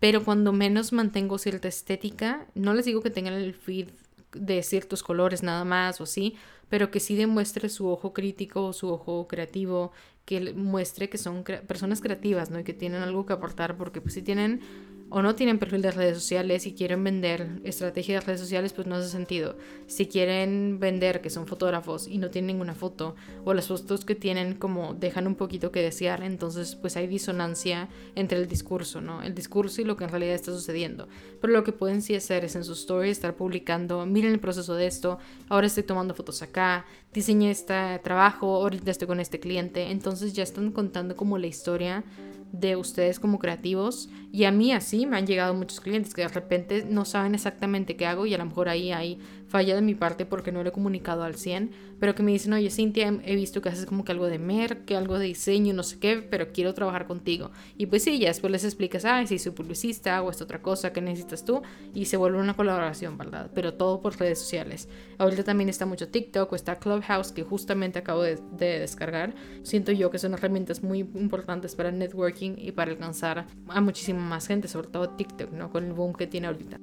pero 0.00 0.24
cuando 0.24 0.52
menos 0.52 0.92
mantengo 0.92 1.38
cierta 1.38 1.68
estética, 1.68 2.46
no 2.54 2.72
les 2.74 2.84
digo 2.84 3.02
que 3.02 3.10
tengan 3.10 3.34
el 3.34 3.54
feed 3.54 3.88
de 4.32 4.62
ciertos 4.62 5.02
colores 5.02 5.42
nada 5.42 5.64
más 5.64 6.00
o 6.00 6.04
así, 6.04 6.36
pero 6.68 6.90
que 6.90 7.00
sí 7.00 7.16
demuestre 7.16 7.68
su 7.68 7.88
ojo 7.88 8.12
crítico, 8.12 8.72
su 8.72 8.88
ojo 8.90 9.26
creativo, 9.26 9.92
que 10.24 10.52
muestre 10.52 11.08
que 11.08 11.16
son 11.16 11.42
personas 11.42 12.00
creativas, 12.02 12.50
¿no? 12.50 12.60
Y 12.60 12.64
que 12.64 12.74
tienen 12.74 13.02
algo 13.02 13.24
que 13.24 13.32
aportar, 13.32 13.76
porque 13.76 14.00
pues 14.02 14.14
si 14.14 14.22
tienen 14.22 14.60
o 15.10 15.22
no 15.22 15.34
tienen 15.34 15.58
perfil 15.58 15.82
de 15.82 15.90
redes 15.90 16.18
sociales 16.18 16.66
y 16.66 16.74
quieren 16.74 17.02
vender 17.02 17.60
estrategia 17.64 18.16
de 18.16 18.26
redes 18.26 18.40
sociales, 18.40 18.72
pues 18.72 18.86
no 18.86 18.96
hace 18.96 19.08
sentido. 19.08 19.56
Si 19.86 20.06
quieren 20.06 20.78
vender 20.80 21.20
que 21.20 21.30
son 21.30 21.46
fotógrafos 21.46 22.06
y 22.06 22.18
no 22.18 22.30
tienen 22.30 22.48
ninguna 22.48 22.74
foto, 22.74 23.14
o 23.44 23.54
las 23.54 23.68
fotos 23.68 24.04
que 24.04 24.14
tienen 24.14 24.54
como 24.54 24.94
dejan 24.94 25.26
un 25.26 25.34
poquito 25.34 25.72
que 25.72 25.82
desear, 25.82 26.22
entonces 26.22 26.76
pues 26.76 26.96
hay 26.96 27.06
disonancia 27.06 27.88
entre 28.14 28.38
el 28.38 28.48
discurso, 28.48 29.00
¿no? 29.00 29.22
El 29.22 29.34
discurso 29.34 29.80
y 29.80 29.84
lo 29.84 29.96
que 29.96 30.04
en 30.04 30.10
realidad 30.10 30.34
está 30.34 30.52
sucediendo. 30.52 31.08
Pero 31.40 31.52
lo 31.52 31.64
que 31.64 31.72
pueden 31.72 32.02
sí 32.02 32.14
hacer 32.14 32.44
es 32.44 32.56
en 32.56 32.64
su 32.64 32.72
story 32.72 33.10
estar 33.10 33.34
publicando, 33.34 34.04
miren 34.04 34.32
el 34.32 34.40
proceso 34.40 34.74
de 34.74 34.86
esto, 34.86 35.18
ahora 35.48 35.66
estoy 35.66 35.84
tomando 35.84 36.14
fotos 36.14 36.42
acá, 36.42 36.84
diseñé 37.12 37.50
este 37.50 37.98
trabajo, 38.02 38.56
ahorita 38.56 38.90
estoy 38.90 39.08
con 39.08 39.20
este 39.20 39.40
cliente, 39.40 39.90
entonces 39.90 40.34
ya 40.34 40.42
están 40.42 40.72
contando 40.72 41.16
como 41.16 41.38
la 41.38 41.46
historia 41.46 42.04
de 42.52 42.76
ustedes 42.76 43.20
como 43.20 43.38
creativos 43.38 44.08
y 44.32 44.44
a 44.44 44.50
mí 44.50 44.72
así 44.72 45.06
me 45.06 45.16
han 45.16 45.26
llegado 45.26 45.54
muchos 45.54 45.80
clientes 45.80 46.14
que 46.14 46.22
de 46.22 46.28
repente 46.28 46.86
no 46.88 47.04
saben 47.04 47.34
exactamente 47.34 47.96
qué 47.96 48.06
hago 48.06 48.26
y 48.26 48.34
a 48.34 48.38
lo 48.38 48.46
mejor 48.46 48.68
ahí 48.68 48.92
hay 48.92 49.18
falla 49.48 49.74
de 49.74 49.82
mi 49.82 49.94
parte 49.94 50.26
porque 50.26 50.52
no 50.52 50.62
lo 50.62 50.68
he 50.68 50.72
comunicado 50.72 51.22
al 51.22 51.34
100, 51.34 51.70
pero 51.98 52.14
que 52.14 52.22
me 52.22 52.32
dicen, 52.32 52.52
oye 52.52 52.70
Cintia, 52.70 53.20
he 53.24 53.34
visto 53.34 53.60
que 53.60 53.70
haces 53.70 53.86
como 53.86 54.04
que 54.04 54.12
algo 54.12 54.26
de 54.26 54.38
mer, 54.38 54.84
que 54.84 54.96
algo 54.96 55.18
de 55.18 55.26
diseño, 55.26 55.74
no 55.74 55.82
sé 55.82 55.98
qué, 55.98 56.18
pero 56.18 56.52
quiero 56.52 56.74
trabajar 56.74 57.06
contigo. 57.06 57.50
Y 57.76 57.86
pues 57.86 58.04
sí, 58.04 58.18
ya 58.18 58.28
después 58.28 58.50
les 58.52 58.64
explicas, 58.64 59.04
ah, 59.04 59.26
si 59.26 59.38
soy 59.38 59.52
publicista 59.52 60.22
o 60.22 60.30
esta 60.30 60.44
otra 60.44 60.62
cosa 60.62 60.92
que 60.92 61.00
necesitas 61.00 61.44
tú, 61.44 61.62
y 61.94 62.04
se 62.04 62.16
vuelve 62.16 62.38
una 62.38 62.54
colaboración, 62.54 63.18
¿verdad? 63.18 63.50
Pero 63.54 63.74
todo 63.74 64.00
por 64.00 64.18
redes 64.18 64.38
sociales. 64.38 64.88
Ahorita 65.18 65.44
también 65.44 65.68
está 65.68 65.86
mucho 65.86 66.08
TikTok 66.08 66.52
o 66.52 66.56
está 66.56 66.76
Clubhouse, 66.76 67.32
que 67.32 67.42
justamente 67.42 67.98
acabo 67.98 68.22
de, 68.22 68.38
de 68.52 68.78
descargar. 68.78 69.34
Siento 69.62 69.92
yo 69.92 70.10
que 70.10 70.18
son 70.18 70.34
herramientas 70.34 70.82
muy 70.82 71.00
importantes 71.00 71.74
para 71.74 71.90
networking 71.90 72.54
y 72.58 72.72
para 72.72 72.92
alcanzar 72.92 73.46
a 73.68 73.80
muchísima 73.80 74.20
más 74.20 74.46
gente, 74.46 74.68
sobre 74.68 74.88
todo 74.88 75.10
TikTok, 75.10 75.52
¿no? 75.52 75.70
Con 75.70 75.84
el 75.86 75.92
boom 75.92 76.12
que 76.12 76.26
tiene 76.26 76.46
ahorita. 76.46 76.78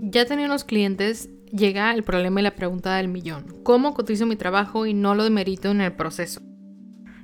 Ya 0.00 0.24
teniendo 0.26 0.54
los 0.54 0.64
clientes, 0.64 1.28
llega 1.50 1.92
el 1.92 2.04
problema 2.04 2.40
y 2.40 2.44
la 2.44 2.54
pregunta 2.54 2.96
del 2.96 3.08
millón. 3.08 3.46
¿Cómo 3.64 3.94
cotizo 3.94 4.26
mi 4.26 4.36
trabajo 4.36 4.86
y 4.86 4.94
no 4.94 5.14
lo 5.14 5.24
demerito 5.24 5.70
en 5.70 5.80
el 5.80 5.92
proceso? 5.92 6.40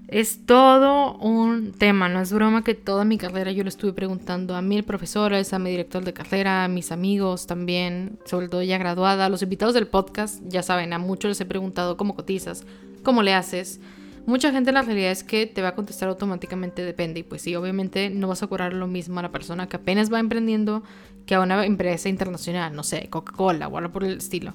Es 0.08 0.44
todo 0.44 1.16
un 1.18 1.72
tema, 1.72 2.08
no 2.08 2.20
es 2.20 2.32
broma 2.32 2.62
que 2.62 2.74
toda 2.74 3.04
mi 3.04 3.16
carrera 3.16 3.52
yo 3.52 3.62
le 3.62 3.68
estuve 3.68 3.92
preguntando 3.92 4.54
a 4.54 4.60
mil 4.60 4.84
profesores, 4.84 5.52
a 5.52 5.58
mi 5.58 5.70
director 5.70 6.04
de 6.04 6.12
carrera, 6.12 6.64
a 6.64 6.68
mis 6.68 6.92
amigos 6.92 7.46
también, 7.46 8.18
sobre 8.24 8.48
todo 8.48 8.62
ya 8.62 8.76
graduada, 8.76 9.26
a 9.26 9.28
los 9.28 9.42
invitados 9.42 9.74
del 9.74 9.86
podcast, 9.86 10.42
ya 10.46 10.62
saben, 10.62 10.92
a 10.92 10.98
muchos 10.98 11.30
les 11.30 11.40
he 11.40 11.46
preguntado 11.46 11.96
cómo 11.96 12.14
cotizas, 12.14 12.66
cómo 13.02 13.22
le 13.22 13.34
haces. 13.34 13.80
Mucha 14.26 14.52
gente 14.52 14.72
la 14.72 14.82
realidad 14.82 15.10
es 15.10 15.22
que 15.22 15.46
te 15.46 15.60
va 15.60 15.68
a 15.68 15.74
contestar 15.74 16.08
automáticamente 16.08 16.82
depende 16.82 17.20
y 17.20 17.22
pues 17.24 17.42
sí, 17.42 17.54
obviamente 17.56 18.08
no 18.08 18.28
vas 18.28 18.42
a 18.42 18.46
cobrar 18.46 18.72
lo 18.72 18.86
mismo 18.86 19.18
a 19.18 19.22
la 19.22 19.30
persona 19.30 19.68
que 19.68 19.76
apenas 19.76 20.12
va 20.12 20.18
emprendiendo 20.18 20.82
que 21.26 21.34
a 21.34 21.40
una 21.40 21.64
empresa 21.66 22.08
internacional, 22.08 22.74
no 22.74 22.82
sé, 22.82 23.08
Coca-Cola 23.10 23.68
o 23.68 23.76
algo 23.76 23.92
por 23.92 24.04
el 24.04 24.16
estilo. 24.16 24.54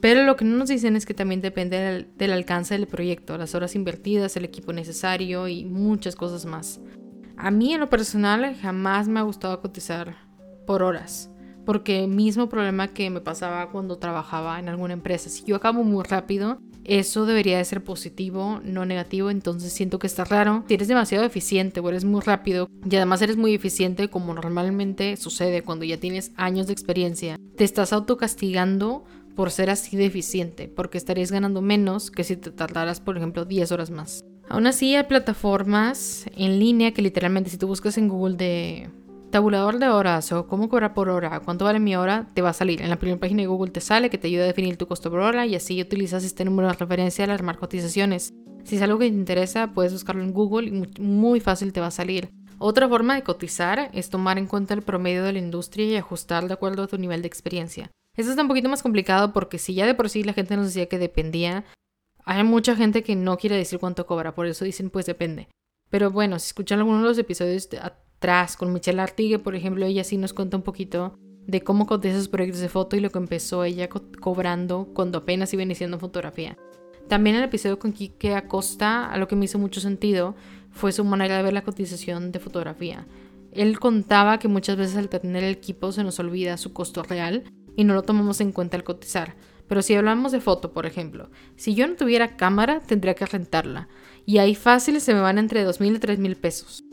Pero 0.00 0.24
lo 0.24 0.36
que 0.36 0.44
no 0.44 0.56
nos 0.58 0.68
dicen 0.68 0.96
es 0.96 1.06
que 1.06 1.14
también 1.14 1.40
depende 1.40 2.06
del, 2.16 2.32
alcance 2.32 2.74
del 2.74 2.86
proyecto, 2.86 3.38
las 3.38 3.54
horas 3.54 3.74
invertidas, 3.74 4.36
el 4.36 4.44
equipo 4.44 4.72
necesario 4.72 5.48
y 5.48 5.64
muchas 5.64 6.14
cosas 6.14 6.44
más. 6.44 6.80
A 7.38 7.50
mí 7.50 7.72
en 7.72 7.80
lo 7.80 7.88
personal 7.88 8.54
jamás 8.60 9.08
me 9.08 9.18
ha 9.18 9.22
gustado 9.22 9.60
cotizar 9.60 10.14
por 10.66 10.82
horas, 10.82 11.30
porque 11.64 12.06
mismo 12.06 12.48
problema 12.48 12.88
que 12.88 13.08
me 13.08 13.20
pasaba 13.20 13.70
cuando 13.70 13.96
trabajaba 13.96 14.58
en 14.58 14.68
alguna 14.68 14.92
empresa, 14.92 15.30
si 15.30 15.44
yo 15.44 15.56
acabo 15.56 15.82
muy 15.82 16.04
rápido, 16.04 16.60
eso 16.86 17.26
debería 17.26 17.58
de 17.58 17.64
ser 17.64 17.82
positivo, 17.82 18.60
no 18.64 18.86
negativo, 18.86 19.30
entonces 19.30 19.72
siento 19.72 19.98
que 19.98 20.06
está 20.06 20.24
raro. 20.24 20.64
Si 20.68 20.74
eres 20.74 20.88
demasiado 20.88 21.24
eficiente 21.24 21.80
o 21.80 21.88
eres 21.88 22.04
muy 22.04 22.20
rápido 22.20 22.68
y 22.88 22.96
además 22.96 23.22
eres 23.22 23.36
muy 23.36 23.54
eficiente 23.54 24.08
como 24.08 24.34
normalmente 24.34 25.16
sucede 25.16 25.62
cuando 25.62 25.84
ya 25.84 25.98
tienes 25.98 26.32
años 26.36 26.66
de 26.66 26.72
experiencia, 26.72 27.38
te 27.56 27.64
estás 27.64 27.92
autocastigando 27.92 29.04
por 29.34 29.50
ser 29.50 29.70
así 29.70 29.96
de 29.96 30.06
eficiente, 30.06 30.66
porque 30.66 30.98
estarías 30.98 31.30
ganando 31.30 31.60
menos 31.60 32.10
que 32.10 32.24
si 32.24 32.36
te 32.36 32.50
tardaras, 32.50 33.00
por 33.00 33.16
ejemplo, 33.16 33.44
10 33.44 33.70
horas 33.70 33.90
más. 33.90 34.24
Aún 34.48 34.66
así, 34.66 34.94
hay 34.94 35.04
plataformas 35.04 36.24
en 36.36 36.58
línea 36.58 36.92
que 36.92 37.02
literalmente 37.02 37.50
si 37.50 37.58
tú 37.58 37.66
buscas 37.66 37.98
en 37.98 38.08
Google 38.08 38.36
de 38.36 38.88
tabulador 39.36 39.78
de 39.78 39.90
horas 39.90 40.32
o 40.32 40.46
cómo 40.46 40.70
cobrar 40.70 40.94
por 40.94 41.10
hora, 41.10 41.40
cuánto 41.40 41.66
vale 41.66 41.78
mi 41.78 41.94
hora, 41.94 42.26
te 42.32 42.40
va 42.40 42.48
a 42.48 42.54
salir. 42.54 42.80
En 42.80 42.88
la 42.88 42.96
primera 42.96 43.20
página 43.20 43.42
de 43.42 43.46
Google 43.46 43.70
te 43.70 43.82
sale 43.82 44.08
que 44.08 44.16
te 44.16 44.28
ayuda 44.28 44.44
a 44.44 44.46
definir 44.46 44.78
tu 44.78 44.86
costo 44.86 45.10
por 45.10 45.20
hora 45.20 45.44
y 45.44 45.54
así 45.54 45.78
utilizas 45.78 46.24
este 46.24 46.42
número 46.46 46.68
de 46.68 46.74
referencia 46.74 47.26
al 47.26 47.32
armar 47.32 47.58
cotizaciones. 47.58 48.32
Si 48.64 48.76
es 48.76 48.82
algo 48.82 48.98
que 48.98 49.10
te 49.10 49.14
interesa, 49.14 49.74
puedes 49.74 49.92
buscarlo 49.92 50.22
en 50.22 50.32
Google 50.32 50.68
y 50.68 51.02
muy 51.02 51.40
fácil 51.40 51.74
te 51.74 51.80
va 51.80 51.88
a 51.88 51.90
salir. 51.90 52.30
Otra 52.56 52.88
forma 52.88 53.14
de 53.14 53.24
cotizar 53.24 53.90
es 53.92 54.08
tomar 54.08 54.38
en 54.38 54.46
cuenta 54.46 54.72
el 54.72 54.80
promedio 54.80 55.22
de 55.22 55.34
la 55.34 55.38
industria 55.38 55.84
y 55.84 55.96
ajustar 55.96 56.48
de 56.48 56.54
acuerdo 56.54 56.84
a 56.84 56.86
tu 56.86 56.96
nivel 56.96 57.20
de 57.20 57.28
experiencia. 57.28 57.90
Esto 58.14 58.30
está 58.30 58.40
un 58.40 58.48
poquito 58.48 58.70
más 58.70 58.82
complicado 58.82 59.34
porque 59.34 59.58
si 59.58 59.74
ya 59.74 59.84
de 59.84 59.94
por 59.94 60.08
sí 60.08 60.24
la 60.24 60.32
gente 60.32 60.56
nos 60.56 60.68
decía 60.68 60.88
que 60.88 60.98
dependía, 60.98 61.66
hay 62.24 62.42
mucha 62.42 62.74
gente 62.74 63.02
que 63.02 63.16
no 63.16 63.36
quiere 63.36 63.56
decir 63.56 63.78
cuánto 63.80 64.06
cobra, 64.06 64.34
por 64.34 64.46
eso 64.46 64.64
dicen 64.64 64.88
pues 64.88 65.04
depende. 65.04 65.48
Pero 65.90 66.10
bueno, 66.10 66.38
si 66.38 66.46
escuchan 66.46 66.78
algunos 66.78 67.02
de 67.02 67.08
los 67.08 67.18
episodios 67.18 67.68
atrás 68.16 68.56
con 68.56 68.72
Michelle 68.72 69.00
Artigue, 69.00 69.38
por 69.38 69.54
ejemplo, 69.54 69.84
ella 69.84 70.04
sí 70.04 70.16
nos 70.16 70.32
cuenta 70.32 70.56
un 70.56 70.62
poquito 70.62 71.18
de 71.46 71.62
cómo 71.62 71.86
cotiza 71.86 72.16
sus 72.16 72.28
proyectos 72.28 72.60
de 72.60 72.68
foto 72.68 72.96
y 72.96 73.00
lo 73.00 73.10
que 73.10 73.18
empezó 73.18 73.62
ella 73.62 73.88
co 73.88 74.02
cobrando 74.20 74.88
cuando 74.94 75.18
apenas 75.18 75.52
iba 75.52 75.62
iniciando 75.62 75.98
fotografía. 75.98 76.56
También 77.08 77.36
el 77.36 77.44
episodio 77.44 77.78
con 77.78 77.92
Kike 77.92 78.34
Acosta, 78.34 79.06
a 79.06 79.16
lo 79.18 79.28
que 79.28 79.36
me 79.36 79.44
hizo 79.44 79.58
mucho 79.58 79.80
sentido, 79.80 80.34
fue 80.72 80.90
su 80.90 81.04
manera 81.04 81.36
de 81.36 81.42
ver 81.44 81.52
la 81.52 81.62
cotización 81.62 82.32
de 82.32 82.40
fotografía. 82.40 83.06
Él 83.52 83.78
contaba 83.78 84.38
que 84.38 84.48
muchas 84.48 84.76
veces 84.76 84.96
al 84.96 85.08
tener 85.08 85.44
el 85.44 85.52
equipo 85.52 85.92
se 85.92 86.02
nos 86.02 86.18
olvida 86.18 86.56
su 86.56 86.72
costo 86.72 87.02
real 87.04 87.44
y 87.76 87.84
no 87.84 87.94
lo 87.94 88.02
tomamos 88.02 88.40
en 88.40 88.50
cuenta 88.50 88.76
al 88.76 88.84
cotizar. 88.84 89.36
Pero 89.68 89.82
si 89.82 89.94
hablamos 89.94 90.32
de 90.32 90.40
foto, 90.40 90.72
por 90.72 90.84
ejemplo, 90.84 91.30
si 91.56 91.74
yo 91.74 91.86
no 91.86 91.94
tuviera 91.94 92.36
cámara, 92.36 92.80
tendría 92.80 93.14
que 93.14 93.26
rentarla. 93.26 93.88
Y 94.24 94.38
ahí 94.38 94.54
fácil 94.54 95.00
se 95.00 95.14
me 95.14 95.20
van 95.20 95.38
entre 95.38 95.66
2.000 95.66 95.96
y 95.96 95.98
3.000 95.98 96.36
pesos. 96.36 96.85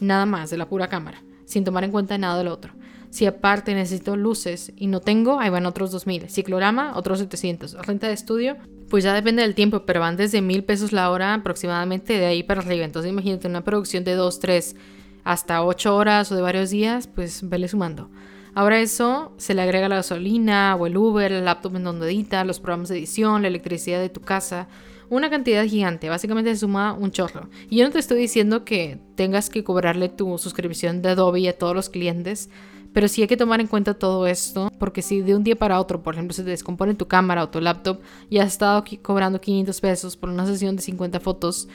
Nada 0.00 0.26
más 0.26 0.50
de 0.50 0.58
la 0.58 0.68
pura 0.68 0.88
cámara, 0.88 1.22
sin 1.44 1.64
tomar 1.64 1.84
en 1.84 1.90
cuenta 1.90 2.18
nada 2.18 2.38
del 2.38 2.48
otro. 2.48 2.72
Si 3.10 3.24
aparte 3.24 3.74
necesito 3.74 4.16
luces 4.16 4.72
y 4.76 4.88
no 4.88 5.00
tengo, 5.00 5.40
ahí 5.40 5.48
van 5.48 5.64
otros 5.64 5.94
2.000. 5.94 6.28
Ciclorama, 6.28 6.92
otros 6.96 7.20
700. 7.20 7.74
Renta 7.86 8.08
de 8.08 8.12
estudio, 8.12 8.56
pues 8.90 9.04
ya 9.04 9.14
depende 9.14 9.42
del 9.42 9.54
tiempo, 9.54 9.86
pero 9.86 10.00
van 10.00 10.16
desde 10.16 10.40
1.000 10.40 10.64
pesos 10.64 10.92
la 10.92 11.10
hora 11.10 11.32
aproximadamente 11.32 12.18
de 12.18 12.26
ahí 12.26 12.42
para 12.42 12.60
arriba. 12.60 12.84
Entonces 12.84 13.10
imagínate 13.10 13.48
una 13.48 13.64
producción 13.64 14.04
de 14.04 14.14
2, 14.14 14.40
3, 14.40 14.76
hasta 15.24 15.62
8 15.62 15.96
horas 15.96 16.30
o 16.30 16.36
de 16.36 16.42
varios 16.42 16.70
días, 16.70 17.06
pues 17.06 17.48
vele 17.48 17.68
sumando. 17.68 18.10
Ahora 18.54 18.80
eso 18.80 19.32
se 19.36 19.54
le 19.54 19.62
agrega 19.62 19.88
la 19.88 19.96
gasolina 19.96 20.76
o 20.76 20.86
el 20.86 20.96
Uber, 20.96 21.30
el 21.30 21.44
laptop 21.44 21.76
en 21.76 21.84
donde 21.84 22.06
edita, 22.06 22.44
los 22.44 22.58
programas 22.58 22.88
de 22.88 22.96
edición, 22.96 23.42
la 23.42 23.48
electricidad 23.48 24.00
de 24.00 24.08
tu 24.08 24.20
casa, 24.20 24.68
una 25.08 25.30
cantidad 25.30 25.64
gigante, 25.64 26.08
básicamente 26.08 26.52
se 26.54 26.60
suma 26.60 26.92
un 26.92 27.10
chorro. 27.10 27.48
Y 27.70 27.78
yo 27.78 27.84
no 27.84 27.90
te 27.90 27.98
estoy 27.98 28.18
diciendo 28.18 28.64
que 28.64 28.98
tengas 29.14 29.50
que 29.50 29.64
cobrarle 29.64 30.08
tu 30.08 30.38
suscripción 30.38 31.02
de 31.02 31.10
Adobe 31.10 31.48
a 31.48 31.56
todos 31.56 31.74
los 31.74 31.88
clientes, 31.88 32.50
pero 32.92 33.08
sí 33.08 33.22
hay 33.22 33.28
que 33.28 33.36
tomar 33.36 33.60
en 33.60 33.66
cuenta 33.66 33.94
todo 33.94 34.26
esto, 34.26 34.70
porque 34.78 35.02
si 35.02 35.20
de 35.20 35.36
un 35.36 35.44
día 35.44 35.56
para 35.56 35.80
otro, 35.80 36.02
por 36.02 36.14
ejemplo, 36.14 36.34
se 36.34 36.44
te 36.44 36.50
descompone 36.50 36.94
tu 36.94 37.06
cámara 37.06 37.42
o 37.42 37.50
tu 37.50 37.60
laptop 37.60 38.00
y 38.30 38.38
has 38.38 38.48
estado 38.48 38.84
cobrando 39.02 39.40
500 39.40 39.80
pesos 39.80 40.16
por 40.16 40.30
una 40.30 40.46
sesión 40.46 40.76
de 40.76 40.82
50 40.82 41.20
fotos, 41.20 41.68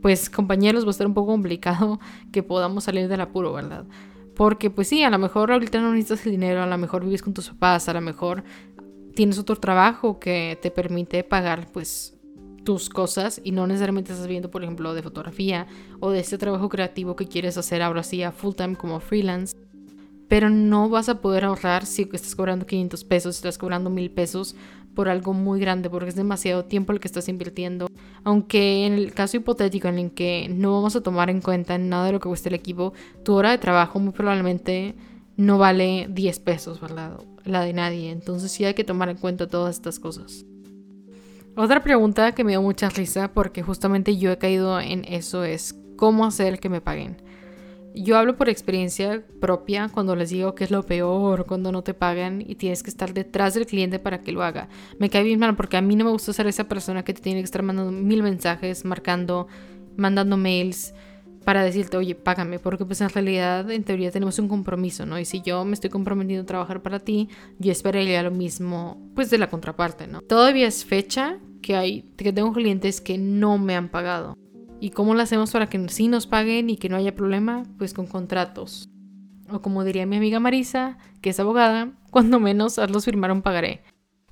pues 0.00 0.30
compañeros 0.30 0.84
va 0.84 0.88
a 0.88 0.90
estar 0.92 1.06
un 1.06 1.14
poco 1.14 1.32
complicado 1.32 1.98
que 2.32 2.42
podamos 2.42 2.84
salir 2.84 3.08
del 3.08 3.20
apuro, 3.20 3.52
¿verdad? 3.52 3.84
Porque 4.36 4.70
pues 4.70 4.88
sí, 4.88 5.02
a 5.02 5.10
lo 5.10 5.18
mejor 5.18 5.50
ahorita 5.50 5.80
no 5.80 5.92
necesitas 5.92 6.26
el 6.26 6.32
dinero, 6.32 6.62
a 6.62 6.66
lo 6.66 6.78
mejor 6.78 7.04
vives 7.04 7.22
con 7.22 7.34
tus 7.34 7.48
papás, 7.48 7.88
a 7.88 7.92
lo 7.92 8.00
mejor 8.00 8.44
tienes 9.14 9.38
otro 9.38 9.56
trabajo 9.56 10.18
que 10.18 10.58
te 10.60 10.70
permite 10.70 11.24
pagar 11.24 11.68
pues 11.72 12.13
tus 12.64 12.88
cosas 12.88 13.40
y 13.44 13.52
no 13.52 13.66
necesariamente 13.66 14.12
estás 14.12 14.26
viendo, 14.26 14.50
por 14.50 14.62
ejemplo, 14.62 14.94
de 14.94 15.02
fotografía 15.02 15.66
o 16.00 16.10
de 16.10 16.20
ese 16.20 16.38
trabajo 16.38 16.68
creativo 16.68 17.14
que 17.16 17.28
quieres 17.28 17.56
hacer 17.58 17.82
ahora 17.82 18.02
sí 18.02 18.22
a 18.22 18.32
full 18.32 18.54
time 18.54 18.76
como 18.76 19.00
freelance. 19.00 19.56
Pero 20.26 20.48
no 20.50 20.88
vas 20.88 21.08
a 21.08 21.20
poder 21.20 21.44
ahorrar 21.44 21.84
si 21.84 22.08
estás 22.12 22.34
cobrando 22.34 22.66
500 22.66 23.04
pesos, 23.04 23.36
si 23.36 23.40
estás 23.40 23.58
cobrando 23.58 23.90
1000 23.90 24.10
pesos 24.10 24.56
por 24.94 25.08
algo 25.08 25.34
muy 25.34 25.60
grande, 25.60 25.90
porque 25.90 26.08
es 26.08 26.14
demasiado 26.14 26.64
tiempo 26.64 26.92
el 26.92 27.00
que 27.00 27.08
estás 27.08 27.28
invirtiendo. 27.28 27.88
Aunque 28.22 28.86
en 28.86 28.94
el 28.94 29.12
caso 29.12 29.36
hipotético 29.36 29.88
en 29.88 29.98
el 29.98 30.10
que 30.12 30.48
no 30.48 30.72
vamos 30.72 30.96
a 30.96 31.02
tomar 31.02 31.28
en 31.30 31.40
cuenta 31.40 31.76
nada 31.78 32.06
de 32.06 32.12
lo 32.12 32.20
que 32.20 32.28
cuesta 32.28 32.48
el 32.48 32.54
equipo, 32.54 32.94
tu 33.24 33.34
hora 33.34 33.50
de 33.50 33.58
trabajo 33.58 33.98
muy 33.98 34.12
probablemente 34.12 34.94
no 35.36 35.58
vale 35.58 36.06
10 36.08 36.40
pesos, 36.40 36.80
¿verdad? 36.80 37.20
La 37.44 37.60
de 37.60 37.72
nadie. 37.72 38.10
Entonces 38.10 38.50
sí 38.50 38.64
hay 38.64 38.74
que 38.74 38.84
tomar 38.84 39.10
en 39.10 39.18
cuenta 39.18 39.46
todas 39.46 39.76
estas 39.76 39.98
cosas. 39.98 40.46
Otra 41.56 41.84
pregunta 41.84 42.32
que 42.32 42.42
me 42.42 42.50
dio 42.50 42.62
mucha 42.62 42.88
risa 42.88 43.32
porque 43.32 43.62
justamente 43.62 44.16
yo 44.16 44.32
he 44.32 44.38
caído 44.38 44.80
en 44.80 45.04
eso 45.04 45.44
es 45.44 45.78
cómo 45.96 46.26
hacer 46.26 46.58
que 46.58 46.68
me 46.68 46.80
paguen. 46.80 47.16
Yo 47.94 48.18
hablo 48.18 48.36
por 48.36 48.48
experiencia 48.48 49.22
propia 49.40 49.88
cuando 49.88 50.16
les 50.16 50.30
digo 50.30 50.56
que 50.56 50.64
es 50.64 50.72
lo 50.72 50.82
peor 50.82 51.46
cuando 51.46 51.70
no 51.70 51.82
te 51.84 51.94
pagan 51.94 52.42
y 52.44 52.56
tienes 52.56 52.82
que 52.82 52.90
estar 52.90 53.14
detrás 53.14 53.54
del 53.54 53.66
cliente 53.66 54.00
para 54.00 54.20
que 54.20 54.32
lo 54.32 54.42
haga. 54.42 54.68
Me 54.98 55.10
cae 55.10 55.22
bien 55.22 55.38
mal 55.38 55.54
porque 55.54 55.76
a 55.76 55.80
mí 55.80 55.94
no 55.94 56.04
me 56.04 56.10
gusta 56.10 56.32
ser 56.32 56.48
esa 56.48 56.64
persona 56.64 57.04
que 57.04 57.14
te 57.14 57.22
tiene 57.22 57.38
que 57.38 57.44
estar 57.44 57.62
mandando 57.62 57.92
mil 57.92 58.24
mensajes, 58.24 58.84
marcando, 58.84 59.46
mandando 59.96 60.36
mails 60.36 60.92
para 61.44 61.62
decirte, 61.62 61.96
oye, 61.96 62.14
págame, 62.14 62.58
porque 62.58 62.84
pues 62.84 63.00
en 63.00 63.10
realidad 63.10 63.70
en 63.70 63.84
teoría 63.84 64.10
tenemos 64.10 64.38
un 64.38 64.48
compromiso, 64.48 65.06
¿no? 65.06 65.18
Y 65.18 65.24
si 65.24 65.42
yo 65.42 65.64
me 65.64 65.74
estoy 65.74 65.90
comprometiendo 65.90 66.42
a 66.42 66.46
trabajar 66.46 66.82
para 66.82 67.00
ti, 67.00 67.28
yo 67.58 67.70
esperaría 67.70 68.22
lo 68.22 68.30
mismo 68.30 69.10
pues 69.14 69.30
de 69.30 69.38
la 69.38 69.50
contraparte, 69.50 70.06
¿no? 70.06 70.20
Todavía 70.22 70.66
es 70.66 70.84
fecha 70.84 71.38
que 71.62 71.76
hay, 71.76 72.02
que 72.16 72.32
tengo 72.32 72.52
clientes 72.52 73.00
que 73.00 73.18
no 73.18 73.58
me 73.58 73.76
han 73.76 73.88
pagado. 73.88 74.34
¿Y 74.80 74.90
cómo 74.90 75.14
lo 75.14 75.22
hacemos 75.22 75.50
para 75.50 75.68
que 75.68 75.88
sí 75.88 76.08
nos 76.08 76.26
paguen 76.26 76.68
y 76.68 76.76
que 76.76 76.88
no 76.88 76.96
haya 76.96 77.14
problema? 77.14 77.62
Pues 77.78 77.94
con 77.94 78.06
contratos. 78.06 78.88
O 79.50 79.60
como 79.60 79.84
diría 79.84 80.06
mi 80.06 80.16
amiga 80.16 80.40
Marisa, 80.40 80.98
que 81.20 81.30
es 81.30 81.40
abogada, 81.40 81.92
cuando 82.10 82.40
menos 82.40 82.78
hazlos 82.78 83.04
firmar 83.04 83.32
un 83.32 83.42
pagaré. 83.42 83.82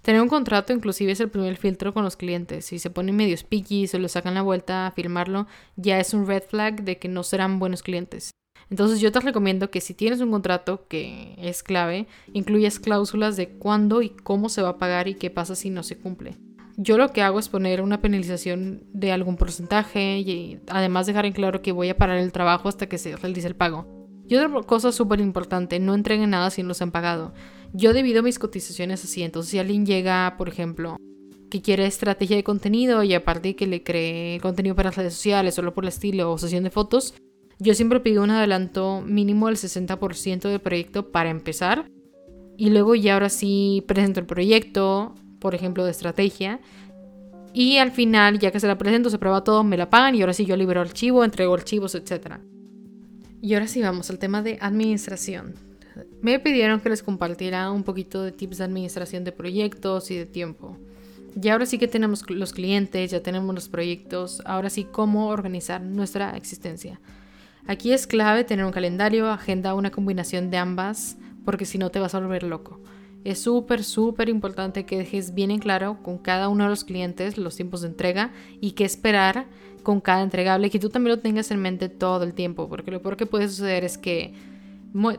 Tener 0.03 0.21
un 0.21 0.29
contrato 0.29 0.73
inclusive 0.73 1.13
es 1.13 1.21
el 1.21 1.31
primer 1.31 1.57
filtro 1.57 1.95
con 1.95 2.03
los 2.03 2.17
clientes. 2.17 2.67
Si 2.67 2.81
se 2.81 2.91
ponen 2.91 3.15
medios 3.15 3.45
picky, 3.45 3.87
se 3.87 4.01
lo 4.01 4.09
sacan 4.09 4.35
la 4.35 4.43
vuelta 4.43 4.89
a 4.89 4.91
firmarlo, 4.91 5.47
ya 5.77 6.01
es 6.01 6.13
un 6.13 6.27
red 6.27 6.43
flag 6.43 6.83
de 6.83 6.99
que 6.99 7.09
no 7.09 7.23
serán 7.23 7.61
buenos 7.61 7.85
clientes. 7.85 8.33
Entonces 8.69 9.01
yo 9.01 9.13
te 9.13 9.21
recomiendo 9.21 9.71
que 9.71 9.81
si 9.81 9.95
tienes 9.95 10.21
un 10.21 10.33
contrato 10.33 10.87
que 10.89 11.37
es 11.39 11.63
clave, 11.63 12.09
incluyas 12.33 12.81
cláusulas 12.81 13.37
de 13.37 13.51
cuándo 13.51 14.03
y 14.03 14.11
cómo 14.11 14.49
se 14.49 14.63
va 14.63 14.71
a 14.71 14.79
pagar 14.79 15.07
y 15.07 15.15
qué 15.15 15.31
pasa 15.31 15.55
si 15.55 15.71
no 15.71 15.85
se 15.85 15.99
cumple. 15.99 16.37
Yo 16.77 16.97
lo 16.97 17.13
que 17.13 17.23
hago 17.23 17.39
es 17.39 17.49
poner 17.49 17.81
una 17.81 18.01
penalización 18.01 18.83
de 18.93 19.13
algún 19.13 19.37
porcentaje 19.37 20.19
y 20.19 20.59
además 20.69 21.07
dejar 21.07 21.27
en 21.27 21.33
claro 21.33 21.63
que 21.63 21.71
voy 21.71 21.91
a 21.91 21.97
parar 21.97 22.17
el 22.17 22.33
trabajo 22.33 22.69
hasta 22.69 22.89
que 22.89 22.99
se 22.99 23.15
realice 23.15 23.47
el 23.47 23.55
pago. 23.55 23.87
Y 24.27 24.37
otra 24.37 24.63
cosa 24.63 24.91
súper 24.91 25.21
importante, 25.21 25.79
no 25.79 25.95
entreguen 25.95 26.31
nada 26.31 26.51
si 26.51 26.63
no 26.63 26.75
se 26.75 26.85
han 26.85 26.91
pagado. 26.91 27.35
Yo 27.73 27.93
divido 27.95 28.23
mis 28.23 28.39
cotizaciones 28.39 29.03
así, 29.05 29.23
entonces 29.23 29.51
si 29.51 29.59
alguien 29.59 29.87
llega, 29.87 30.35
por 30.37 30.49
ejemplo, 30.49 30.97
que 31.51 31.63
quiere 31.63 31.87
estrategia 31.87 32.37
de 32.37 32.45
contenido 32.45 33.03
y 33.03 33.15
aparte 33.15 33.57
que 33.57 33.67
le 33.67 33.83
cree 33.83 34.41
contenido 34.41 34.75
para 34.75 34.89
las 34.89 34.97
redes 34.97 35.15
sociales, 35.15 35.55
solo 35.55 35.75
por 35.75 35.85
el 35.85 35.89
estilo 35.89 36.33
o 36.33 36.39
sesión 36.39 36.65
de 36.65 36.71
fotos, 36.71 37.15
yo 37.59 37.75
siempre 37.75 38.01
pido 38.01 38.23
un 38.23 38.31
adelanto 38.31 39.03
mínimo 39.03 39.47
del 39.47 39.57
60% 39.57 40.49
del 40.49 40.61
proyecto 40.61 41.13
para 41.13 41.31
empezar. 41.31 41.87
Y 42.57 42.71
luego 42.71 42.95
ya 42.95 43.15
ahora 43.15 43.29
sí 43.29 43.85
presento 43.87 44.21
el 44.21 44.27
proyecto, 44.27 45.15
por 45.39 45.55
ejemplo, 45.55 45.85
de 45.85 45.93
estrategia. 45.93 46.61
Y 47.55 47.77
al 47.79 47.93
final, 47.93 48.39
ya 48.39 48.51
que 48.51 48.61
se 48.61 48.67
la 48.67 48.79
presento, 48.79 49.11
se 49.11 49.19
prueba 49.19 49.45
todo, 49.45 49.63
me 49.63 49.77
la 49.77 49.91
pagan 49.91 50.15
y 50.15 50.23
ahora 50.23 50.33
sí 50.33 50.45
yo 50.45 50.57
libero 50.57 50.81
archivo, 50.81 51.25
entrego 51.25 51.55
archivos, 51.55 51.95
etc. 51.95 52.39
Y 53.41 53.55
ahora 53.55 53.69
sí 53.69 53.81
vamos 53.81 54.11
al 54.11 54.19
tema 54.19 54.43
de 54.43 54.59
administración. 54.61 55.72
Me 56.21 56.39
pidieron 56.39 56.81
que 56.81 56.89
les 56.89 57.03
compartiera 57.03 57.71
un 57.71 57.83
poquito 57.83 58.23
de 58.23 58.33
tips 58.33 58.59
de 58.59 58.65
administración 58.65 59.25
de 59.25 59.33
proyectos 59.33 60.11
y 60.11 60.17
de 60.17 60.27
tiempo. 60.27 60.77
Y 61.41 61.49
ahora 61.49 61.67
sí 61.67 61.79
que 61.79 61.89
tenemos 61.89 62.29
los 62.29 62.53
clientes, 62.53 63.11
ya 63.11 63.23
tenemos 63.23 63.55
los 63.55 63.69
proyectos, 63.69 64.43
ahora 64.45 64.71
sí 64.71 64.85
cómo 64.85 65.29
organizar 65.29 65.81
nuestra 65.81 66.37
existencia. 66.37 67.01
Aquí 67.67 67.93
es 67.93 68.07
clave 68.07 68.45
tener 68.45 68.65
un 68.65 68.73
calendario, 68.73 69.31
agenda, 69.31 69.75
una 69.75 69.91
combinación 69.91 70.51
de 70.51 70.59
ambas, 70.59 71.17
porque 71.45 71.65
si 71.65 71.79
no 71.79 71.91
te 71.91 72.01
vas 72.01 72.15
a 72.15 72.21
volver 72.21 72.43
loco. 72.43 72.81
Es 73.25 73.41
súper, 73.41 73.85
súper 73.85 74.29
importante 74.29 74.85
que 74.85 74.99
dejes 74.99 75.33
bien 75.33 75.53
en 75.53 75.61
claro 75.61 76.03
con 76.03 76.19
cada 76.19 76.49
uno 76.49 76.65
de 76.65 76.71
los 76.71 76.85
clientes 76.85 77.39
los 77.39 77.55
tiempos 77.55 77.83
de 77.83 77.89
entrega 77.89 78.33
y 78.61 78.73
qué 78.73 78.85
esperar 78.85 79.47
con 79.85 80.01
cada 80.01 80.23
entregable, 80.23 80.71
que 80.71 80.79
tú 80.79 80.89
también 80.89 81.17
lo 81.17 81.23
tengas 81.23 81.51
en 81.51 81.61
mente 81.61 81.89
todo 81.89 82.25
el 82.25 82.35
tiempo, 82.35 82.69
porque 82.69 82.91
lo 82.91 83.01
peor 83.01 83.17
que 83.17 83.27
puede 83.27 83.49
suceder 83.49 83.85
es 83.85 83.97
que 83.97 84.35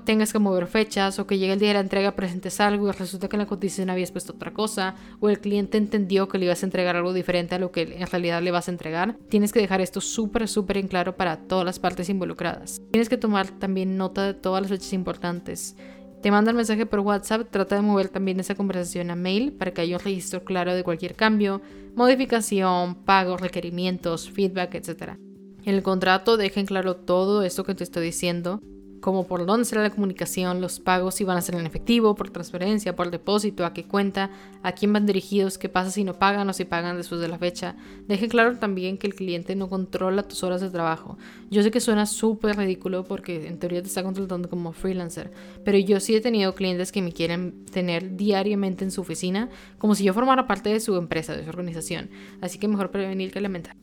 tengas 0.03 0.31
que 0.31 0.39
mover 0.39 0.67
fechas 0.67 1.17
o 1.19 1.25
que 1.25 1.37
llegue 1.37 1.53
el 1.53 1.59
día 1.59 1.69
de 1.69 1.73
la 1.75 1.79
entrega, 1.79 2.15
presentes 2.15 2.59
algo 2.59 2.87
y 2.87 2.91
resulta 2.91 3.27
que 3.27 3.35
en 3.35 3.41
la 3.41 3.47
cotización 3.47 3.89
habías 3.89 4.11
puesto 4.11 4.33
otra 4.33 4.53
cosa 4.53 4.95
o 5.19 5.29
el 5.29 5.39
cliente 5.39 5.77
entendió 5.77 6.27
que 6.27 6.37
le 6.37 6.45
ibas 6.45 6.63
a 6.63 6.65
entregar 6.65 6.95
algo 6.95 7.13
diferente 7.13 7.55
a 7.55 7.59
lo 7.59 7.71
que 7.71 7.81
en 7.81 8.07
realidad 8.07 8.41
le 8.41 8.51
vas 8.51 8.67
a 8.67 8.71
entregar. 8.71 9.17
Tienes 9.29 9.51
que 9.51 9.59
dejar 9.59 9.81
esto 9.81 10.01
súper, 10.01 10.47
súper 10.47 10.77
en 10.77 10.87
claro 10.87 11.15
para 11.15 11.37
todas 11.37 11.65
las 11.65 11.79
partes 11.79 12.09
involucradas. 12.09 12.81
Tienes 12.91 13.09
que 13.09 13.17
tomar 13.17 13.47
también 13.59 13.97
nota 13.97 14.23
de 14.23 14.33
todas 14.33 14.61
las 14.61 14.71
fechas 14.71 14.93
importantes. 14.93 15.75
Te 16.21 16.31
manda 16.31 16.51
el 16.51 16.57
mensaje 16.57 16.85
por 16.85 16.99
WhatsApp, 16.99 17.49
trata 17.49 17.75
de 17.75 17.81
mover 17.81 18.07
también 18.07 18.39
esa 18.39 18.55
conversación 18.55 19.11
a 19.11 19.15
mail 19.15 19.51
para 19.51 19.71
que 19.71 19.81
haya 19.81 19.97
un 19.97 20.03
registro 20.03 20.43
claro 20.45 20.73
de 20.73 20.83
cualquier 20.83 21.15
cambio, 21.15 21.61
modificación, 21.95 22.95
pagos, 23.03 23.41
requerimientos, 23.41 24.29
feedback, 24.29 24.75
etc. 24.75 25.17
En 25.65 25.75
el 25.75 25.83
contrato 25.83 26.37
dejen 26.37 26.65
claro 26.65 26.95
todo 26.95 27.43
esto 27.43 27.65
que 27.65 27.75
te 27.75 27.83
estoy 27.83 28.05
diciendo 28.05 28.61
como 29.03 29.27
por 29.27 29.45
dónde 29.45 29.65
será 29.65 29.81
la 29.81 29.89
comunicación, 29.89 30.61
los 30.61 30.79
pagos 30.79 31.15
si 31.15 31.25
van 31.25 31.35
a 31.35 31.41
ser 31.41 31.55
en 31.55 31.65
efectivo, 31.65 32.15
por 32.15 32.29
transferencia, 32.29 32.95
por 32.95 33.11
depósito, 33.11 33.65
a 33.65 33.73
qué 33.73 33.83
cuenta, 33.83 34.31
a 34.63 34.71
quién 34.71 34.93
van 34.93 35.05
dirigidos, 35.05 35.57
qué 35.57 35.67
pasa 35.67 35.91
si 35.91 36.05
no 36.05 36.13
pagan 36.13 36.47
o 36.49 36.53
si 36.53 36.63
pagan 36.63 36.95
después 36.95 37.19
de 37.19 37.27
la 37.27 37.37
fecha. 37.37 37.75
Deje 38.07 38.29
claro 38.29 38.57
también 38.59 38.97
que 38.97 39.07
el 39.07 39.13
cliente 39.13 39.57
no 39.57 39.67
controla 39.67 40.23
tus 40.23 40.41
horas 40.41 40.61
de 40.61 40.69
trabajo. 40.69 41.17
Yo 41.51 41.63
sé 41.63 41.69
que 41.69 41.81
suena 41.81 42.05
súper 42.05 42.55
ridículo 42.55 43.03
porque 43.03 43.45
en 43.45 43.59
teoría 43.59 43.81
te 43.81 43.89
está 43.89 44.03
contratando 44.03 44.49
como 44.49 44.71
freelancer, 44.71 45.33
pero 45.65 45.77
yo 45.77 45.99
sí 45.99 46.15
he 46.15 46.21
tenido 46.21 46.55
clientes 46.55 46.93
que 46.93 47.01
me 47.01 47.11
quieren 47.11 47.65
tener 47.65 48.15
diariamente 48.15 48.85
en 48.85 48.91
su 48.91 49.01
oficina 49.01 49.49
como 49.79 49.95
si 49.95 50.05
yo 50.05 50.13
formara 50.13 50.47
parte 50.47 50.69
de 50.69 50.79
su 50.79 50.95
empresa, 50.95 51.35
de 51.35 51.43
su 51.43 51.49
organización. 51.49 52.09
Así 52.39 52.57
que 52.57 52.69
mejor 52.69 52.89
prevenir 52.89 53.33
que 53.33 53.41
lamentar. 53.41 53.75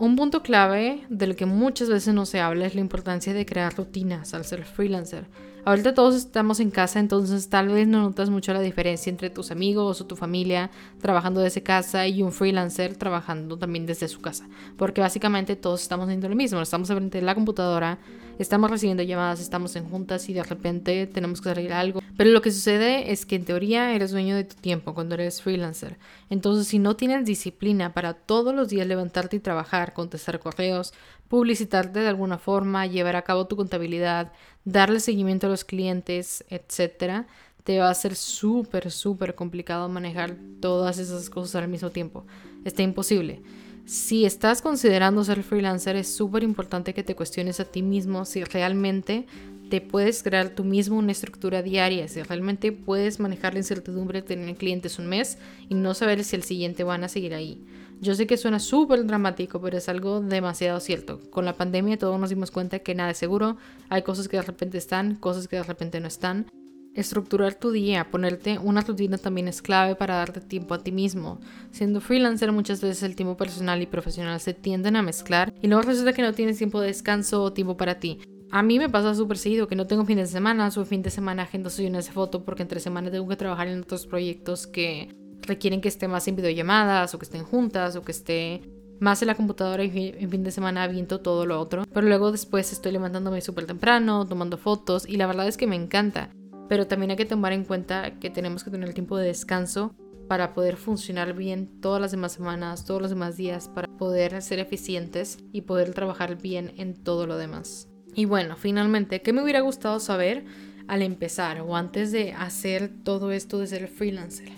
Un 0.00 0.14
punto 0.14 0.44
clave 0.44 1.04
del 1.08 1.34
que 1.34 1.44
muchas 1.44 1.88
veces 1.88 2.14
no 2.14 2.24
se 2.24 2.38
habla 2.38 2.66
es 2.66 2.76
la 2.76 2.80
importancia 2.80 3.34
de 3.34 3.44
crear 3.44 3.74
rutinas 3.74 4.32
al 4.32 4.44
ser 4.44 4.64
freelancer. 4.64 5.26
Ahorita 5.64 5.92
todos 5.92 6.14
estamos 6.14 6.60
en 6.60 6.70
casa, 6.70 7.00
entonces 7.00 7.48
tal 7.48 7.66
vez 7.66 7.88
no 7.88 8.02
notas 8.02 8.30
mucho 8.30 8.52
la 8.52 8.60
diferencia 8.60 9.10
entre 9.10 9.28
tus 9.28 9.50
amigos 9.50 10.00
o 10.00 10.06
tu 10.06 10.14
familia 10.14 10.70
trabajando 11.00 11.40
desde 11.40 11.64
casa 11.64 12.06
y 12.06 12.22
un 12.22 12.30
freelancer 12.30 12.94
trabajando 12.94 13.58
también 13.58 13.86
desde 13.86 14.06
su 14.06 14.20
casa. 14.20 14.46
Porque 14.76 15.00
básicamente 15.00 15.56
todos 15.56 15.82
estamos 15.82 16.04
haciendo 16.04 16.28
lo 16.28 16.36
mismo, 16.36 16.62
estamos 16.62 16.86
frente 16.86 17.18
de 17.18 17.24
la 17.24 17.34
computadora, 17.34 17.98
estamos 18.38 18.70
recibiendo 18.70 19.02
llamadas, 19.02 19.40
estamos 19.40 19.74
en 19.74 19.84
juntas 19.88 20.28
y 20.28 20.32
de 20.32 20.44
repente 20.44 21.08
tenemos 21.08 21.40
que 21.40 21.48
salir 21.48 21.72
algo 21.72 22.00
pero 22.18 22.30
lo 22.30 22.42
que 22.42 22.50
sucede 22.50 23.12
es 23.12 23.24
que 23.24 23.36
en 23.36 23.44
teoría 23.44 23.94
eres 23.94 24.10
dueño 24.10 24.34
de 24.34 24.42
tu 24.42 24.56
tiempo 24.56 24.92
cuando 24.92 25.14
eres 25.14 25.40
freelancer. 25.40 25.98
Entonces, 26.30 26.66
si 26.68 26.78
no 26.78 26.96
tienes 26.96 27.24
disciplina 27.24 27.94
para 27.94 28.14
todos 28.14 28.54
los 28.54 28.68
días 28.68 28.86
levantarte 28.86 29.36
y 29.36 29.40
trabajar, 29.40 29.94
contestar 29.94 30.38
correos, 30.38 30.92
publicitarte 31.28 32.00
de 32.00 32.08
alguna 32.08 32.38
forma, 32.38 32.86
llevar 32.86 33.16
a 33.16 33.22
cabo 33.22 33.46
tu 33.46 33.56
contabilidad, 33.56 34.32
darle 34.64 35.00
seguimiento 35.00 35.46
a 35.46 35.50
los 35.50 35.64
clientes, 35.64 36.44
etc., 36.48 37.26
te 37.64 37.78
va 37.78 37.90
a 37.90 37.94
ser 37.94 38.14
súper, 38.14 38.90
súper 38.90 39.34
complicado 39.34 39.88
manejar 39.90 40.36
todas 40.60 40.98
esas 40.98 41.28
cosas 41.28 41.56
al 41.56 41.68
mismo 41.68 41.90
tiempo. 41.90 42.24
Está 42.64 42.82
imposible. 42.82 43.42
Si 43.84 44.24
estás 44.24 44.62
considerando 44.62 45.24
ser 45.24 45.42
freelancer, 45.42 45.96
es 45.96 46.14
súper 46.14 46.42
importante 46.42 46.94
que 46.94 47.02
te 47.02 47.14
cuestiones 47.14 47.60
a 47.60 47.64
ti 47.64 47.82
mismo 47.82 48.24
si 48.24 48.44
realmente 48.44 49.26
te 49.68 49.80
puedes 49.80 50.22
crear 50.22 50.50
tú 50.50 50.64
mismo 50.64 50.98
una 50.98 51.12
estructura 51.12 51.62
diaria, 51.62 52.08
si 52.08 52.22
realmente 52.22 52.72
puedes 52.72 53.20
manejar 53.20 53.52
la 53.52 53.60
incertidumbre 53.60 54.22
de 54.22 54.28
tener 54.28 54.56
clientes 54.56 54.98
un 54.98 55.06
mes 55.06 55.38
y 55.68 55.74
no 55.74 55.94
saber 55.94 56.24
si 56.24 56.36
el 56.36 56.42
siguiente 56.42 56.84
van 56.84 57.04
a 57.04 57.08
seguir 57.08 57.34
ahí. 57.34 57.64
Yo 58.00 58.14
sé 58.14 58.26
que 58.26 58.36
suena 58.36 58.60
súper 58.60 59.04
dramático, 59.06 59.60
pero 59.60 59.76
es 59.76 59.88
algo 59.88 60.20
demasiado 60.20 60.78
cierto. 60.78 61.20
Con 61.30 61.44
la 61.44 61.56
pandemia 61.56 61.98
todos 61.98 62.18
nos 62.18 62.30
dimos 62.30 62.50
cuenta 62.50 62.78
que 62.78 62.94
nada 62.94 63.10
es 63.10 63.18
seguro, 63.18 63.56
hay 63.88 64.02
cosas 64.02 64.28
que 64.28 64.36
de 64.36 64.42
repente 64.42 64.78
están, 64.78 65.16
cosas 65.16 65.48
que 65.48 65.56
de 65.56 65.64
repente 65.64 66.00
no 66.00 66.06
están. 66.06 66.46
Estructurar 66.94 67.54
tu 67.54 67.70
día, 67.70 68.10
ponerte 68.10 68.58
una 68.58 68.80
rutina 68.80 69.18
también 69.18 69.48
es 69.48 69.62
clave 69.62 69.94
para 69.94 70.16
darte 70.16 70.40
tiempo 70.40 70.74
a 70.74 70.82
ti 70.82 70.92
mismo. 70.92 71.40
Siendo 71.70 72.00
freelancer 72.00 72.50
muchas 72.52 72.80
veces 72.80 73.02
el 73.02 73.16
tiempo 73.16 73.36
personal 73.36 73.82
y 73.82 73.86
profesional 73.86 74.40
se 74.40 74.54
tienden 74.54 74.96
a 74.96 75.02
mezclar 75.02 75.52
y 75.60 75.66
luego 75.68 75.82
resulta 75.82 76.12
que 76.12 76.22
no 76.22 76.32
tienes 76.32 76.58
tiempo 76.58 76.80
de 76.80 76.88
descanso 76.88 77.42
o 77.42 77.52
tiempo 77.52 77.76
para 77.76 78.00
ti. 78.00 78.20
A 78.50 78.62
mí 78.62 78.78
me 78.78 78.88
pasa 78.88 79.14
súper 79.14 79.36
seguido 79.36 79.68
que 79.68 79.76
no 79.76 79.86
tengo 79.86 80.06
fines 80.06 80.30
de 80.30 80.32
semana, 80.32 80.70
su 80.70 80.84
fin 80.86 81.02
de 81.02 81.10
semana 81.10 81.42
agendo 81.42 81.68
sesiones 81.68 82.06
de 82.06 82.12
foto 82.12 82.44
porque 82.44 82.62
entre 82.62 82.80
semana 82.80 83.10
tengo 83.10 83.28
que 83.28 83.36
trabajar 83.36 83.68
en 83.68 83.80
otros 83.80 84.06
proyectos 84.06 84.66
que 84.66 85.14
requieren 85.42 85.82
que 85.82 85.88
esté 85.88 86.08
más 86.08 86.26
en 86.28 86.36
videollamadas 86.36 87.14
o 87.14 87.18
que 87.18 87.26
estén 87.26 87.44
juntas 87.44 87.96
o 87.96 88.02
que 88.02 88.12
esté 88.12 88.62
más 89.00 89.20
en 89.22 89.28
la 89.28 89.34
computadora 89.34 89.84
y 89.84 90.14
en 90.18 90.30
fin 90.30 90.42
de 90.44 90.50
semana 90.50 90.82
aviento 90.82 91.20
todo 91.20 91.44
lo 91.44 91.60
otro. 91.60 91.84
Pero 91.92 92.06
luego 92.06 92.32
después 92.32 92.72
estoy 92.72 92.92
levantándome 92.92 93.42
súper 93.42 93.66
temprano, 93.66 94.26
tomando 94.26 94.56
fotos 94.56 95.06
y 95.06 95.16
la 95.16 95.26
verdad 95.26 95.46
es 95.46 95.58
que 95.58 95.66
me 95.66 95.76
encanta. 95.76 96.30
Pero 96.70 96.86
también 96.86 97.10
hay 97.10 97.16
que 97.18 97.26
tomar 97.26 97.52
en 97.52 97.64
cuenta 97.64 98.18
que 98.18 98.30
tenemos 98.30 98.64
que 98.64 98.70
tener 98.70 98.88
el 98.88 98.94
tiempo 98.94 99.18
de 99.18 99.26
descanso 99.26 99.94
para 100.26 100.54
poder 100.54 100.76
funcionar 100.76 101.34
bien 101.34 101.80
todas 101.80 102.00
las 102.00 102.12
demás 102.12 102.32
semanas, 102.32 102.84
todos 102.84 103.00
los 103.00 103.10
demás 103.10 103.36
días, 103.36 103.68
para 103.68 103.88
poder 103.88 104.40
ser 104.42 104.58
eficientes 104.58 105.38
y 105.52 105.62
poder 105.62 105.92
trabajar 105.92 106.40
bien 106.40 106.72
en 106.76 106.94
todo 106.94 107.26
lo 107.26 107.36
demás. 107.36 107.88
Y 108.18 108.24
bueno, 108.24 108.56
finalmente, 108.56 109.22
¿qué 109.22 109.32
me 109.32 109.44
hubiera 109.44 109.60
gustado 109.60 110.00
saber 110.00 110.44
al 110.88 111.02
empezar 111.02 111.60
o 111.60 111.76
antes 111.76 112.10
de 112.10 112.32
hacer 112.32 112.90
todo 113.04 113.30
esto 113.30 113.60
de 113.60 113.68
ser 113.68 113.86
freelancer? 113.86 114.48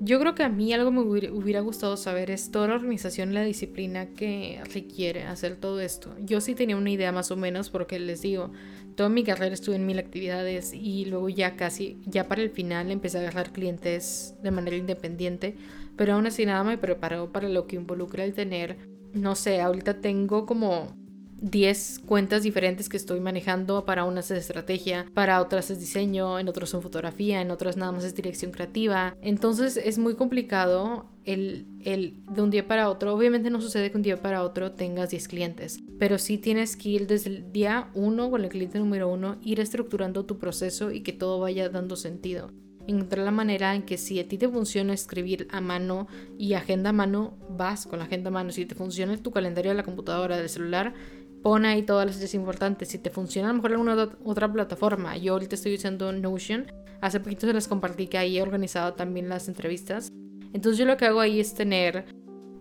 Yo 0.00 0.20
creo 0.20 0.34
que 0.34 0.42
a 0.42 0.50
mí 0.50 0.74
algo 0.74 0.90
me 0.90 1.00
hubiera, 1.00 1.60
gustado 1.60 1.96
saber 1.96 2.30
es 2.30 2.50
toda 2.50 2.68
la 2.68 2.74
organización 2.74 3.30
y 3.30 3.32
la 3.32 3.42
disciplina 3.42 4.10
que 4.10 4.60
requiere 4.74 5.22
hacer 5.22 5.56
todo 5.56 5.80
esto. 5.80 6.14
Yo 6.20 6.42
sí 6.42 6.54
tenía 6.54 6.76
una 6.76 6.90
idea 6.90 7.10
más 7.10 7.30
o 7.30 7.36
menos 7.36 7.70
porque 7.70 7.98
les 7.98 8.20
digo, 8.20 8.52
toda 8.96 9.08
mi 9.08 9.24
carrera 9.24 9.54
estuve 9.54 9.76
en 9.76 9.86
mil 9.86 9.98
actividades 9.98 10.74
y 10.74 11.06
luego 11.06 11.30
ya 11.30 11.56
casi, 11.56 11.98
ya 12.04 12.28
para 12.28 12.42
el 12.42 12.50
final 12.50 12.90
empecé 12.90 13.16
a 13.16 13.20
agarrar 13.22 13.50
clientes 13.50 14.34
de 14.42 14.50
manera 14.50 14.76
independiente, 14.76 15.56
pero 15.96 16.12
aún 16.12 16.26
así 16.26 16.44
nada 16.44 16.64
me 16.64 16.76
preparó 16.76 17.32
para 17.32 17.48
lo 17.48 17.66
que 17.66 17.76
involucra 17.76 18.24
el 18.24 18.34
tener, 18.34 18.76
no 19.14 19.36
sé, 19.36 19.62
ahorita 19.62 20.02
tengo 20.02 20.44
como 20.44 21.05
10 21.40 22.00
cuentas 22.06 22.42
diferentes 22.42 22.88
que 22.88 22.96
estoy 22.96 23.20
manejando. 23.20 23.84
Para 23.84 24.04
unas 24.04 24.30
es 24.30 24.38
estrategia, 24.38 25.06
para 25.14 25.40
otras 25.40 25.70
es 25.70 25.78
diseño, 25.78 26.38
en 26.38 26.48
otros 26.48 26.70
son 26.70 26.82
fotografía, 26.82 27.40
en 27.40 27.50
otras 27.50 27.76
nada 27.76 27.92
más 27.92 28.04
es 28.04 28.14
dirección 28.14 28.50
creativa. 28.50 29.16
Entonces 29.20 29.76
es 29.76 29.98
muy 29.98 30.14
complicado 30.14 31.06
el, 31.24 31.66
el 31.84 32.22
de 32.30 32.42
un 32.42 32.50
día 32.50 32.66
para 32.66 32.88
otro. 32.88 33.14
Obviamente 33.14 33.50
no 33.50 33.60
sucede 33.60 33.90
que 33.90 33.96
un 33.96 34.02
día 34.02 34.20
para 34.20 34.42
otro 34.42 34.72
tengas 34.72 35.10
10 35.10 35.28
clientes, 35.28 35.80
pero 35.98 36.18
sí 36.18 36.38
tienes 36.38 36.76
que 36.76 36.88
ir 36.90 37.06
desde 37.06 37.30
el 37.30 37.52
día 37.52 37.90
1 37.94 38.30
con 38.30 38.44
el 38.44 38.50
cliente 38.50 38.78
número 38.78 39.08
1, 39.08 39.38
ir 39.42 39.60
estructurando 39.60 40.24
tu 40.24 40.38
proceso 40.38 40.90
y 40.90 41.02
que 41.02 41.12
todo 41.12 41.40
vaya 41.40 41.68
dando 41.68 41.96
sentido 41.96 42.50
encontrar 42.86 43.24
la 43.24 43.30
manera 43.30 43.74
en 43.74 43.82
que 43.82 43.98
si 43.98 44.20
a 44.20 44.28
ti 44.28 44.38
te 44.38 44.48
funciona 44.48 44.94
escribir 44.94 45.48
a 45.50 45.60
mano 45.60 46.06
y 46.38 46.54
agenda 46.54 46.90
a 46.90 46.92
mano, 46.92 47.34
vas 47.50 47.86
con 47.86 47.98
la 47.98 48.04
agenda 48.04 48.28
a 48.28 48.32
mano. 48.32 48.50
Si 48.52 48.66
te 48.66 48.74
funciona 48.74 49.16
tu 49.16 49.30
calendario 49.30 49.72
de 49.72 49.76
la 49.76 49.82
computadora, 49.82 50.36
del 50.36 50.48
celular, 50.48 50.94
pon 51.46 51.64
ahí 51.64 51.82
todas 51.82 52.04
las 52.04 52.16
ideas 52.16 52.34
importantes. 52.34 52.88
Si 52.88 52.98
te 52.98 53.08
funciona 53.08 53.48
a 53.48 53.52
lo 53.52 53.58
mejor 53.58 53.70
alguna 53.70 54.08
otra 54.24 54.52
plataforma. 54.52 55.16
Yo 55.16 55.34
ahorita 55.34 55.54
estoy 55.54 55.76
usando 55.76 56.10
Notion. 56.12 56.66
Hace 57.00 57.20
poquito 57.20 57.46
se 57.46 57.52
las 57.52 57.68
compartí 57.68 58.08
que 58.08 58.18
ahí 58.18 58.36
he 58.36 58.42
organizado 58.42 58.94
también 58.94 59.28
las 59.28 59.46
entrevistas. 59.46 60.08
Entonces 60.52 60.76
yo 60.76 60.86
lo 60.86 60.96
que 60.96 61.04
hago 61.04 61.20
ahí 61.20 61.38
es 61.38 61.54
tener 61.54 62.06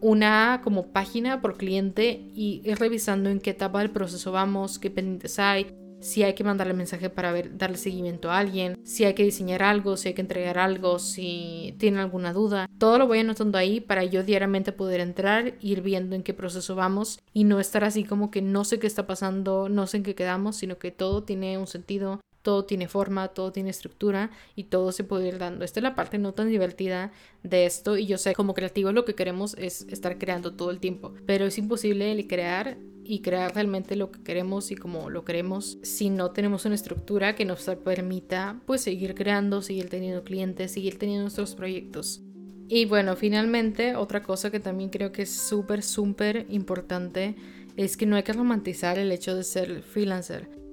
una 0.02 0.62
como 0.64 0.92
página 0.92 1.42
por 1.42 1.58
cliente 1.58 2.30
y 2.36 2.62
ir 2.64 2.78
revisando 2.78 3.32
en 3.32 3.40
qué 3.40 3.50
etapa 3.50 3.80
del 3.80 3.90
proceso 3.90 4.32
vamos, 4.32 4.78
qué 4.78 4.92
pendientes 4.92 5.40
hay, 5.40 5.66
si 6.06 6.22
hay 6.22 6.36
que 6.36 6.44
mandarle 6.44 6.76
mensaje 6.76 7.10
para 7.10 7.34
darle 7.34 7.78
seguimiento 7.78 8.30
a 8.30 8.38
alguien, 8.38 8.78
si 8.84 9.06
hay 9.06 9.16
que 9.16 9.24
diseñar 9.24 9.64
algo, 9.64 9.98
si 9.98 10.10
hay 10.10 10.14
que 10.14 10.22
entregar 10.22 10.60
algo, 10.60 11.00
si 11.00 11.74
tiene 11.80 12.00
alguna 12.00 12.32
duda. 12.32 12.70
Todo 12.78 13.00
lo 13.00 13.08
voy 13.08 13.20
anotando 13.20 13.58
ahí 13.58 13.82
para 13.82 14.04
yo 14.04 14.24
diariamente 14.24 14.72
poder 14.72 15.00
entrar, 15.00 15.56
ir 15.62 15.82
viendo 15.82 16.16
en 16.16 16.22
qué 16.22 16.36
proceso 16.36 16.76
vamos 16.76 17.20
y 17.34 17.44
no 17.44 17.60
estar 17.60 17.84
así 17.84 18.04
como 18.04 18.30
que 18.30 18.44
no 18.44 18.66
sé 18.66 18.78
qué 18.78 18.86
está 18.86 19.08
pasando, 19.08 19.68
no 19.68 19.88
sé 19.88 19.98
en 19.98 20.04
qué 20.04 20.14
quedamos, 20.14 20.58
sino 20.58 20.78
que 20.78 20.92
todo 20.92 21.24
tiene 21.24 21.58
un 21.58 21.66
sentido, 21.66 22.20
todo 22.46 22.64
tiene 22.64 22.88
forma, 22.88 23.30
todo 23.30 23.52
tiene 23.52 23.72
estructura 23.72 24.30
y 24.56 24.66
todo 24.66 24.92
se 24.92 25.04
puede 25.04 25.30
ir 25.30 25.40
dando. 25.40 25.66
Esta 25.66 25.80
es 25.80 25.84
la 25.84 25.96
parte 25.96 26.20
no 26.20 26.34
tan 26.36 26.48
divertida 26.48 27.12
de 27.42 27.66
esto 27.66 27.98
y 27.98 28.06
yo 28.06 28.20
sé 28.20 28.36
como 28.36 28.54
creativo 28.54 28.92
lo 28.92 29.04
que 29.04 29.16
queremos 29.16 29.56
es 29.58 29.82
estar 29.90 30.20
creando 30.20 30.54
todo 30.54 30.70
el 30.70 30.80
tiempo, 30.80 31.12
pero 31.26 31.46
es 31.48 31.58
imposible 31.58 32.12
el 32.12 32.28
crear 32.28 32.78
y 33.04 33.22
crear 33.22 33.54
realmente 33.56 33.96
lo 33.96 34.12
que 34.12 34.22
queremos 34.22 34.70
y 34.70 34.76
como 34.76 35.10
lo 35.10 35.26
queremos 35.26 35.80
si 35.82 36.12
no 36.12 36.32
tenemos 36.32 36.66
una 36.66 36.76
estructura 36.76 37.36
que 37.36 37.46
nos 37.46 37.66
permita 37.84 38.62
pues 38.68 38.82
seguir 38.82 39.16
creando, 39.16 39.64
seguir 39.64 39.90
teniendo 39.90 40.24
clientes, 40.24 40.72
seguir 40.72 41.00
teniendo 41.00 41.24
nuestros 41.24 41.56
proyectos. 41.56 42.22
Y 42.68 42.86
bueno, 42.86 43.16
finalmente 43.16 43.96
otra 43.96 44.22
cosa 44.22 44.52
que 44.52 44.60
también 44.60 44.92
creo 44.92 45.12
que 45.12 45.24
es 45.24 45.32
súper, 45.32 45.82
súper 45.82 46.46
importante 46.50 47.36
es 47.76 47.98
que 47.98 48.06
no 48.06 48.16
hay 48.16 48.24
que 48.24 48.34
romantizar 48.34 49.00
el 49.00 49.12
hecho 49.12 49.36
de 49.36 49.44
ser 49.44 49.82
freelancer. 49.82 50.65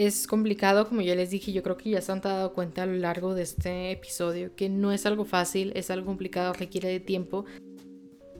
Es 0.00 0.26
complicado, 0.26 0.88
como 0.88 1.02
ya 1.02 1.14
les 1.14 1.28
dije, 1.28 1.52
yo 1.52 1.62
creo 1.62 1.76
que 1.76 1.90
ya 1.90 2.00
se 2.00 2.10
han 2.10 2.22
dado 2.22 2.54
cuenta 2.54 2.84
a 2.84 2.86
lo 2.86 2.94
largo 2.94 3.34
de 3.34 3.42
este 3.42 3.90
episodio 3.90 4.56
que 4.56 4.70
no 4.70 4.92
es 4.92 5.04
algo 5.04 5.26
fácil, 5.26 5.72
es 5.74 5.90
algo 5.90 6.06
complicado, 6.06 6.54
requiere 6.54 6.88
de 6.88 7.00
tiempo. 7.00 7.44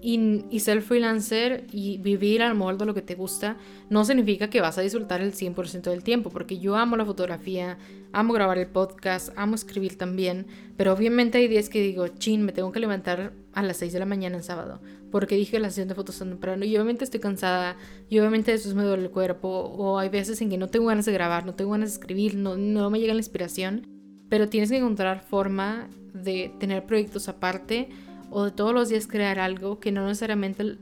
Y, 0.00 0.58
ser 0.61 0.80
freelancer 0.80 1.66
y 1.70 1.98
vivir 1.98 2.40
al 2.40 2.54
modo 2.54 2.78
de 2.78 2.86
lo 2.86 2.94
que 2.94 3.02
te 3.02 3.14
gusta 3.14 3.58
no 3.90 4.06
significa 4.06 4.48
que 4.48 4.62
vas 4.62 4.78
a 4.78 4.80
disfrutar 4.80 5.20
el 5.20 5.34
100% 5.34 5.90
del 5.90 6.02
tiempo, 6.02 6.30
porque 6.30 6.58
yo 6.58 6.76
amo 6.76 6.96
la 6.96 7.04
fotografía, 7.04 7.76
amo 8.11 8.32
grabar 8.32 8.56
el 8.56 8.68
podcast, 8.68 9.28
amo 9.36 9.54
escribir 9.54 9.98
también, 9.98 10.46
pero 10.78 10.94
obviamente 10.94 11.36
hay 11.36 11.46
días 11.46 11.68
que 11.68 11.82
digo, 11.82 12.08
chin, 12.08 12.42
me 12.42 12.52
tengo 12.52 12.72
que 12.72 12.80
levantar 12.80 13.34
a 13.53 13.62
las 13.62 13.78
6 13.78 13.92
de 13.92 13.98
la 13.98 14.07
mañana 14.07 14.36
en 14.36 14.42
sábado, 14.42 14.80
porque 15.11 15.36
dije 15.36 15.59
la 15.59 15.70
sesión 15.70 15.88
de 15.88 15.94
fotos 15.94 16.18
tan 16.18 16.28
temprano 16.28 16.64
y 16.64 16.74
obviamente 16.76 17.05
estoy 17.05 17.20
cansada 17.20 17.76
y 18.09 18.18
obviamente 18.18 18.53
después 18.53 18.74
me 18.74 18.84
duele 18.84 19.05
el 19.05 19.11
cuerpo 19.11 19.48
o 19.48 19.98
hay 19.98 20.09
veces 20.09 20.40
en 20.40 20.51
que 20.51 20.59
no 20.59 20.68
tengo 20.68 20.86
ganas 20.86 21.07
de 21.07 21.12
grabar, 21.12 21.46
no 21.46 21.55
tengo 21.55 21.72
ganas 21.72 21.90
de 21.90 21.94
escribir, 21.94 22.36
no, 22.36 22.57
no 22.57 22.90
me 22.90 23.01
llega 23.01 23.14
la 23.14 23.20
inspiración, 23.20 23.86
pero 24.28 24.48
tienes 24.48 24.70
que 24.70 24.78
encontrar 24.78 25.22
forma 25.22 25.88
de 26.14 26.53
tener 26.59 26.86
proyectos 26.86 27.28
aparte 27.28 27.88
o 28.30 28.44
de 28.44 28.51
todos 28.53 28.72
los 28.72 28.88
días 28.88 29.07
crear 29.07 29.38
algo 29.40 29.80
que 29.80 29.90
no 29.90 30.07
necesariamente 30.07 30.78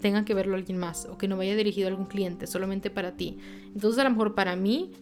tenga 0.00 0.24
que 0.24 0.34
verlo 0.34 0.54
alguien 0.54 0.78
más 0.78 1.06
o 1.06 1.18
que 1.18 1.28
no 1.28 1.36
vaya 1.36 1.56
dirigido 1.56 1.88
a 1.88 1.90
algún 1.90 2.06
cliente, 2.06 2.46
solamente 2.46 2.90
para 2.90 3.12
ti. 3.16 3.38
Entonces 3.74 3.98
a 3.98 4.04
lo 4.04 4.10
mejor 4.10 4.34
para 4.34 4.54
mí 4.54 4.92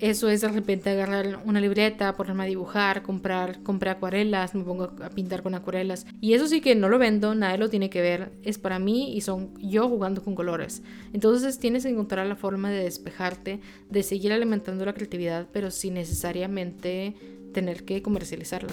eso 0.00 0.28
es 0.28 0.40
de 0.40 0.48
repente 0.48 0.90
agarrar 0.90 1.40
una 1.44 1.60
libreta, 1.60 2.14
ponerme 2.14 2.44
a 2.44 2.46
dibujar, 2.46 3.02
comprar, 3.02 3.62
comprar 3.62 3.96
acuarelas, 3.96 4.54
me 4.54 4.64
pongo 4.64 4.92
a 5.02 5.10
pintar 5.10 5.42
con 5.42 5.54
acuarelas. 5.54 6.06
Y 6.20 6.34
eso 6.34 6.46
sí 6.46 6.60
que 6.60 6.74
no 6.74 6.88
lo 6.88 6.98
vendo, 6.98 7.34
nadie 7.34 7.58
lo 7.58 7.68
tiene 7.68 7.90
que 7.90 8.00
ver, 8.00 8.32
es 8.42 8.58
para 8.58 8.78
mí 8.78 9.16
y 9.16 9.20
son 9.20 9.54
yo 9.58 9.88
jugando 9.88 10.22
con 10.22 10.34
colores. 10.34 10.82
Entonces 11.12 11.58
tienes 11.58 11.82
que 11.84 11.90
encontrar 11.90 12.26
la 12.26 12.36
forma 12.36 12.70
de 12.70 12.84
despejarte, 12.84 13.60
de 13.90 14.02
seguir 14.02 14.32
alimentando 14.32 14.84
la 14.84 14.94
creatividad, 14.94 15.46
pero 15.52 15.70
sin 15.70 15.94
necesariamente 15.94 17.14
tener 17.52 17.84
que 17.84 18.02
comercializarla. 18.02 18.72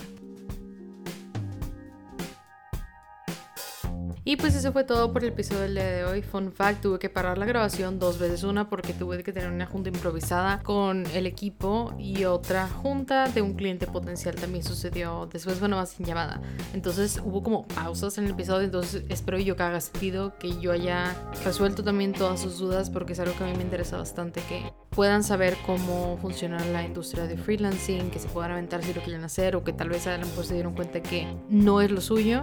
Y 4.28 4.38
pues 4.38 4.56
eso 4.56 4.74
fue 4.74 4.84
todo 4.84 5.14
por 5.14 5.22
el 5.22 5.30
episodio 5.30 5.62
del 5.62 5.76
día 5.76 5.84
de 5.84 6.04
hoy. 6.04 6.24
Fun 6.24 6.52
fact, 6.52 6.82
tuve 6.82 6.98
que 6.98 7.12
parar 7.12 7.38
la 7.38 7.46
grabación 7.46 8.00
dos 8.00 8.18
veces. 8.18 8.44
Una 8.44 8.68
porque 8.68 8.92
tuve 8.92 9.22
que 9.22 9.32
tener 9.32 9.52
una 9.52 9.68
junta 9.68 9.90
improvisada 9.90 10.64
con 10.64 11.06
el 11.14 11.28
equipo 11.28 11.94
y 12.00 12.26
otra 12.26 12.68
junta 12.68 13.28
de 13.30 13.44
un 13.44 13.54
cliente 13.54 13.86
potencial 13.86 14.34
también 14.34 14.64
sucedió 14.64 15.30
después, 15.32 15.60
bueno, 15.60 15.76
más 15.76 15.90
sin 15.90 16.08
llamada. 16.08 16.42
Entonces 16.74 17.22
hubo 17.24 17.44
como 17.44 17.68
pausas 17.68 18.18
en 18.18 18.26
el 18.26 18.32
episodio, 18.32 18.66
entonces 18.66 19.04
espero 19.10 19.38
yo 19.38 19.56
que 19.56 19.62
haga 19.62 19.80
sentido, 19.80 20.36
que 20.40 20.60
yo 20.60 20.72
haya 20.72 21.16
resuelto 21.44 21.84
también 21.84 22.12
todas 22.12 22.40
sus 22.40 22.58
dudas 22.58 22.90
porque 22.90 23.14
es 23.14 23.20
algo 23.20 23.38
que 23.38 23.44
a 23.44 23.48
mí 23.48 23.54
me 23.56 23.62
interesa 23.62 23.98
bastante 23.98 24.42
que 24.50 24.74
puedan 24.90 25.24
saber 25.24 25.56
cómo 25.68 26.18
funciona 26.20 26.66
la 26.66 26.84
industria 26.84 27.28
de 27.28 27.38
freelancing, 27.38 28.10
que 28.10 28.18
se 28.18 28.28
puedan 28.30 28.54
aventar 28.54 28.84
si 28.84 28.92
lo 28.92 29.02
quieren 29.04 29.24
hacer 29.24 29.56
o 29.56 29.64
que 29.64 29.72
tal 29.72 29.90
vez 29.90 30.08
a 30.08 30.18
lo 30.18 30.26
mejor 30.26 30.46
se 30.46 30.56
dieron 30.56 30.74
cuenta 30.74 31.04
que 31.04 31.28
no 31.48 31.80
es 31.80 31.92
lo 31.92 32.02
suyo 32.02 32.42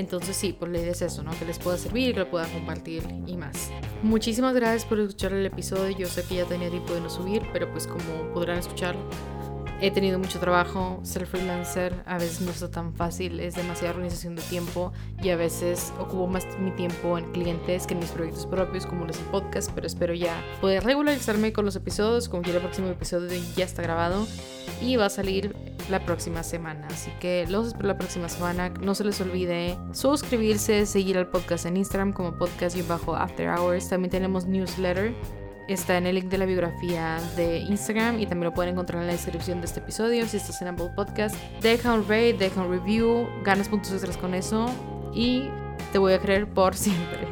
entonces 0.00 0.36
sí, 0.36 0.54
pues 0.58 0.70
la 0.72 0.78
idea 0.78 0.92
es 0.92 1.02
eso, 1.02 1.22
¿no? 1.22 1.30
Que 1.38 1.44
les 1.44 1.58
pueda 1.58 1.78
servir, 1.78 2.14
que 2.14 2.20
lo 2.20 2.30
pueda 2.30 2.46
compartir 2.48 3.02
y 3.26 3.36
más. 3.36 3.70
Muchísimas 4.02 4.54
gracias 4.54 4.84
por 4.84 4.98
escuchar 4.98 5.32
el 5.32 5.46
episodio. 5.46 5.96
Yo 5.96 6.06
sé 6.06 6.24
que 6.24 6.36
ya 6.36 6.44
tenía 6.46 6.70
tiempo 6.70 6.94
de 6.94 7.02
no 7.02 7.10
subir, 7.10 7.42
pero 7.52 7.70
pues 7.70 7.86
como 7.86 8.32
podrán 8.32 8.58
escuchar, 8.58 8.96
he 9.80 9.90
tenido 9.90 10.18
mucho 10.18 10.38
trabajo. 10.38 11.00
Ser 11.02 11.26
freelancer 11.26 11.94
a 12.06 12.18
veces 12.18 12.40
no 12.40 12.50
está 12.50 12.70
tan 12.70 12.94
fácil, 12.94 13.40
es 13.40 13.54
demasiada 13.54 13.94
organización 13.94 14.36
de 14.36 14.42
tiempo 14.42 14.92
y 15.22 15.30
a 15.30 15.36
veces 15.36 15.92
ocupo 15.98 16.26
más 16.26 16.46
mi 16.58 16.70
tiempo 16.72 17.18
en 17.18 17.30
clientes 17.32 17.86
que 17.86 17.94
en 17.94 18.00
mis 18.00 18.10
proyectos 18.10 18.46
propios, 18.46 18.86
como 18.86 19.06
los 19.06 19.16
podcast, 19.18 19.70
pero 19.74 19.86
espero 19.86 20.14
ya 20.14 20.42
poder 20.60 20.84
regularizarme 20.84 21.52
con 21.52 21.64
los 21.64 21.76
episodios, 21.76 22.28
como 22.28 22.42
que 22.42 22.50
el 22.50 22.58
próximo 22.58 22.88
episodio 22.88 23.28
ya 23.56 23.64
está 23.64 23.82
grabado 23.82 24.26
y 24.80 24.96
va 24.96 25.06
a 25.06 25.10
salir 25.10 25.54
la 25.90 26.04
próxima 26.04 26.42
semana. 26.42 26.86
Así 26.88 27.10
que 27.20 27.46
los 27.48 27.68
espero 27.68 27.88
la 27.88 27.98
próxima 27.98 28.28
semana. 28.28 28.68
No 28.68 28.94
se 28.94 29.04
les 29.04 29.20
olvide 29.20 29.76
suscribirse, 29.92 30.86
seguir 30.86 31.18
al 31.18 31.28
podcast 31.28 31.66
en 31.66 31.76
Instagram 31.76 32.12
como 32.12 32.36
podcast 32.36 32.76
y 32.76 32.82
bajo 32.82 33.14
After 33.14 33.48
Hours. 33.48 33.88
También 33.88 34.10
tenemos 34.10 34.46
newsletter. 34.46 35.14
Está 35.70 35.98
en 35.98 36.06
el 36.08 36.16
link 36.16 36.24
de 36.24 36.36
la 36.36 36.46
biografía 36.46 37.20
de 37.36 37.58
Instagram 37.58 38.18
y 38.18 38.26
también 38.26 38.50
lo 38.50 38.54
pueden 38.54 38.72
encontrar 38.72 39.02
en 39.02 39.06
la 39.06 39.12
descripción 39.12 39.60
de 39.60 39.66
este 39.66 39.78
episodio. 39.78 40.26
Si 40.26 40.36
estás 40.36 40.60
en 40.62 40.66
Apple 40.66 40.90
Podcast, 40.96 41.36
deja 41.62 41.94
un 41.94 42.02
rate, 42.02 42.32
deja 42.32 42.62
un 42.62 42.72
review, 42.72 43.28
ganas 43.44 43.68
puntos 43.68 43.92
extras 43.92 44.16
con 44.16 44.34
eso 44.34 44.66
y 45.14 45.44
te 45.92 45.98
voy 45.98 46.12
a 46.14 46.18
creer 46.18 46.48
por 46.48 46.74
siempre. 46.76 47.28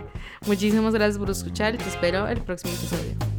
Muchísimas 0.47 0.95
gracias 0.95 1.18
por 1.18 1.28
escuchar 1.30 1.74
y 1.74 1.78
te 1.78 1.89
espero 1.89 2.28
el 2.28 2.41
próximo 2.41 2.72
episodio. 2.74 3.38